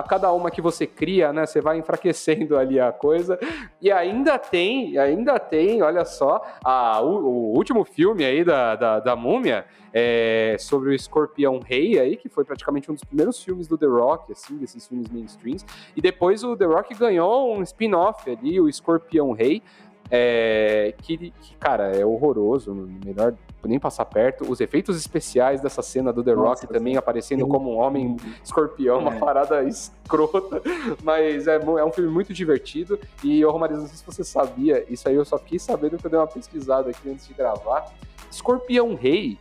cada 0.04 0.32
uma 0.32 0.52
que 0.52 0.62
você 0.62 0.86
cria, 0.88 1.32
né, 1.32 1.46
você 1.46 1.62
vai 1.62 1.78
enfraquecendo 1.78 2.58
ali 2.60 2.80
a 2.80 2.92
coisa. 2.92 3.40
E 3.82 3.92
ainda 3.92 4.38
tem, 4.38 4.98
ainda 4.98 5.40
tem, 5.40 5.82
olha 5.82 6.06
só, 6.06 6.42
a, 6.64 7.02
o, 7.02 7.26
o 7.26 7.56
último 7.56 7.84
filme 7.84 8.26
aí 8.26 8.44
da, 8.44 8.76
da, 8.76 9.00
da 9.00 9.16
Múmia 9.16 9.66
é, 9.94 10.58
sobre 10.60 10.90
o 10.90 10.94
Escorpião 10.94 11.60
Rei 11.60 11.98
aí, 11.98 12.18
que 12.18 12.28
foi 12.28 12.44
praticamente 12.44 12.92
um 12.92 12.94
dos 12.94 13.04
primeiros 13.06 13.42
filmes 13.42 13.66
do 13.66 13.78
The 13.78 13.86
Rock, 13.86 14.32
assim, 14.32 14.58
desses 14.58 14.86
filmes 14.86 15.08
mainstreams. 15.08 15.66
E 15.96 16.02
depois 16.02 16.44
o 16.44 16.58
The 16.58 16.66
Rock 16.66 16.94
ganhou 16.96 17.56
um 17.56 17.62
spin-off 17.62 18.30
ali, 18.30 18.60
o 18.60 18.68
Escorpião 18.68 19.32
Rei, 19.32 19.64
é, 20.12 20.94
que, 21.02 21.32
que, 21.32 21.56
cara, 21.58 21.96
é 21.96 22.06
horroroso, 22.06 22.74
melhor 23.06 23.36
nem 23.68 23.80
passar 23.80 24.06
perto. 24.06 24.50
Os 24.50 24.60
efeitos 24.60 24.98
especiais 24.98 25.62
dessa 25.62 25.82
cena 25.82 26.12
do 26.12 26.24
The 26.24 26.36
Nossa, 26.36 26.62
Rock 26.62 26.68
também 26.68 26.98
aparecendo 26.98 27.48
como 27.48 27.74
um 27.74 27.78
homem 27.78 28.18
escorpião, 28.44 29.00
uma 29.00 29.16
é. 29.16 29.20
parada 29.20 29.64
escrota, 29.64 30.62
mas 31.04 31.48
é, 31.48 31.56
é, 31.56 31.86
um 31.86 31.92
filme 31.92 32.10
muito 32.10 32.34
divertido. 32.34 33.00
E, 33.24 33.44
ô 33.46 33.52
Romariz, 33.52 33.78
não 33.78 33.88
sei 33.88 33.98
se 33.98 34.06
você 34.06 34.24
sabia, 34.24 34.86
isso 34.90 35.08
aí 35.08 35.16
eu 35.16 35.26
só 35.26 35.38
fiquei 35.38 35.60
sabendo 35.60 35.98
que 35.98 36.06
eu 36.06 36.10
dei 36.10 36.20
uma 36.20 36.28
pesquisada 36.28 36.90
aqui 36.90 37.10
antes 37.10 37.28
de 37.28 37.34
gravar. 37.34 37.92
Escorpião 38.32 38.96
Rei 38.96 39.38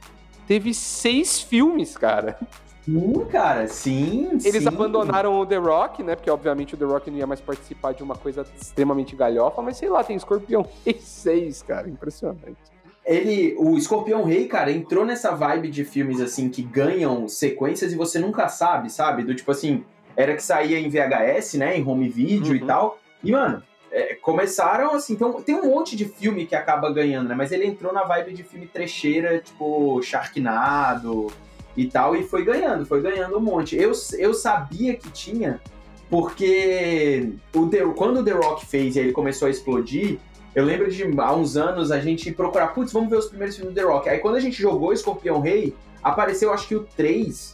teve 0.46 0.72
seis 0.74 1.40
filmes, 1.40 1.96
cara. 1.96 2.38
Sim, 2.84 3.24
cara, 3.30 3.66
sim. 3.66 4.28
Eles 4.44 4.62
sim. 4.62 4.68
abandonaram 4.68 5.40
o 5.40 5.46
The 5.46 5.56
Rock, 5.56 6.02
né? 6.02 6.14
Porque 6.14 6.30
obviamente 6.30 6.74
o 6.74 6.76
The 6.76 6.84
Rock 6.84 7.10
não 7.10 7.16
ia 7.16 7.26
mais 7.26 7.40
participar 7.40 7.94
de 7.94 8.02
uma 8.02 8.14
coisa 8.14 8.46
extremamente 8.60 9.16
galhofa, 9.16 9.62
mas 9.62 9.78
sei 9.78 9.88
lá, 9.88 10.04
tem 10.04 10.16
Escorpião 10.16 10.66
Rei 10.84 11.00
6, 11.00 11.62
cara. 11.62 11.88
Impressionante. 11.88 12.73
Ele, 13.04 13.54
o 13.58 13.76
Escorpião 13.76 14.24
Rei, 14.24 14.46
cara, 14.46 14.72
entrou 14.72 15.04
nessa 15.04 15.32
vibe 15.32 15.68
de 15.68 15.84
filmes 15.84 16.20
assim 16.20 16.48
que 16.48 16.62
ganham 16.62 17.28
sequências 17.28 17.92
e 17.92 17.96
você 17.96 18.18
nunca 18.18 18.48
sabe, 18.48 18.90
sabe? 18.90 19.22
Do 19.22 19.34
tipo 19.34 19.50
assim, 19.50 19.84
era 20.16 20.34
que 20.34 20.42
saía 20.42 20.78
em 20.78 20.88
VHS, 20.88 21.54
né? 21.54 21.76
Em 21.76 21.86
home 21.86 22.08
video 22.08 22.48
uhum. 22.48 22.54
e 22.54 22.60
tal. 22.60 22.98
E, 23.22 23.30
mano, 23.30 23.62
é, 23.92 24.14
começaram 24.14 24.94
assim. 24.94 25.12
Então, 25.12 25.34
tem 25.42 25.54
um 25.54 25.70
monte 25.70 25.94
de 25.96 26.04
filme 26.04 26.46
que 26.46 26.56
acaba 26.56 26.92
ganhando, 26.92 27.28
né? 27.28 27.34
Mas 27.34 27.52
ele 27.52 27.66
entrou 27.66 27.92
na 27.92 28.04
vibe 28.04 28.32
de 28.32 28.42
filme 28.42 28.66
trecheira, 28.66 29.38
tipo 29.38 30.02
Sharknado 30.02 31.28
e 31.76 31.86
tal, 31.86 32.14
e 32.16 32.22
foi 32.22 32.44
ganhando, 32.44 32.86
foi 32.86 33.00
ganhando 33.00 33.36
um 33.36 33.40
monte. 33.40 33.76
Eu, 33.76 33.92
eu 34.18 34.32
sabia 34.32 34.94
que 34.94 35.10
tinha, 35.10 35.60
porque 36.08 37.32
o 37.54 37.66
The, 37.66 37.84
quando 37.96 38.20
o 38.20 38.24
The 38.24 38.32
Rock 38.32 38.64
fez 38.64 38.96
e 38.96 39.00
ele 39.00 39.12
começou 39.12 39.48
a 39.48 39.50
explodir, 39.50 40.18
eu 40.54 40.64
lembro 40.64 40.90
de 40.90 41.04
há 41.18 41.34
uns 41.34 41.56
anos 41.56 41.90
a 41.90 41.98
gente 41.98 42.30
procurar, 42.32 42.68
putz, 42.68 42.92
vamos 42.92 43.10
ver 43.10 43.16
os 43.16 43.26
primeiros 43.26 43.56
filmes 43.56 43.74
do 43.74 43.80
The 43.80 43.86
Rock. 43.86 44.08
Aí 44.08 44.18
quando 44.18 44.36
a 44.36 44.40
gente 44.40 44.60
jogou 44.60 44.92
Escorpião 44.92 45.40
Rei, 45.40 45.74
apareceu 46.02 46.52
acho 46.52 46.68
que 46.68 46.76
o 46.76 46.84
3, 46.96 47.52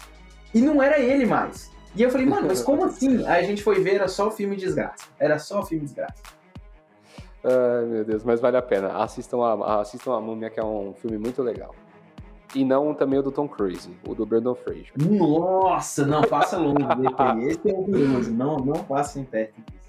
e 0.54 0.60
não 0.60 0.82
era 0.82 0.98
ele 0.98 1.24
mais. 1.24 1.70
E 1.94 2.02
eu 2.02 2.10
falei, 2.10 2.26
mano, 2.26 2.46
mas 2.46 2.62
como 2.62 2.84
assim? 2.84 3.24
Aí 3.26 3.42
a 3.42 3.46
gente 3.46 3.62
foi 3.62 3.80
ver, 3.80 3.96
era 3.96 4.08
só 4.08 4.28
o 4.28 4.30
filme 4.30 4.56
desgraça. 4.56 5.08
Era 5.18 5.38
só 5.38 5.60
o 5.60 5.66
filme 5.66 5.84
desgraça. 5.84 6.22
Ai, 7.42 7.84
meu 7.86 8.04
Deus, 8.04 8.22
mas 8.22 8.40
vale 8.40 8.56
a 8.56 8.62
pena. 8.62 9.02
Assistam 9.02 9.38
a, 9.42 9.80
assistam 9.80 10.14
a 10.14 10.20
Múmia, 10.20 10.50
que 10.50 10.60
é 10.60 10.64
um 10.64 10.92
filme 10.94 11.18
muito 11.18 11.42
legal. 11.42 11.74
E 12.54 12.64
não 12.64 12.92
também 12.94 13.18
o 13.18 13.22
do 13.22 13.32
Tom 13.32 13.48
Cruise, 13.48 13.88
o 14.06 14.14
do 14.14 14.26
Brandon 14.26 14.54
Fraser. 14.54 14.92
Nossa, 14.96 16.04
não 16.04 16.22
passa 16.22 16.58
longe 16.58 16.84
desse 16.96 17.48
Esse 17.48 17.70
é 17.70 17.72
horroroso. 17.72 18.32
Não, 18.32 18.56
não 18.56 18.84
passem 18.84 19.24
perto 19.24 19.54
disso. 19.60 19.79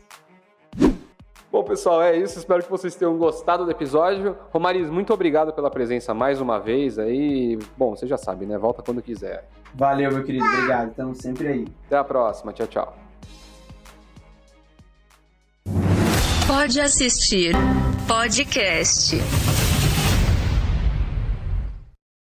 Bom, 1.52 1.64
pessoal, 1.64 2.02
é 2.02 2.16
isso. 2.16 2.40
Espero 2.40 2.64
que 2.64 2.70
vocês 2.70 2.96
tenham 2.96 3.18
gostado 3.18 3.66
do 3.66 3.72
episódio. 3.72 4.38
Romariz, 4.52 4.90
muito 4.90 5.14
obrigado 5.14 5.52
pela 5.52 5.70
presença 5.70 6.14
mais 6.14 6.40
uma 6.40 6.58
vez 6.60 6.98
aí. 6.98 7.60
Bom, 7.78 7.94
você 7.96 8.08
já 8.08 8.18
sabe, 8.18 8.46
né? 8.46 8.58
Volta 8.58 8.82
quando 8.82 9.02
quiser. 9.02 9.46
Valeu, 9.74 10.12
meu 10.12 10.24
querido. 10.24 10.46
Obrigado. 10.46 10.92
Estamos 10.92 11.18
sempre 11.18 11.48
aí. 11.48 11.68
Até 11.88 11.98
a 11.98 12.04
próxima. 12.04 12.54
Tchau, 12.54 12.68
tchau. 12.68 12.98
Pode 16.48 16.80
assistir 16.80 17.54
podcast. 18.08 19.18